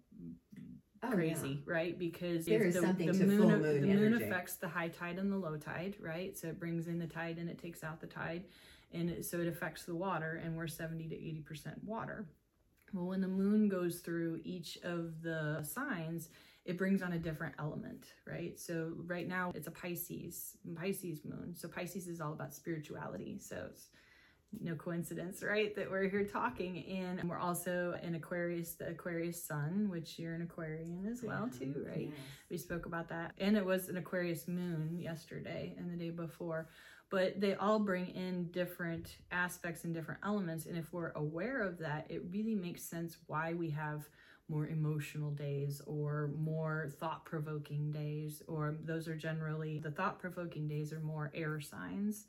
Oh, 1.04 1.10
crazy 1.10 1.64
right? 1.66 1.98
Because 1.98 2.46
There 2.46 2.62
if 2.62 2.68
is 2.68 2.76
the, 2.76 2.82
something 2.82 3.08
the 3.08 3.14
to 3.14 3.26
moon, 3.26 3.38
full 3.40 3.50
moon 3.50 3.82
the 3.82 3.88
moon 3.96 4.14
affects 4.22 4.54
the 4.58 4.68
high 4.68 4.90
tide 4.90 5.18
and 5.18 5.32
the 5.32 5.36
low 5.38 5.58
tide 5.58 5.96
right? 6.00 6.38
So 6.38 6.48
it 6.48 6.60
brings 6.60 6.86
in 6.88 7.00
the 7.00 7.08
tide 7.08 7.40
and 7.40 7.50
it 7.50 7.58
takes 7.58 7.84
out 7.84 8.00
the 8.02 8.06
tide 8.06 8.44
and 8.94 9.10
it, 9.10 9.26
so 9.26 9.40
it 9.40 9.48
affects 9.48 9.84
the 9.86 9.96
water 9.96 10.40
and 10.46 10.56
we're 10.56 10.68
70 10.68 11.08
to 11.10 11.16
80 11.16 11.42
percent 11.42 11.84
water. 11.84 12.28
Well 12.94 13.08
when 13.08 13.20
the 13.22 13.28
moon 13.28 13.68
goes 13.68 13.96
through 14.02 14.42
each 14.44 14.78
of 14.84 15.24
the 15.24 15.64
signs 15.64 16.30
it 16.66 16.78
brings 16.78 17.02
on 17.02 17.14
a 17.14 17.20
different 17.20 17.56
element 17.60 18.06
right? 18.28 18.60
So 18.60 18.94
right 19.06 19.28
now 19.28 19.52
it's 19.56 19.68
a 19.68 19.72
pisces 19.72 20.58
pisces 20.76 21.26
moon. 21.26 21.56
So 21.56 21.68
pisces 21.68 22.08
is 22.08 22.22
all 22.22 22.34
about 22.34 22.54
spirituality. 22.54 23.40
So 23.40 23.68
it's 23.72 23.88
no 24.60 24.76
coincidence, 24.76 25.44
right? 25.44 25.74
That 25.76 25.90
we're 25.90 26.10
here 26.10 26.26
talking, 26.26 26.86
and 26.86 27.24
we're 27.24 27.40
also 27.40 27.98
in 28.04 28.16
Aquarius, 28.16 28.74
the 28.74 28.90
Aquarius 28.90 29.42
Sun, 29.42 29.88
which 29.90 30.20
you're 30.20 30.34
an 30.34 30.42
Aquarian 30.42 31.08
as 31.10 31.24
well, 31.24 31.50
too, 31.58 31.86
right? 31.88 32.12
We 32.50 32.58
spoke 32.58 32.86
about 32.86 33.08
that, 33.10 33.32
and 33.38 33.56
it 33.56 33.66
was 33.66 33.88
an 33.88 33.96
Aquarius 33.98 34.48
Moon 34.48 34.98
yesterday 35.00 35.74
and 35.78 35.90
the 35.90 35.96
day 35.96 36.10
before, 36.10 36.68
but 37.10 37.40
they 37.40 37.56
all 37.56 37.80
bring 37.80 38.08
in 38.08 38.52
different 38.52 39.16
aspects 39.32 39.86
and 39.86 39.94
different 39.94 40.20
elements, 40.24 40.66
and 40.66 40.78
if 40.78 40.92
we're 40.92 41.12
aware 41.12 41.62
of 41.62 41.78
that, 41.80 42.08
it 42.10 42.22
really 42.30 42.56
makes 42.56 42.84
sense 42.84 43.18
why 43.28 43.54
we 43.54 43.70
have 43.70 44.10
more 44.52 44.68
emotional 44.68 45.32
days 45.32 45.82
or 45.88 46.30
more 46.38 46.92
thought 47.00 47.24
provoking 47.24 47.92
days, 47.92 48.44
or 48.48 48.76
those 48.84 49.08
are 49.08 49.16
generally 49.16 49.80
the 49.80 49.92
thought 49.92 50.20
provoking 50.20 50.68
days 50.68 50.92
are 50.92 51.00
more 51.00 51.32
air 51.34 51.62
signs. 51.62 52.26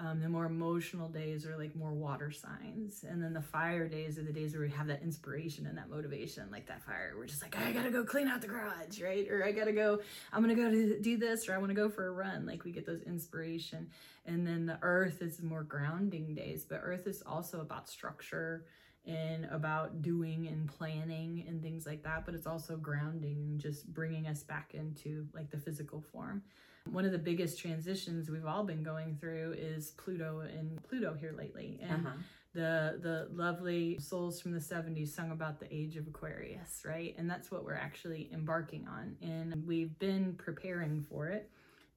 Um, 0.00 0.20
the 0.20 0.28
more 0.28 0.46
emotional 0.46 1.08
days 1.08 1.44
are 1.44 1.58
like 1.58 1.74
more 1.74 1.92
water 1.92 2.30
signs. 2.30 3.02
And 3.02 3.20
then 3.20 3.32
the 3.32 3.42
fire 3.42 3.88
days 3.88 4.16
are 4.16 4.22
the 4.22 4.32
days 4.32 4.52
where 4.52 4.62
we 4.62 4.70
have 4.70 4.86
that 4.86 5.02
inspiration 5.02 5.66
and 5.66 5.76
that 5.76 5.90
motivation, 5.90 6.44
like 6.52 6.68
that 6.68 6.84
fire. 6.84 7.14
We're 7.18 7.26
just 7.26 7.42
like, 7.42 7.58
I 7.58 7.72
gotta 7.72 7.90
go 7.90 8.04
clean 8.04 8.28
out 8.28 8.40
the 8.40 8.46
garage, 8.46 9.02
right? 9.02 9.28
Or 9.28 9.44
I 9.44 9.50
gotta 9.50 9.72
go, 9.72 10.00
I'm 10.32 10.40
gonna 10.40 10.54
go 10.54 10.70
to 10.70 11.00
do 11.00 11.16
this, 11.16 11.48
or 11.48 11.54
I 11.56 11.58
wanna 11.58 11.74
go 11.74 11.88
for 11.90 12.06
a 12.06 12.12
run. 12.12 12.46
Like 12.46 12.64
we 12.64 12.70
get 12.70 12.86
those 12.86 13.02
inspiration. 13.02 13.90
And 14.24 14.46
then 14.46 14.66
the 14.66 14.78
earth 14.82 15.20
is 15.20 15.42
more 15.42 15.64
grounding 15.64 16.32
days, 16.32 16.64
but 16.64 16.80
earth 16.84 17.08
is 17.08 17.20
also 17.26 17.60
about 17.60 17.88
structure 17.88 18.66
and 19.08 19.46
about 19.46 20.02
doing 20.02 20.46
and 20.46 20.68
planning 20.68 21.44
and 21.48 21.62
things 21.62 21.86
like 21.86 22.02
that. 22.04 22.24
But 22.26 22.34
it's 22.34 22.46
also 22.46 22.76
grounding 22.76 23.38
and 23.38 23.58
just 23.60 23.92
bringing 23.92 24.26
us 24.26 24.42
back 24.42 24.74
into 24.74 25.26
like 25.34 25.50
the 25.50 25.58
physical 25.58 26.00
form. 26.00 26.42
One 26.90 27.04
of 27.04 27.12
the 27.12 27.18
biggest 27.18 27.58
transitions 27.58 28.30
we've 28.30 28.46
all 28.46 28.64
been 28.64 28.82
going 28.82 29.16
through 29.20 29.54
is 29.58 29.90
Pluto 29.92 30.40
and 30.40 30.82
Pluto 30.88 31.14
here 31.14 31.32
lately. 31.36 31.78
And 31.82 32.06
Uh-huh. 32.06 32.16
the 32.54 32.98
the 33.02 33.28
lovely 33.32 33.98
souls 33.98 34.40
from 34.40 34.52
the 34.52 34.60
70s 34.60 35.08
sung 35.08 35.30
about 35.30 35.60
the 35.60 35.72
age 35.74 35.96
of 35.96 36.06
Aquarius, 36.06 36.82
right? 36.86 37.14
And 37.18 37.28
that's 37.28 37.50
what 37.50 37.64
we're 37.64 37.74
actually 37.74 38.30
embarking 38.32 38.86
on. 38.88 39.16
And 39.22 39.66
we've 39.66 39.98
been 39.98 40.34
preparing 40.34 41.02
for 41.02 41.28
it. 41.28 41.50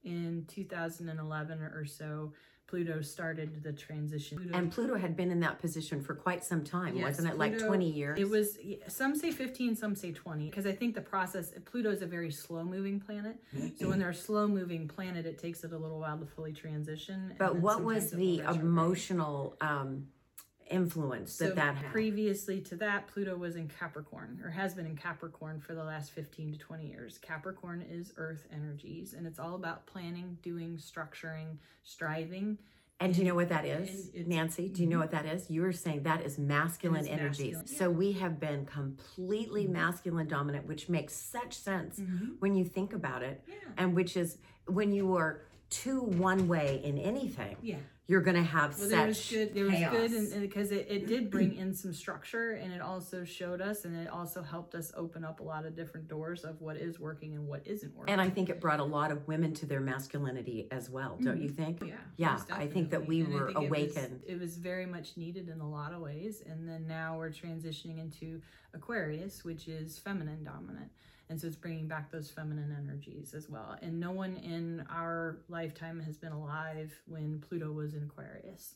In 0.03 0.45
2011 0.47 1.61
or 1.61 1.85
so, 1.85 2.33
Pluto 2.71 3.01
started 3.01 3.61
the 3.63 3.73
transition. 3.73 4.37
Pluto- 4.37 4.57
And 4.57 4.71
Pluto 4.71 4.95
had 4.95 5.17
been 5.17 5.29
in 5.29 5.41
that 5.41 5.59
position 5.59 6.01
for 6.01 6.15
quite 6.15 6.41
some 6.41 6.63
time, 6.63 6.95
Yes, 6.95 7.03
wasn't 7.17 7.33
it? 7.33 7.37
like 7.37 7.59
20 7.59 7.91
years. 7.91 8.17
It 8.17 8.29
was 8.29 8.57
some 8.87 9.13
say 9.13 9.29
15, 9.31 9.75
some 9.75 9.93
say 9.93 10.13
20 10.13 10.49
because 10.49 10.65
I 10.65 10.71
think 10.71 10.95
the 10.95 11.01
process 11.01 11.51
Pluto 11.65 11.91
is 11.91 12.01
a 12.01 12.05
very 12.05 12.31
slow 12.31 12.63
moving 12.63 13.01
planet. 13.01 13.35
So 13.77 13.89
when 13.89 13.99
they're 13.99 14.11
a 14.11 14.15
slow 14.15 14.47
moving 14.47 14.87
planet, 14.87 15.25
it 15.25 15.37
takes 15.37 15.65
it 15.65 15.73
a 15.73 15.77
little 15.77 15.99
while 15.99 16.17
to 16.17 16.25
fully 16.25 16.53
transition. 16.53 17.33
But 17.37 17.57
what 17.57 17.83
was 17.83 18.11
sometimes 18.11 18.13
it 18.39 18.45
will 18.45 18.53
the 18.53 18.59
emotional 18.61 19.57
um, 19.59 20.07
influence 20.71 21.37
that 21.37 21.49
So 21.49 21.55
that 21.55 21.75
had? 21.75 21.91
previously 21.91 22.61
to 22.61 22.75
that, 22.77 23.07
Pluto 23.07 23.35
was 23.37 23.55
in 23.55 23.67
Capricorn 23.67 24.39
or 24.43 24.49
has 24.49 24.73
been 24.73 24.85
in 24.85 24.95
Capricorn 24.95 25.59
for 25.59 25.73
the 25.75 25.83
last 25.83 26.11
15 26.11 26.53
to 26.53 26.57
20 26.59 26.87
years. 26.87 27.17
Capricorn 27.19 27.81
is 27.81 28.13
earth 28.17 28.47
energies 28.51 29.13
and 29.13 29.27
it's 29.27 29.39
all 29.39 29.55
about 29.55 29.85
planning, 29.85 30.37
doing, 30.41 30.77
structuring, 30.77 31.57
striving. 31.83 32.57
and 32.99 33.13
do 33.15 33.21
you 33.21 33.27
know 33.27 33.35
what 33.35 33.49
that 33.49 33.65
is, 33.65 34.11
Nancy? 34.27 34.67
Do 34.69 34.81
you 34.83 34.87
know 34.87 34.99
what 34.99 35.09
that 35.11 35.25
is? 35.25 35.49
You 35.49 35.61
were 35.63 35.71
saying 35.73 36.03
that 36.03 36.21
is 36.23 36.37
masculine 36.37 37.07
energies. 37.07 37.55
masculine, 37.57 37.67
So 37.79 37.89
we 37.89 38.11
have 38.13 38.39
been 38.39 38.65
completely 38.67 39.65
masculine 39.67 40.27
dominant, 40.27 40.67
which 40.67 40.87
makes 40.87 41.13
such 41.15 41.53
sense 41.53 41.99
Mhm. 41.99 42.35
when 42.39 42.53
you 42.55 42.63
think 42.63 42.93
about 42.93 43.23
it. 43.23 43.43
Yeah. 43.47 43.55
And 43.77 43.95
which 43.95 44.15
is 44.15 44.37
when 44.67 44.91
you 44.93 45.15
are 45.15 45.41
too 45.71 46.01
one 46.01 46.47
way 46.47 46.79
in 46.83 46.97
anything, 46.99 47.57
Yeah. 47.61 47.77
You're 48.11 48.19
going 48.19 48.35
to 48.35 48.43
have 48.43 48.77
well, 48.77 48.89
such 48.89 48.91
there 48.91 49.07
was 49.07 49.29
good. 49.29 49.53
There 49.55 49.63
was 49.63 49.73
chaos. 49.73 49.93
good, 49.93 50.41
because 50.41 50.73
it, 50.73 50.85
it 50.89 51.07
did 51.07 51.31
bring 51.31 51.55
in 51.55 51.73
some 51.73 51.93
structure, 51.93 52.51
and 52.51 52.73
it 52.73 52.81
also 52.81 53.23
showed 53.23 53.61
us, 53.61 53.85
and 53.85 53.95
it 53.95 54.09
also 54.09 54.43
helped 54.43 54.75
us 54.75 54.91
open 54.97 55.23
up 55.23 55.39
a 55.39 55.43
lot 55.43 55.65
of 55.65 55.77
different 55.77 56.09
doors 56.09 56.43
of 56.43 56.59
what 56.59 56.75
is 56.75 56.99
working 56.99 57.35
and 57.35 57.47
what 57.47 57.65
isn't 57.65 57.95
working. 57.95 58.11
and 58.11 58.19
I 58.19 58.29
think 58.29 58.49
it 58.49 58.59
brought 58.59 58.81
a 58.81 58.83
lot 58.83 59.11
of 59.11 59.25
women 59.29 59.53
to 59.53 59.65
their 59.65 59.79
masculinity 59.79 60.67
as 60.71 60.89
well, 60.89 61.17
don't 61.21 61.41
you 61.41 61.47
mm-hmm. 61.47 61.63
think? 61.63 61.83
Yeah, 61.85 61.95
Yeah, 62.17 62.39
I 62.51 62.67
think 62.67 62.89
that 62.89 63.07
we 63.07 63.21
And 63.21 63.33
were 63.33 63.45
think 63.45 63.51
it 63.51 63.59
was- 63.61 63.67
awakened. 63.69 64.23
It 64.27 64.39
was, 64.41 64.57
very 64.57 64.85
much 64.85 65.15
needed 65.15 65.47
in 65.47 65.61
a 65.61 65.69
lot 65.69 65.93
of 65.93 66.01
ways, 66.01 66.43
and 66.45 66.67
then 66.67 66.85
now 66.85 67.17
we're 67.17 67.29
transitioning 67.29 67.97
into 67.97 68.41
Aquarius, 68.73 69.45
which 69.45 69.69
is 69.69 69.97
feminine 69.97 70.43
dominant, 70.43 70.91
and 71.31 71.39
so 71.39 71.47
it's 71.47 71.55
bringing 71.55 71.87
back 71.87 72.11
those 72.11 72.29
feminine 72.29 72.75
energies 72.77 73.33
as 73.33 73.49
well. 73.49 73.77
And 73.81 74.01
no 74.01 74.11
one 74.11 74.35
in 74.35 74.85
our 74.91 75.37
lifetime 75.47 76.01
has 76.01 76.17
been 76.17 76.33
alive 76.33 76.93
when 77.07 77.39
Pluto 77.39 77.71
was 77.71 77.93
in 77.93 78.03
Aquarius. 78.03 78.75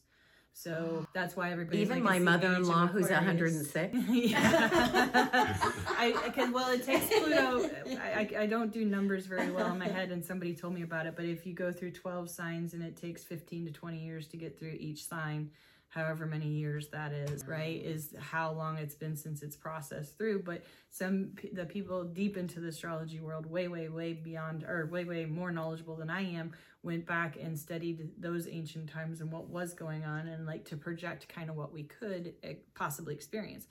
So 0.53 1.05
that's 1.13 1.35
why 1.35 1.51
everybody 1.51 1.79
Even 1.79 2.01
my 2.01 2.17
mother-in-law, 2.17 2.87
who's 2.87 3.09
106. 3.09 3.97
yeah, 4.09 4.39
I 5.99 6.31
can. 6.33 6.53
well, 6.53 6.69
it 6.71 6.85
takes 6.85 7.07
Pluto. 7.07 7.69
I, 8.01 8.29
I 8.37 8.43
I 8.43 8.45
don't 8.45 8.71
do 8.71 8.85
numbers 8.85 9.25
very 9.25 9.51
well 9.51 9.69
in 9.73 9.77
my 9.77 9.89
head, 9.89 10.11
and 10.11 10.23
somebody 10.23 10.55
told 10.55 10.73
me 10.75 10.83
about 10.83 11.07
it. 11.07 11.17
But 11.17 11.25
if 11.25 11.45
you 11.45 11.53
go 11.53 11.73
through 11.73 11.91
twelve 11.91 12.29
signs, 12.29 12.73
and 12.73 12.81
it 12.81 12.95
takes 12.95 13.25
fifteen 13.25 13.65
to 13.65 13.71
twenty 13.73 13.99
years 13.99 14.27
to 14.27 14.37
get 14.37 14.57
through 14.57 14.77
each 14.79 15.03
sign, 15.05 15.51
however 15.95 16.25
many 16.25 16.47
years 16.47 16.89
that 16.89 17.13
is, 17.13 17.47
right? 17.47 17.81
Is 17.81 18.13
how 18.19 18.51
long 18.51 18.77
it's 18.77 18.95
been 18.95 19.15
since 19.15 19.41
it's 19.41 19.55
processed 19.55 20.17
through. 20.17 20.43
But 20.43 20.63
some 20.89 21.31
the 21.53 21.65
people 21.65 22.03
deep 22.03 22.35
into 22.35 22.59
the 22.59 22.67
astrology 22.67 23.21
world, 23.21 23.45
way, 23.45 23.69
way, 23.69 23.87
way 23.87 24.11
beyond, 24.11 24.65
or 24.65 24.87
way, 24.87 25.05
way 25.05 25.25
more 25.25 25.51
knowledgeable 25.51 25.95
than 25.95 26.09
I 26.09 26.21
am, 26.21 26.51
went 26.83 27.07
back 27.07 27.37
and 27.41 27.57
studied 27.57 28.09
those 28.17 28.47
ancient 28.47 28.89
times 28.89 29.21
and 29.21 29.31
what 29.31 29.49
was 29.49 29.73
going 29.73 30.03
on, 30.03 30.27
and 30.27 30.45
like 30.45 30.65
to 30.65 30.75
project 30.75 31.29
kind 31.29 31.49
of 31.49 31.55
what 31.55 31.71
we 31.71 31.83
could 31.83 32.33
eh, 32.43 32.55
possibly 32.75 33.13
experience. 33.13 33.65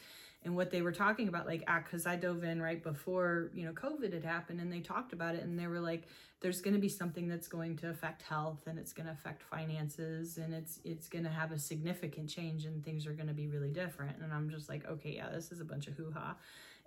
And 0.45 0.55
what 0.55 0.71
they 0.71 0.83
were 0.83 0.93
talking 0.93 1.29
about, 1.29 1.47
like, 1.47 1.65
because 1.85 2.07
I 2.07 2.17
dove 2.17 2.45
in 2.45 2.61
right 2.61 2.83
before 2.83 3.51
you 3.55 3.65
know 3.65 3.73
COVID 3.73 4.13
had 4.13 4.25
happened, 4.25 4.61
and 4.61 4.71
they 4.71 4.81
talked 4.81 5.13
about 5.15 5.35
it, 5.35 5.43
and 5.43 5.59
they 5.59 5.67
were 5.67 5.81
like, 5.81 6.03
"There's 6.41 6.61
going 6.61 6.75
to 6.75 6.81
be 6.81 6.89
something 6.91 7.29
that's 7.29 7.49
going 7.49 7.77
to 7.79 7.89
affect 7.89 8.21
health, 8.23 8.67
and 8.67 8.79
it's 8.79 8.93
going 8.93 9.07
to 9.07 9.13
affect 9.13 9.43
finances, 9.43 10.37
and 10.37 10.53
it's 10.53 10.81
it's 10.85 11.09
going 11.09 11.25
to 11.25 11.31
have 11.31 11.51
a 11.51 11.59
significant 11.59 12.29
change, 12.29 12.67
and 12.67 12.85
things 12.85 13.07
are 13.07 13.15
going 13.15 13.29
to 13.29 13.35
be 13.35 13.49
really 13.49 13.71
different." 13.71 14.19
And 14.23 14.33
I'm 14.35 14.51
just 14.51 14.69
like, 14.69 14.87
"Okay, 14.87 15.15
yeah, 15.17 15.31
this 15.31 15.51
is 15.51 15.61
a 15.61 15.65
bunch 15.65 15.87
of 15.87 15.95
hoo 15.95 16.13
ha." 16.13 16.37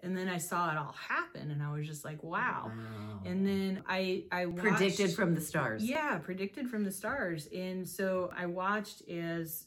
And 0.03 0.15
then 0.15 0.29
I 0.29 0.37
saw 0.37 0.69
it 0.71 0.77
all 0.77 0.93
happen, 1.09 1.49
and 1.49 1.63
I 1.63 1.71
was 1.71 1.87
just 1.87 2.05
like, 2.05 2.21
"Wow!" 2.21 2.71
And 3.25 3.43
then 3.47 3.81
I 3.87 4.25
I 4.31 4.45
Predicted 4.45 5.13
from 5.15 5.33
the 5.33 5.41
stars. 5.41 5.83
yeah, 5.83 6.19
predicted 6.19 6.69
from 6.69 6.83
the 6.83 6.91
stars. 6.91 7.47
And 7.47 7.89
so 7.89 8.31
I 8.37 8.45
watched 8.45 9.01
as 9.09 9.65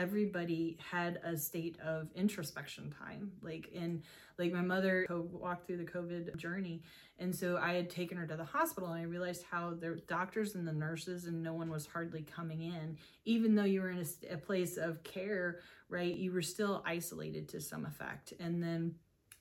everybody 0.00 0.78
had 0.90 1.20
a 1.22 1.36
state 1.36 1.78
of 1.80 2.08
introspection 2.14 2.90
time. 2.90 3.32
Like 3.42 3.68
in 3.72 4.02
like 4.38 4.52
my 4.52 4.62
mother 4.62 5.06
walked 5.10 5.66
through 5.66 5.76
the 5.76 5.84
COVID 5.84 6.34
journey. 6.36 6.82
And 7.18 7.34
so 7.34 7.58
I 7.58 7.74
had 7.74 7.90
taken 7.90 8.16
her 8.16 8.26
to 8.26 8.36
the 8.36 8.44
hospital 8.44 8.90
and 8.90 9.00
I 9.00 9.04
realized 9.04 9.44
how 9.50 9.74
the 9.74 10.00
doctors 10.08 10.54
and 10.54 10.66
the 10.66 10.72
nurses 10.72 11.26
and 11.26 11.42
no 11.42 11.52
one 11.52 11.70
was 11.70 11.86
hardly 11.86 12.22
coming 12.22 12.62
in. 12.62 12.96
Even 13.26 13.54
though 13.54 13.64
you 13.64 13.82
were 13.82 13.90
in 13.90 13.98
a, 13.98 14.34
a 14.34 14.38
place 14.38 14.78
of 14.78 15.02
care, 15.02 15.60
right, 15.90 16.16
you 16.16 16.32
were 16.32 16.40
still 16.40 16.82
isolated 16.86 17.46
to 17.50 17.60
some 17.60 17.84
effect. 17.84 18.32
And 18.40 18.62
then 18.62 18.94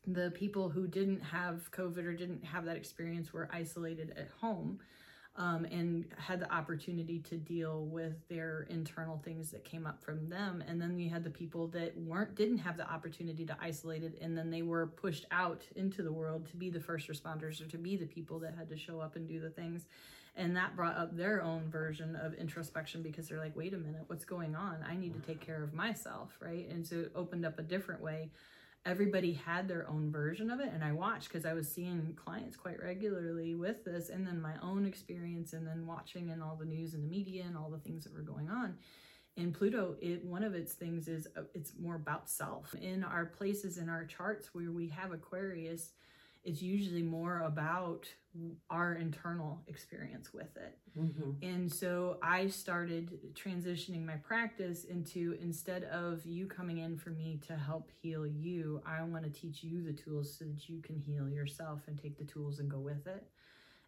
the 0.06 0.32
people 0.32 0.68
who 0.68 0.88
didn't 0.88 1.22
have 1.22 1.72
COVID 1.72 2.04
or 2.04 2.14
didn't 2.14 2.44
have 2.44 2.66
that 2.66 2.76
experience 2.76 3.32
were 3.32 3.50
isolated 3.54 4.14
at 4.18 4.28
home 4.42 4.80
um, 5.40 5.64
and 5.72 6.06
had 6.18 6.42
the 6.42 6.54
opportunity 6.54 7.20
to 7.20 7.38
deal 7.38 7.86
with 7.86 8.28
their 8.28 8.68
internal 8.70 9.22
things 9.24 9.50
that 9.52 9.64
came 9.64 9.88
up 9.88 10.04
from 10.04 10.30
them. 10.30 10.62
And 10.68 10.82
then 10.82 11.00
you 11.00 11.10
had 11.10 11.24
the 11.24 11.30
people 11.30 11.68
that 11.68 11.98
weren't 11.98 12.36
didn't 12.36 12.58
have 12.58 12.76
the 12.76 12.88
opportunity 12.92 13.46
to 13.46 13.58
isolate 13.60 14.04
it, 14.04 14.20
and 14.22 14.38
then 14.38 14.52
they 14.52 14.62
were 14.62 14.86
pushed 14.86 15.26
out 15.32 15.64
into 15.78 16.04
the 16.04 16.12
world 16.12 16.46
to 16.48 16.58
be 16.58 16.70
the 16.70 16.82
first 16.82 17.08
responders 17.08 17.62
or 17.62 17.70
to 17.70 17.78
be 17.78 17.96
the 17.96 18.06
people 18.06 18.38
that 18.40 18.54
had 18.54 18.68
to 18.70 18.78
show 18.78 19.00
up 19.00 19.16
and 19.16 19.30
do 19.30 19.40
the 19.40 19.50
things. 19.50 19.86
And 20.36 20.56
that 20.58 20.76
brought 20.76 20.98
up 20.98 21.16
their 21.16 21.42
own 21.42 21.70
version 21.70 22.18
of 22.18 22.34
introspection 22.34 23.02
because 23.02 23.30
they're 23.30 23.40
like, 23.40 23.56
wait 23.56 23.74
a 23.74 23.78
minute, 23.78 24.04
what's 24.08 24.26
going 24.26 24.56
on? 24.56 24.78
I 24.88 24.96
need 24.96 25.14
to 25.14 25.26
take 25.26 25.40
care 25.40 25.64
of 25.64 25.74
myself, 25.74 26.38
right? 26.42 26.68
And 26.70 26.86
so 26.86 26.96
it 26.96 27.12
opened 27.16 27.46
up 27.46 27.60
a 27.60 27.64
different 27.64 28.02
way 28.02 28.30
everybody 28.86 29.34
had 29.34 29.68
their 29.68 29.88
own 29.90 30.12
version 30.12 30.50
of 30.50 30.60
it 30.60 30.70
and 30.74 30.84
i 30.84 30.92
watched 30.92 31.28
because 31.28 31.46
i 31.46 31.54
was 31.54 31.68
seeing 31.68 32.14
clients 32.16 32.56
quite 32.56 32.82
regularly 32.82 33.54
with 33.56 33.84
this 33.84 34.10
and 34.10 34.26
then 34.26 34.42
my 34.42 34.54
own 34.62 34.86
experience 34.86 35.54
and 35.54 35.68
then 35.68 35.86
watching 35.86 36.32
and 36.32 36.42
all 36.42 36.56
the 36.56 36.66
news 36.66 36.94
and 36.94 37.04
the 37.04 37.08
media 37.08 37.44
and 37.46 37.58
all 37.58 37.70
the 37.70 37.80
things 37.80 38.04
that 38.04 38.14
were 38.14 38.22
going 38.22 38.50
on. 38.50 38.76
In 39.38 39.54
pluto 39.54 39.96
it 40.02 40.24
one 40.26 40.44
of 40.44 40.54
its 40.54 40.74
things 40.74 41.08
is 41.08 41.28
uh, 41.38 41.42
it's 41.54 41.74
more 41.80 41.96
about 41.96 42.30
self. 42.30 42.74
In 42.76 43.04
our 43.04 43.26
places 43.26 43.78
in 43.78 43.90
our 43.90 44.06
charts 44.06 44.50
where 44.54 44.72
we 44.72 44.88
have 44.90 45.12
aquarius 45.12 45.92
it's 46.44 46.62
usually 46.62 47.04
more 47.04 47.42
about 47.42 48.08
our 48.70 48.94
internal 48.94 49.62
experience 49.68 50.34
with 50.34 50.56
it 50.58 50.78
Mhm. 50.98 51.36
and 51.44 51.72
so 51.72 52.18
I 52.22 52.48
started 52.48 53.34
transitioning 53.34 54.06
my 54.06 54.18
practice 54.18 54.84
into 54.86 55.34
instead 55.42 55.84
of 55.86 56.26
you 56.26 56.48
coming 56.48 56.78
in 56.80 56.98
for 56.98 57.12
me 57.12 57.38
to 57.48 57.56
help 57.56 57.92
heal 58.02 58.26
you, 58.26 58.82
I 58.86 59.04
want 59.04 59.24
to 59.26 59.30
teach 59.30 59.64
you 59.64 59.84
the 59.84 59.94
tools 59.94 60.34
so 60.38 60.46
that 60.46 60.68
you 60.70 60.82
can 60.82 60.98
heal 60.98 61.30
yourself 61.30 61.88
and 61.88 61.98
take 61.98 62.18
the 62.18 62.26
tools 62.26 62.60
and 62.60 62.70
go 62.70 62.80
with 62.80 63.06
it 63.08 63.24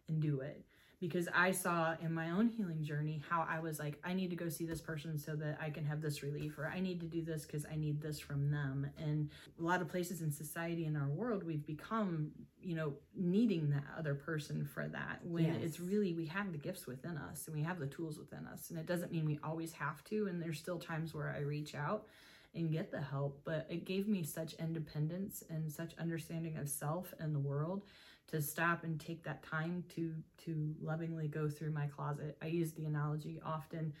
and 0.08 0.20
do 0.20 0.40
it. 0.40 0.64
Because 1.02 1.28
I 1.34 1.50
saw 1.50 1.96
in 2.00 2.14
my 2.14 2.30
own 2.30 2.46
healing 2.46 2.80
journey 2.84 3.20
how 3.28 3.44
I 3.50 3.58
was 3.58 3.80
like, 3.80 3.98
I 4.04 4.12
need 4.14 4.30
to 4.30 4.36
go 4.36 4.48
see 4.48 4.64
this 4.66 4.80
person 4.80 5.18
so 5.18 5.34
that 5.34 5.58
I 5.60 5.68
can 5.68 5.84
have 5.84 6.00
this 6.00 6.22
relief, 6.22 6.56
or 6.58 6.68
I 6.72 6.78
need 6.78 7.00
to 7.00 7.06
do 7.06 7.22
this 7.24 7.44
because 7.44 7.66
I 7.66 7.74
need 7.74 8.00
this 8.00 8.20
from 8.20 8.52
them. 8.52 8.88
And 8.96 9.28
a 9.58 9.62
lot 9.64 9.82
of 9.82 9.88
places 9.88 10.22
in 10.22 10.30
society 10.30 10.84
in 10.86 10.94
our 10.96 11.08
world, 11.08 11.42
we've 11.42 11.66
become, 11.66 12.30
you 12.62 12.76
know, 12.76 12.92
needing 13.16 13.68
that 13.70 13.82
other 13.98 14.14
person 14.14 14.64
for 14.64 14.86
that 14.86 15.18
when 15.24 15.46
Yes. 15.46 15.56
it's 15.64 15.80
really, 15.80 16.14
we 16.14 16.26
have 16.26 16.52
the 16.52 16.58
gifts 16.58 16.86
within 16.86 17.16
us 17.18 17.48
and 17.48 17.56
we 17.56 17.64
have 17.64 17.80
the 17.80 17.88
tools 17.88 18.16
within 18.16 18.46
us. 18.46 18.70
And 18.70 18.78
it 18.78 18.86
doesn't 18.86 19.10
mean 19.10 19.26
we 19.26 19.40
always 19.42 19.72
have 19.72 20.04
to. 20.04 20.28
And 20.28 20.40
there's 20.40 20.60
still 20.60 20.78
times 20.78 21.12
where 21.12 21.34
I 21.36 21.40
reach 21.40 21.74
out 21.74 22.06
and 22.54 22.70
get 22.70 22.92
the 22.92 23.00
help, 23.00 23.40
but 23.44 23.66
it 23.68 23.84
gave 23.86 24.06
me 24.06 24.22
such 24.22 24.52
independence 24.54 25.42
and 25.50 25.72
such 25.72 25.94
understanding 25.98 26.58
of 26.58 26.68
self 26.68 27.12
and 27.18 27.34
the 27.34 27.40
world 27.40 27.82
to 28.28 28.40
stop 28.40 28.84
and 28.84 28.98
take 28.98 29.22
that 29.24 29.42
time 29.42 29.84
to 29.94 30.14
to 30.44 30.74
lovingly 30.80 31.28
go 31.28 31.48
through 31.48 31.70
my 31.72 31.86
closet. 31.86 32.36
I 32.42 32.46
use 32.46 32.72
the 32.72 32.86
analogy 32.86 33.40
often 33.44 33.92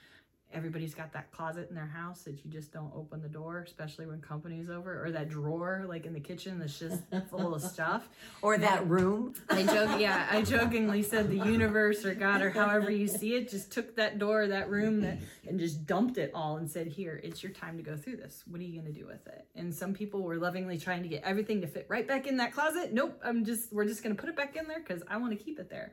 everybody's 0.52 0.94
got 0.94 1.12
that 1.12 1.30
closet 1.32 1.68
in 1.68 1.74
their 1.74 1.86
house 1.86 2.22
that 2.22 2.44
you 2.44 2.50
just 2.50 2.72
don't 2.72 2.92
open 2.94 3.22
the 3.22 3.28
door, 3.28 3.62
especially 3.66 4.06
when 4.06 4.20
company's 4.20 4.70
over, 4.70 5.04
or 5.04 5.10
that 5.10 5.28
drawer 5.28 5.84
like 5.88 6.06
in 6.06 6.12
the 6.12 6.20
kitchen 6.20 6.58
that's 6.58 6.78
just 6.78 7.02
full 7.30 7.54
of 7.54 7.62
stuff. 7.62 8.08
Or 8.42 8.58
that 8.58 8.86
room. 8.88 9.34
I 9.48 9.62
joke, 9.74 10.00
yeah, 10.00 10.26
I 10.30 10.42
jokingly 10.42 11.02
said 11.02 11.30
the 11.30 11.38
universe 11.38 12.04
or 12.04 12.14
God 12.14 12.42
or 12.42 12.50
however 12.50 12.90
you 12.90 13.08
see 13.08 13.34
it 13.34 13.50
just 13.50 13.72
took 13.72 13.96
that 13.96 14.18
door, 14.18 14.46
that 14.48 14.70
room, 14.70 15.00
that, 15.00 15.18
and 15.46 15.58
just 15.58 15.86
dumped 15.86 16.18
it 16.18 16.30
all 16.34 16.56
and 16.56 16.70
said, 16.70 16.86
"Here, 16.86 17.20
it's 17.22 17.42
your 17.42 17.52
time 17.52 17.76
to 17.76 17.82
go 17.82 17.96
through 17.96 18.16
this. 18.16 18.42
What 18.46 18.60
are 18.60 18.64
you 18.64 18.80
going 18.80 18.92
to 18.92 18.98
do 18.98 19.06
with 19.06 19.26
it?" 19.26 19.46
And 19.54 19.74
some 19.74 19.94
people 19.94 20.22
were 20.22 20.36
lovingly 20.36 20.78
trying 20.78 21.02
to 21.02 21.08
get 21.08 21.22
everything 21.24 21.60
to 21.62 21.66
fit 21.66 21.86
right 21.88 22.06
back 22.06 22.26
in 22.26 22.36
that 22.38 22.52
closet. 22.52 22.92
Nope, 22.92 23.20
I'm 23.24 23.44
just 23.44 23.72
we're 23.72 23.86
just 23.86 24.02
going 24.02 24.14
to 24.14 24.20
put 24.20 24.28
it 24.28 24.36
back 24.36 24.56
in 24.56 24.68
there 24.68 24.80
because 24.80 25.02
I 25.08 25.16
want 25.16 25.36
to 25.36 25.42
keep 25.42 25.58
it 25.58 25.70
there. 25.70 25.92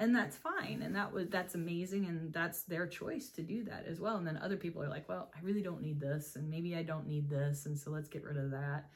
And 0.00 0.16
that's 0.16 0.36
fine, 0.36 0.80
and 0.82 0.96
that 0.96 1.12
was 1.12 1.28
that's 1.28 1.54
amazing, 1.54 2.06
and 2.06 2.32
that's 2.32 2.62
their 2.62 2.86
choice 2.86 3.28
to 3.32 3.42
do 3.42 3.62
that 3.64 3.84
as 3.86 4.00
well. 4.00 4.16
And 4.16 4.26
then 4.26 4.38
other 4.38 4.56
people 4.56 4.82
are 4.82 4.88
like, 4.88 5.06
"Well, 5.10 5.30
I 5.36 5.40
really 5.42 5.60
don't 5.60 5.82
need 5.82 6.00
this, 6.00 6.36
and 6.36 6.48
maybe 6.48 6.74
I 6.74 6.82
don't 6.82 7.06
need 7.06 7.28
this, 7.28 7.66
and 7.66 7.78
so 7.78 7.90
let's 7.90 8.08
get 8.08 8.24
rid 8.24 8.38
of 8.38 8.50
that." 8.50 8.88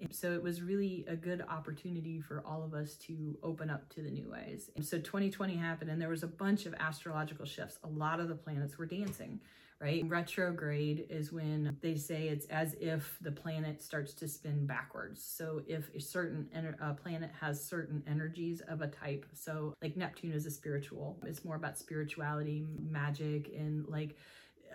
And 0.00 0.12
so 0.12 0.32
it 0.32 0.42
was 0.42 0.60
really 0.60 1.04
a 1.08 1.14
good 1.14 1.42
opportunity 1.42 2.20
for 2.20 2.42
all 2.44 2.64
of 2.64 2.74
us 2.74 2.96
to 3.06 3.38
open 3.42 3.70
up 3.70 3.88
to 3.90 4.02
the 4.02 4.10
new 4.10 4.28
ways. 4.30 4.70
And 4.76 4.84
so 4.84 4.98
2020 4.98 5.56
happened 5.56 5.90
and 5.90 6.00
there 6.00 6.08
was 6.08 6.22
a 6.22 6.28
bunch 6.28 6.66
of 6.66 6.74
astrological 6.74 7.46
shifts. 7.46 7.78
A 7.82 7.88
lot 7.88 8.20
of 8.20 8.28
the 8.28 8.36
planets 8.36 8.78
were 8.78 8.86
dancing, 8.86 9.40
right? 9.80 10.04
Retrograde 10.08 11.06
is 11.08 11.32
when 11.32 11.76
they 11.80 11.94
say 11.94 12.28
it's 12.28 12.46
as 12.46 12.74
if 12.80 13.16
the 13.20 13.30
planet 13.30 13.80
starts 13.80 14.12
to 14.14 14.26
spin 14.26 14.66
backwards. 14.66 15.22
So 15.22 15.62
if 15.68 15.94
a 15.94 16.00
certain 16.00 16.48
ener- 16.56 16.80
uh, 16.82 16.94
planet 16.94 17.30
has 17.40 17.64
certain 17.64 18.02
energies 18.08 18.60
of 18.68 18.82
a 18.82 18.88
type, 18.88 19.26
so 19.34 19.74
like 19.80 19.96
Neptune 19.96 20.32
is 20.32 20.46
a 20.46 20.50
spiritual, 20.50 21.18
it's 21.24 21.44
more 21.44 21.56
about 21.56 21.78
spirituality, 21.78 22.66
magic, 22.90 23.52
and 23.56 23.86
like 23.86 24.16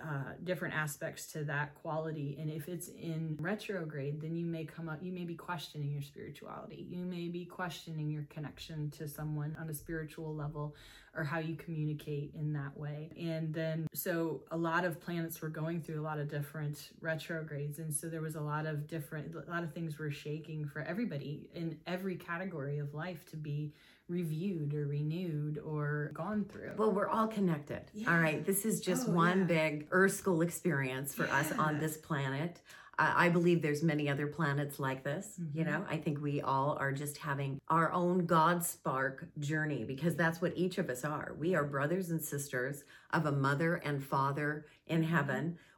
uh, 0.02 0.34
different 0.44 0.74
aspects 0.74 1.32
to 1.34 1.44
that 1.44 1.76
quality. 1.76 2.38
And 2.40 2.50
if 2.50 2.68
it's 2.68 2.90
in 2.90 3.38
retrograde, 3.40 4.22
then 4.22 4.36
you 4.36 4.46
may 4.46 4.66
come 4.66 4.90
up, 4.90 5.00
you 5.02 5.12
may 5.12 5.24
be 5.24 5.36
questioning 5.36 5.92
your 5.92 6.02
spirituality. 6.02 6.88
You 6.90 7.06
may 7.06 7.28
be 7.28 7.46
questioning 7.46 8.10
your 8.10 8.26
connection 8.30 8.90
to 8.92 9.08
someone 9.08 9.56
on 9.60 9.70
a 9.70 9.74
spiritual 9.74 10.36
level, 10.36 10.76
or 11.16 11.24
how 11.24 11.38
you 11.38 11.56
communicate 11.56 12.34
in 12.34 12.54
that 12.54 12.76
way. 12.76 13.12
And 13.20 13.54
then, 13.54 13.88
so 13.94 14.42
a 14.50 14.58
lot 14.58 14.84
of 14.84 15.00
planets 15.00 15.42
were 15.42 15.50
going 15.50 15.80
through 15.82 16.02
a 16.02 16.02
lot 16.02 16.18
of 16.18 16.28
different 16.28 16.90
retrogrades. 17.02 17.78
And 17.78 17.94
so 17.94 18.10
there 18.10 18.22
was 18.22 18.36
a 18.36 18.42
lot 18.42 18.66
of 18.66 18.88
different, 18.88 19.36
a 19.36 19.52
lot 19.52 19.64
of 19.64 19.72
things 19.74 20.00
were 20.00 20.10
shaking 20.10 20.66
for 20.66 20.82
everybody 20.82 21.50
in 21.54 21.78
every 21.86 22.16
category 22.16 22.80
of 22.80 22.96
life 22.96 23.26
to 23.28 23.38
be 23.38 23.74
reviewed 24.08 24.74
or 24.74 24.86
renewed 24.88 25.60
or 25.66 26.12
gone 26.14 26.46
through. 26.46 26.74
Well, 26.78 26.92
we're 26.92 27.08
all 27.08 27.28
connected. 27.28 27.82
All 28.08 28.20
right. 28.20 28.46
This 28.46 28.66
is 28.66 28.80
just 28.82 29.08
Oh, 29.08 29.12
one 29.12 29.40
yeah. 29.40 29.46
big 29.46 29.88
Earth 29.92 30.14
school 30.16 30.42
experience 30.42 31.14
for 31.16 31.26
us 31.28 31.52
on 31.54 31.80
this 31.80 31.98
planet. 31.98 32.62
I 33.00 33.26
I 33.26 33.30
believe 33.30 33.62
there's 33.62 33.82
many 33.82 34.08
other 34.10 34.28
planets 34.28 34.80
like 34.80 35.04
this. 35.04 35.40
Mm-hmm. 35.42 35.58
You 35.58 35.66
know, 35.66 35.86
I 35.90 35.98
think 35.98 36.22
we 36.22 36.42
all 36.42 36.78
are 36.80 36.92
just 36.92 37.18
having 37.18 37.60
our 37.70 37.92
own 37.92 38.26
God 38.28 38.64
spark 38.64 39.28
journey 39.40 39.84
because 39.84 40.16
that's 40.16 40.42
what 40.42 40.54
each 40.56 40.78
of 40.78 40.90
us 40.90 41.04
are. 41.04 41.36
We 41.40 41.56
are 41.56 41.64
brothers 41.64 42.10
and 42.12 42.22
sisters 42.22 42.84
of 43.12 43.26
a 43.26 43.32
mother 43.32 43.76
and 43.76 44.04
father 44.04 44.66
in 44.86 45.02
Mm-hmm. 45.04 45.12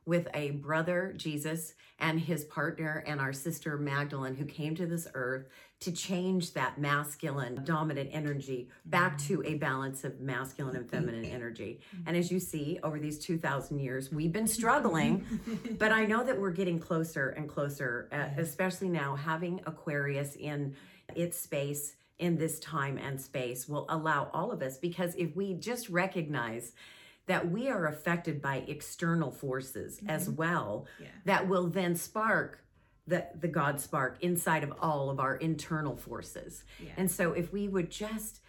With 0.06 0.28
a 0.34 0.52
brother, 0.52 1.14
Jesus, 1.18 1.74
and 2.00 2.20
his 2.20 2.44
partner, 2.46 3.04
and 3.08 3.20
our 3.20 3.34
sister 3.34 3.78
Magdalene, 3.78 4.36
who 4.36 4.46
came 4.46 4.76
to 4.76 4.86
this 4.86 5.08
earth 5.14 5.48
to 5.80 5.92
change 5.92 6.54
that 6.54 6.80
masculine 6.80 7.62
dominant 7.64 8.10
energy 8.14 8.70
back 8.86 9.18
to 9.18 9.44
a 9.46 9.56
balance 9.56 10.04
of 10.04 10.20
masculine 10.20 10.76
and 10.76 10.90
feminine 10.90 11.26
energy. 11.32 11.80
And 12.06 12.16
as 12.16 12.32
you 12.32 12.40
see, 12.40 12.80
over 12.84 13.00
these 13.00 13.20
2,000 13.20 13.80
years, 13.80 14.12
we've 14.12 14.32
been 14.32 14.48
struggling, 14.48 15.26
but 15.80 15.92
I 15.92 16.06
know 16.06 16.24
that 16.24 16.40
we're 16.40 16.52
getting 16.52 16.80
closer 16.80 17.30
and 17.30 17.50
closer, 17.50 18.10
uh, 18.12 18.40
especially 18.42 18.90
now 18.90 19.16
having 19.16 19.62
Aquarius 19.66 20.36
in 20.36 20.76
its 21.16 21.40
space 21.40 21.96
in 22.20 22.38
this 22.38 22.60
time 22.60 22.98
and 22.98 23.20
space 23.20 23.68
will 23.68 23.86
allow 23.90 24.30
all 24.34 24.52
of 24.52 24.62
us, 24.62 24.78
because 24.78 25.14
if 25.16 25.36
we 25.36 25.54
just 25.54 25.90
recognize 25.90 26.72
that 27.28 27.52
we 27.52 27.70
are 27.70 27.88
affected 27.88 28.42
by 28.42 28.64
external 28.68 29.32
forces 29.32 30.00
as 30.08 30.28
mm-hmm. 30.28 30.36
well 30.36 30.88
Yeah. 31.00 31.08
that 31.26 31.48
will 31.48 31.68
then 31.68 31.96
spark 31.96 32.60
the, 33.08 33.26
the 33.40 33.48
God 33.48 33.80
spark 33.80 34.18
inside 34.22 34.64
of 34.64 34.74
all 34.80 35.10
of 35.10 35.20
our 35.20 35.36
internal 35.36 35.96
forces. 35.96 36.64
Yeah. 36.80 36.92
And 36.98 37.10
so 37.10 37.34
if 37.34 37.54
we 37.54 37.68
would 37.68 37.92
just 37.92 38.42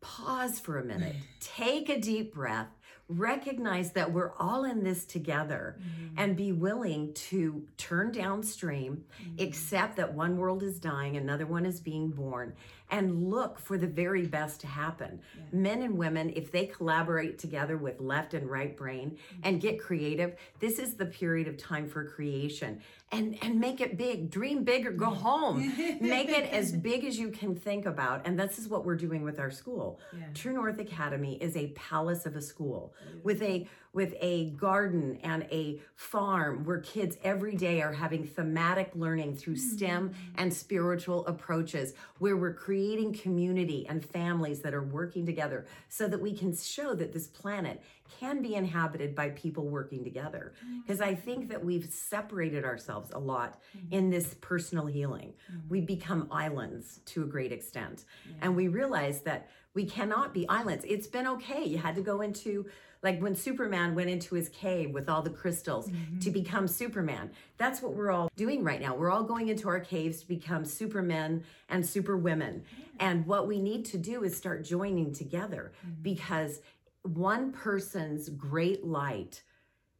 pause 0.00 0.60
for 0.60 0.78
a 0.78 0.84
minute, 0.84 1.16
take 1.40 1.88
a 1.88 1.98
deep 1.98 2.34
breath, 2.34 2.68
recognize 3.08 3.92
that 3.92 4.12
we're 4.12 4.32
all 4.38 4.64
in 4.64 4.84
this 4.84 5.04
together 5.04 5.78
mm-hmm. 5.78 6.18
and 6.18 6.36
be 6.36 6.52
willing 6.52 7.12
to 7.14 7.66
turn 7.76 8.12
downstream, 8.12 9.04
mm-hmm. 9.22 9.42
accept 9.42 9.96
that 9.96 10.14
one 10.14 10.36
world 10.36 10.62
is 10.62 10.78
dying, 10.78 11.16
another 11.16 11.46
one 11.46 11.64
is 11.66 11.80
being 11.80 12.10
born, 12.10 12.54
and 12.92 13.30
look 13.30 13.58
for 13.58 13.78
the 13.78 13.86
very 13.86 14.26
best 14.26 14.60
to 14.60 14.66
happen. 14.66 15.18
Men 15.50 15.80
and 15.80 15.96
women, 15.96 16.30
if 16.36 16.52
they 16.52 16.66
collaborate 16.66 17.38
together 17.38 17.78
with 17.78 17.98
left 17.98 18.34
and 18.34 18.48
right 18.48 18.76
brain 18.76 19.10
mm-hmm. 19.10 19.40
and 19.44 19.60
get 19.62 19.80
creative, 19.80 20.36
this 20.60 20.78
is 20.78 20.94
the 20.94 21.06
period 21.06 21.48
of 21.48 21.56
time 21.56 21.88
for 21.88 22.04
creation. 22.04 22.80
And, 23.10 23.36
and 23.42 23.58
make 23.58 23.80
it 23.80 23.96
big. 23.96 24.30
Dream 24.30 24.62
big 24.62 24.86
or 24.86 24.92
go 24.92 25.06
home. 25.06 25.58
make 26.00 26.28
it 26.28 26.50
as 26.52 26.72
big 26.72 27.04
as 27.04 27.18
you 27.18 27.30
can 27.30 27.54
think 27.54 27.86
about. 27.86 28.26
And 28.26 28.38
this 28.38 28.58
is 28.58 28.68
what 28.68 28.84
we're 28.84 28.96
doing 28.96 29.22
with 29.22 29.38
our 29.38 29.50
school. 29.50 29.98
Yeah. 30.12 30.26
True 30.34 30.52
North 30.52 30.78
Academy 30.78 31.36
is 31.40 31.56
a 31.56 31.68
palace 31.68 32.26
of 32.26 32.36
a 32.36 32.42
school 32.42 32.94
with 33.22 33.42
a 33.42 33.66
with 33.92 34.14
a 34.20 34.50
garden 34.50 35.18
and 35.22 35.42
a 35.50 35.80
farm 35.94 36.64
where 36.64 36.78
kids 36.78 37.18
every 37.22 37.54
day 37.54 37.82
are 37.82 37.92
having 37.92 38.24
thematic 38.24 38.90
learning 38.94 39.36
through 39.36 39.54
mm-hmm. 39.54 39.76
STEM 39.76 40.12
and 40.36 40.52
spiritual 40.52 41.26
approaches 41.26 41.94
where 42.18 42.36
we're 42.36 42.54
creating 42.54 43.12
community 43.12 43.86
and 43.88 44.04
families 44.04 44.60
that 44.60 44.72
are 44.72 44.82
working 44.82 45.26
together 45.26 45.66
so 45.88 46.08
that 46.08 46.20
we 46.20 46.34
can 46.34 46.56
show 46.56 46.94
that 46.94 47.12
this 47.12 47.26
planet 47.26 47.82
can 48.18 48.42
be 48.42 48.54
inhabited 48.54 49.14
by 49.14 49.30
people 49.30 49.66
working 49.68 50.04
together 50.04 50.52
mm-hmm. 50.64 50.80
because 50.80 51.00
I 51.00 51.14
think 51.14 51.48
that 51.48 51.64
we've 51.64 51.86
separated 51.86 52.64
ourselves 52.64 53.10
a 53.12 53.18
lot 53.18 53.60
mm-hmm. 53.76 53.92
in 53.92 54.10
this 54.10 54.34
personal 54.40 54.86
healing. 54.86 55.34
We 55.68 55.80
become 55.80 56.28
islands 56.30 57.00
to 57.06 57.22
a 57.22 57.26
great 57.26 57.52
extent. 57.52 58.04
And 58.40 58.56
we 58.56 58.68
realize 58.68 59.22
that 59.22 59.48
we 59.74 59.86
cannot 59.86 60.34
be 60.34 60.48
islands. 60.48 60.84
It's 60.86 61.06
been 61.06 61.26
okay. 61.26 61.64
You 61.64 61.78
had 61.78 61.94
to 61.96 62.02
go 62.02 62.20
into 62.20 62.66
like 63.02 63.20
when 63.20 63.34
Superman 63.34 63.94
went 63.94 64.10
into 64.10 64.34
his 64.34 64.48
cave 64.48 64.92
with 64.92 65.08
all 65.08 65.22
the 65.22 65.30
crystals 65.30 65.86
to 65.86 65.92
mm-hmm. 65.92 66.30
become 66.30 66.68
Superman. 66.68 67.30
That's 67.58 67.82
what 67.82 67.94
we're 67.94 68.10
all 68.10 68.30
doing 68.36 68.62
right 68.62 68.80
now. 68.80 68.94
We're 68.94 69.10
all 69.10 69.24
going 69.24 69.48
into 69.48 69.68
our 69.68 69.80
caves 69.80 70.20
to 70.20 70.28
become 70.28 70.64
supermen 70.64 71.44
and 71.68 71.84
superwomen. 71.84 72.64
And 73.00 73.26
what 73.26 73.48
we 73.48 73.60
need 73.60 73.84
to 73.86 73.98
do 73.98 74.22
is 74.22 74.36
start 74.36 74.64
joining 74.64 75.12
together 75.12 75.72
mm-hmm. 75.84 76.02
because 76.02 76.60
one 77.02 77.52
person's 77.52 78.28
great 78.28 78.84
light 78.84 79.42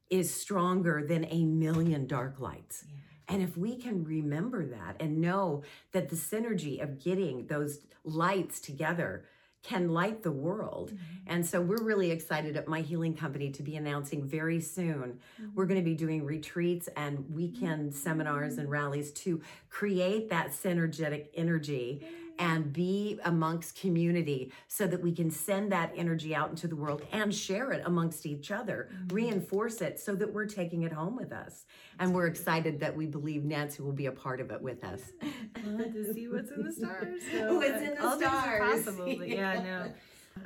is 0.09 0.32
stronger 0.32 1.05
than 1.07 1.24
a 1.30 1.44
million 1.44 2.07
dark 2.07 2.38
lights. 2.38 2.84
And 3.28 3.42
if 3.42 3.57
we 3.57 3.76
can 3.76 4.05
remember 4.05 4.66
that 4.66 4.96
and 5.00 5.20
know 5.20 5.62
that 5.92 6.11
the 6.11 6.16
synergy 6.16 6.82
of 6.82 7.03
getting 7.03 7.46
those 7.46 7.78
lights 8.05 8.61
together 8.61 9.24
can 9.63 9.89
light 9.89 10.23
the 10.23 10.33
world. 10.33 10.91
Mm-hmm. 10.91 11.05
And 11.29 11.47
so 11.47 11.61
we're 11.61 11.83
really 11.83 12.11
excited 12.11 12.57
at 12.57 12.67
My 12.67 12.81
Healing 12.81 13.15
Company 13.15 13.51
to 13.51 13.63
be 13.63 13.77
announcing 13.77 14.25
very 14.25 14.61
soon. 14.61 15.21
Mm-hmm. 15.41 15.55
We're 15.55 15.67
going 15.67 15.81
to 15.81 15.85
be 15.85 15.95
doing 15.95 16.25
retreats 16.25 16.89
and 16.97 17.25
weekend 17.31 17.95
seminars 17.95 18.55
and 18.55 18.65
mm-hmm. 18.65 18.73
rallies 18.73 19.13
to 19.13 19.41
create 19.71 20.31
that 20.31 20.49
synergetic 20.51 21.29
energy 21.35 22.05
and 22.43 22.72
be 22.72 23.20
amongst 23.24 23.78
community 23.80 24.51
so 24.66 24.84
that 24.88 25.01
we 25.01 25.12
can 25.12 25.30
send 25.30 25.70
that 25.70 25.93
energy 25.97 26.34
out 26.34 26.51
into 26.51 26.66
the 26.66 26.74
world 26.74 27.01
and 27.12 27.32
share 27.32 27.70
it 27.70 27.80
amongst 27.86 28.26
each 28.26 28.51
other, 28.51 28.90
reinforce 29.11 29.80
it 29.80 30.01
so 30.01 30.16
that 30.16 30.32
we're 30.32 30.47
taking 30.47 30.82
it 30.82 30.93
home 30.93 31.14
with 31.14 31.30
us. 31.30 31.66
And 32.01 32.12
we're 32.12 32.26
excited 32.26 32.80
that 32.80 32.97
we 32.97 33.07
believe 33.07 33.45
Nancy 33.45 33.80
will 33.80 33.93
be 33.93 34.07
a 34.07 34.12
part 34.12 34.40
of 34.40 34.51
it 34.51 34.61
with 34.61 34.82
us. 34.82 35.01
We'll 35.64 35.78
to 35.93 36.12
see 36.12 36.26
what's 36.26 36.51
in 36.51 36.64
the 36.64 36.72
stars. 36.80 37.22
So 37.30 37.55
What's 37.55 37.80
in 37.80 37.95
the 37.95 38.05
all 38.05 38.18
stars. 38.18 38.84
possible, 38.84 39.14
but 39.16 39.28
yeah, 39.28 39.62
no. 39.62 39.93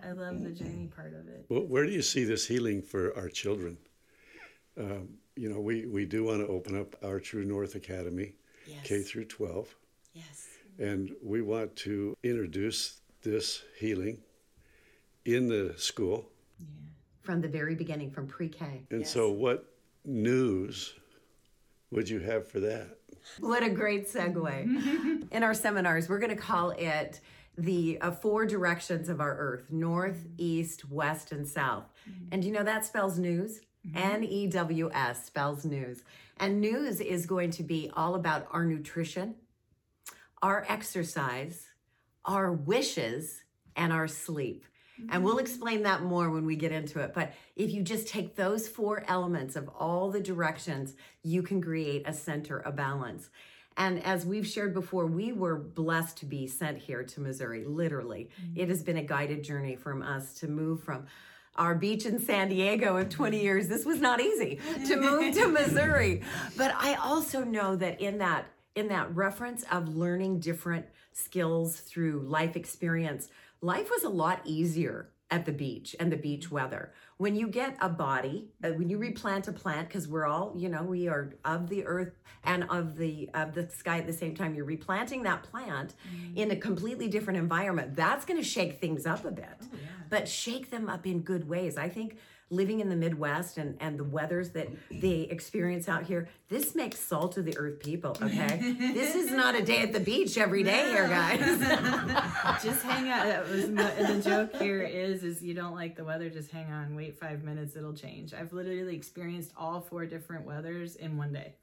I 0.07 0.13
love 0.13 0.43
the 0.43 0.51
journey 0.51 0.91
part 0.95 1.15
of 1.15 1.27
it. 1.29 1.47
Well, 1.49 1.63
where 1.63 1.87
do 1.87 1.93
you 1.93 2.03
see 2.03 2.25
this 2.25 2.47
healing 2.47 2.83
for 2.83 3.17
our 3.17 3.31
children? 3.31 3.79
Um, 4.79 5.09
you 5.37 5.49
know, 5.49 5.61
we, 5.61 5.87
we 5.87 6.05
do 6.05 6.25
want 6.25 6.41
to 6.41 6.47
open 6.49 6.79
up 6.79 6.97
our 7.03 7.19
True 7.21 7.45
North 7.45 7.75
Academy, 7.77 8.35
K 8.85 9.01
through 9.01 9.25
12, 9.27 9.75
Yes. 10.13 10.49
And 10.79 11.11
we 11.23 11.43
want 11.43 11.77
to 11.77 12.17
introduce 12.23 13.01
this 13.23 13.63
healing 13.79 14.19
in 15.25 15.49
the 15.49 15.75
school. 15.77 16.29
Yeah. 16.59 16.67
From 17.23 17.41
the 17.41 17.49
very 17.49 17.75
beginning, 17.75 18.11
from 18.11 18.27
pre 18.27 18.49
K. 18.49 18.83
And 18.91 19.07
so, 19.07 19.31
what 19.31 19.73
news 20.05 20.95
would 21.91 22.09
you 22.09 22.21
have 22.21 22.47
for 22.47 22.61
that? 22.61 22.99
What 23.41 23.63
a 23.63 23.71
great 23.71 24.09
segue. 24.09 25.29
In 25.33 25.43
our 25.43 25.55
seminars, 25.55 26.09
we're 26.09 26.21
going 26.21 26.31
to 26.31 26.41
call 26.41 26.71
it 26.71 27.21
the 27.59 27.99
uh, 28.01 28.11
four 28.11 28.47
directions 28.47 29.09
of 29.09 29.21
our 29.21 29.37
earth 29.37 29.71
north, 29.71 30.19
mm-hmm. 30.19 30.35
east, 30.39 30.89
west, 30.91 31.33
and 31.33 31.47
south. 31.49 31.85
Mm-hmm. 32.09 32.29
And 32.33 32.45
you 32.45 32.53
know 32.53 32.63
that 32.63 32.85
spells 32.85 33.19
news? 33.19 33.61
Mm-hmm. 33.87 33.99
N 33.99 34.25
E 34.25 34.47
W 34.49 34.91
S 34.93 35.27
spells 35.27 35.65
news. 35.65 36.03
And 36.39 36.61
news 36.61 37.01
is 37.01 37.27
going 37.27 37.51
to 37.53 37.63
be 37.63 37.91
all 37.95 38.15
about 38.15 38.47
our 38.51 38.65
nutrition, 38.65 39.35
our 40.43 40.65
exercise, 40.69 41.67
our 42.25 42.53
wishes, 42.53 43.43
and 43.75 43.93
our 43.93 44.09
sleep. 44.09 44.65
And 45.11 45.23
we'll 45.23 45.35
mm-hmm. 45.35 45.41
explain 45.41 45.83
that 45.83 46.03
more 46.03 46.31
when 46.31 46.47
we 46.47 46.57
get 46.57 46.73
into 46.73 47.01
it. 47.01 47.13
But 47.15 47.33
if 47.55 47.71
you 47.71 47.83
just 47.83 48.09
take 48.09 48.35
those 48.35 48.67
four 48.67 49.05
elements 49.07 49.55
of 49.55 49.69
all 49.69 50.11
the 50.11 50.21
directions, 50.21 50.95
you 51.23 51.43
can 51.43 51.61
create 51.61 52.05
a 52.07 52.15
center, 52.15 52.61
a 52.61 52.73
balance. 52.73 53.29
And 53.77 54.03
as 54.05 54.25
we've 54.25 54.47
shared 54.47 54.73
before, 54.73 55.07
we 55.07 55.33
were 55.33 55.57
blessed 55.57 56.17
to 56.19 56.27
be 56.27 56.47
sent 56.47 56.79
here 56.79 57.03
to 57.03 57.21
Missouri, 57.21 57.65
literally. 57.67 58.31
Mm-hmm. 58.41 58.61
It 58.61 58.69
has 58.71 58.83
been 58.83 58.97
a 58.97 59.03
guided 59.03 59.45
journey 59.45 59.77
from 59.77 60.03
us 60.03 60.33
to 60.41 60.49
move 60.49 60.83
from 60.83 61.07
our 61.57 61.75
beach 61.75 62.07
in 62.07 62.19
San 62.19 62.49
Diego 62.49 62.97
of 62.97 63.11
20 63.11 63.41
years. 63.41 63.69
This 63.69 63.85
was 63.85 64.01
not 64.01 64.21
easy 64.21 64.61
to 64.87 64.97
move 64.97 65.35
to 65.35 65.49
Missouri. 65.49 66.23
But 66.57 66.75
I 66.75 66.95
also 66.95 67.45
know 67.45 67.77
that 67.77 68.01
in 68.01 68.19
that 68.19 68.47
in 68.77 68.89
that 68.89 69.13
reference 69.17 69.65
of 69.73 69.97
learning 69.97 70.39
different 70.39 70.87
skills 71.13 71.81
through 71.81 72.21
life 72.21 72.55
experience, 72.55 73.29
life 73.61 73.91
was 73.91 74.05
a 74.05 74.09
lot 74.09 74.41
easier 74.45 75.09
at 75.31 75.45
the 75.45 75.53
beach 75.53 75.97
and 75.99 76.13
the 76.13 76.17
beach 76.17 76.53
weather. 76.53 76.93
When 77.17 77.35
you 77.35 77.49
get 77.49 77.77
a 77.81 77.89
body, 77.89 78.51
uh, 78.63 78.69
when 78.69 78.89
you 78.89 78.99
replant 78.99 79.49
a 79.49 79.53
plant, 79.53 79.89
because 79.89 80.07
we're 80.07 80.27
all, 80.27 80.53
you 80.57 80.69
know, 80.69 80.85
we 80.85 81.09
are 81.09 81.33
of 81.45 81.69
the 81.69 81.85
earth 81.85 82.13
and 82.45 82.65
of 82.71 82.97
the 82.97 83.29
of 83.35 83.55
the 83.55 83.69
sky 83.71 83.99
at 83.99 84.07
the 84.07 84.13
same 84.13 84.37
time. 84.37 84.55
You're 84.55 84.67
replanting 84.67 85.25
that 85.25 85.43
plant 85.43 85.95
in 86.37 86.53
a 86.53 86.57
completely 86.57 87.09
different 87.09 87.39
environment. 87.39 87.97
That's 87.97 88.25
going 88.25 88.39
to 88.39 88.47
shake 88.47 88.81
things 88.81 89.05
up 89.05 89.25
a 89.25 89.33
bit, 89.33 89.63
but 90.11 90.29
shake 90.29 90.71
them 90.71 90.89
up 90.89 91.07
in 91.07 91.23
good 91.23 91.49
ways. 91.49 91.77
I 91.77 91.89
think 91.89 92.19
living 92.51 92.81
in 92.81 92.89
the 92.89 92.97
Midwest 92.97 93.59
and, 93.59 93.77
and 93.81 93.99
the 93.99 94.05
weathers 94.05 94.51
that 94.51 94.69
they 94.91 95.23
experience 95.23 95.89
out 95.89 96.05
here, 96.05 96.29
this 96.49 96.75
makes 96.75 97.01
salt 97.01 97.37
of 97.37 97.45
the 97.45 97.57
earth 97.59 97.81
people, 97.81 98.17
okay? 98.23 98.77
this 98.95 99.17
is 99.17 99.33
not 99.33 99.55
a 99.55 99.63
day 99.63 99.83
at 99.83 99.93
the 99.93 100.01
beach 100.01 100.39
every 100.39 100.63
day 100.63 100.91
here, 100.91 101.09
guys. 101.09 101.41
just 102.63 102.83
hang 102.83 103.09
out. 103.11 103.25
That 103.25 103.49
was 103.49 103.69
my, 103.69 103.91
the 103.91 104.21
joke 104.23 104.55
here 104.57 104.83
is 104.83 105.25
is 105.25 105.43
you 105.43 105.55
don't 105.55 105.75
like 105.75 105.97
the 105.97 106.05
weather, 106.05 106.31
just 106.31 106.51
hang 106.51 106.71
on, 106.73 106.95
wait 106.95 107.19
five 107.19 107.43
minutes, 107.43 107.75
it'll 107.75 107.95
change. 107.95 108.33
I've 108.33 108.53
literally 108.53 108.95
experienced 108.95 109.53
all 109.57 109.81
four 109.81 110.07
different 110.07 110.47
weathers 110.47 110.97
in 110.97 111.17
one 111.17 111.33
day. 111.33 111.55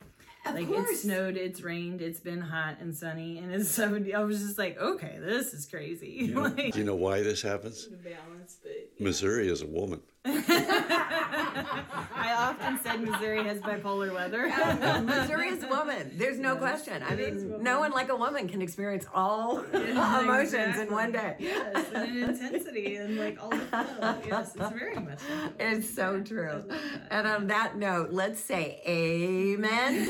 Of 0.45 0.55
like 0.55 0.67
course. 0.67 0.89
it 0.89 0.97
snowed, 0.97 1.37
it's 1.37 1.61
rained, 1.61 2.01
it's 2.01 2.19
been 2.19 2.41
hot 2.41 2.77
and 2.81 2.93
sunny, 2.93 3.37
and 3.37 3.53
it's 3.53 3.69
70. 3.83 4.13
I 4.13 4.21
was 4.23 4.41
just 4.41 4.57
like, 4.57 4.77
okay, 4.77 5.17
this 5.19 5.53
is 5.53 5.65
crazy. 5.65 6.09
You 6.09 6.35
know, 6.35 6.41
like, 6.57 6.73
do 6.73 6.79
you 6.79 6.85
know 6.85 6.95
why 6.95 7.21
this 7.21 7.41
happens? 7.41 7.85
balance, 7.85 8.57
but 8.61 8.71
Missouri 8.99 9.47
is 9.47 9.61
a 9.61 9.67
woman. 9.67 10.01
I 10.49 12.33
often 12.37 12.79
said 12.81 13.01
Missouri 13.01 13.43
has 13.43 13.59
bipolar 13.59 14.13
weather. 14.13 14.47
Missouri 15.03 15.49
is 15.49 15.65
woman. 15.65 16.11
There's 16.15 16.39
no 16.39 16.55
question. 16.55 17.03
I 17.03 17.15
mean, 17.15 17.61
no 17.61 17.79
one 17.79 17.91
like 17.91 18.09
a 18.09 18.15
woman 18.15 18.47
can 18.47 18.61
experience 18.61 19.05
all 19.13 19.59
emotions 19.73 20.79
in 20.79 20.91
one 20.91 21.11
day. 21.11 21.35
Yes, 21.39 21.85
and 21.93 22.09
an 22.17 22.29
intensity 22.29 22.95
and 22.97 23.17
like 23.17 23.41
all 23.41 23.49
the 23.49 23.57
flow. 23.57 24.15
Yes, 24.25 24.55
it's 24.55 24.71
very 24.71 24.95
much. 24.95 25.19
like. 25.29 25.53
It's 25.59 25.93
so 25.93 26.21
true. 26.21 26.63
And 27.09 27.27
on 27.27 27.47
that 27.47 27.77
note, 27.77 28.11
let's 28.11 28.39
say 28.39 28.81
amen. 28.87 30.07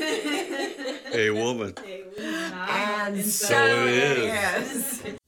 A 1.12 1.30
woman. 1.30 1.74
A 1.84 2.02
woman. 2.16 2.52
And 2.68 3.24
so 3.24 3.46
so 3.46 3.86
it 3.86 4.18
it 4.18 4.18
is. 4.18 5.02
is. 5.04 5.18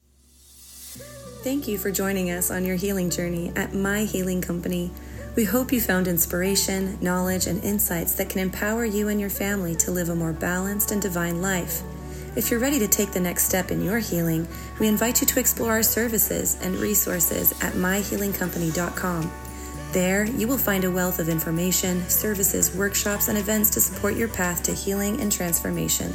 Thank 1.43 1.67
you 1.67 1.77
for 1.77 1.91
joining 1.91 2.31
us 2.31 2.49
on 2.49 2.65
your 2.65 2.75
healing 2.75 3.11
journey 3.11 3.53
at 3.55 3.73
My 3.73 4.05
Healing 4.05 4.41
Company. 4.41 4.91
We 5.35 5.45
hope 5.45 5.71
you 5.71 5.79
found 5.79 6.07
inspiration, 6.07 6.97
knowledge, 6.99 7.45
and 7.45 7.63
insights 7.63 8.15
that 8.15 8.27
can 8.27 8.41
empower 8.41 8.85
you 8.85 9.07
and 9.07 9.19
your 9.21 9.29
family 9.29 9.75
to 9.75 9.91
live 9.91 10.09
a 10.09 10.15
more 10.15 10.33
balanced 10.33 10.91
and 10.91 10.99
divine 10.99 11.41
life. 11.41 11.83
If 12.35 12.49
you're 12.49 12.59
ready 12.59 12.79
to 12.79 12.87
take 12.87 13.11
the 13.11 13.19
next 13.19 13.43
step 13.43 13.69
in 13.69 13.83
your 13.83 13.99
healing, 13.99 14.47
we 14.79 14.87
invite 14.87 15.21
you 15.21 15.27
to 15.27 15.39
explore 15.39 15.73
our 15.73 15.83
services 15.83 16.57
and 16.61 16.75
resources 16.77 17.51
at 17.61 17.73
myhealingcompany.com. 17.73 19.31
There, 19.91 20.25
you 20.25 20.47
will 20.47 20.57
find 20.57 20.83
a 20.83 20.91
wealth 20.91 21.19
of 21.19 21.29
information, 21.29 22.07
services, 22.09 22.75
workshops, 22.75 23.27
and 23.27 23.37
events 23.37 23.69
to 23.71 23.79
support 23.79 24.15
your 24.15 24.27
path 24.27 24.63
to 24.63 24.73
healing 24.73 25.21
and 25.21 25.31
transformation. 25.31 26.11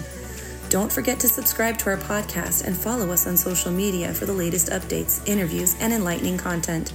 Don't 0.73 0.91
forget 0.91 1.21
to 1.21 1.29
subscribe 1.29 1.77
to 1.81 1.91
our 1.91 1.99
podcast 1.99 2.65
and 2.65 2.75
follow 2.75 3.11
us 3.11 3.27
on 3.27 3.37
social 3.37 3.71
media 3.71 4.15
for 4.15 4.25
the 4.25 4.33
latest 4.33 4.71
updates, 4.71 5.21
interviews, 5.29 5.77
and 5.81 5.93
enlightening 5.93 6.39
content. 6.39 6.95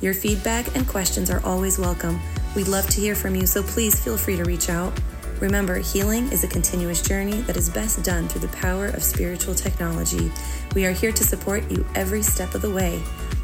Your 0.00 0.14
feedback 0.14 0.74
and 0.74 0.88
questions 0.88 1.28
are 1.28 1.44
always 1.44 1.78
welcome. 1.78 2.18
We'd 2.56 2.68
love 2.68 2.86
to 2.86 2.98
hear 2.98 3.14
from 3.14 3.34
you, 3.34 3.46
so 3.46 3.62
please 3.62 4.02
feel 4.02 4.16
free 4.16 4.36
to 4.36 4.44
reach 4.44 4.70
out. 4.70 4.98
Remember, 5.40 5.76
healing 5.76 6.32
is 6.32 6.42
a 6.42 6.48
continuous 6.48 7.02
journey 7.02 7.42
that 7.42 7.58
is 7.58 7.68
best 7.68 8.02
done 8.02 8.28
through 8.28 8.48
the 8.48 8.56
power 8.56 8.86
of 8.86 9.02
spiritual 9.02 9.54
technology. 9.54 10.32
We 10.74 10.86
are 10.86 10.92
here 10.92 11.12
to 11.12 11.22
support 11.22 11.70
you 11.70 11.84
every 11.94 12.22
step 12.22 12.54
of 12.54 12.62
the 12.62 12.70
way. 12.70 13.02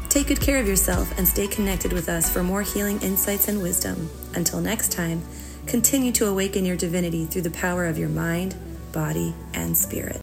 Take 0.09 0.29
good 0.29 0.41
care 0.41 0.57
of 0.59 0.67
yourself 0.67 1.15
and 1.15 1.27
stay 1.27 1.45
connected 1.45 1.93
with 1.93 2.09
us 2.09 2.27
for 2.27 2.41
more 2.41 2.63
healing 2.63 2.99
insights 3.03 3.49
and 3.49 3.61
wisdom. 3.61 4.09
Until 4.33 4.61
next 4.61 4.91
time, 4.91 5.21
continue 5.67 6.11
to 6.13 6.25
awaken 6.25 6.65
your 6.65 6.75
divinity 6.75 7.27
through 7.27 7.43
the 7.43 7.51
power 7.51 7.85
of 7.85 7.99
your 7.99 8.09
mind, 8.09 8.55
body, 8.97 9.31
and 9.53 9.77
spirit. 9.77 10.15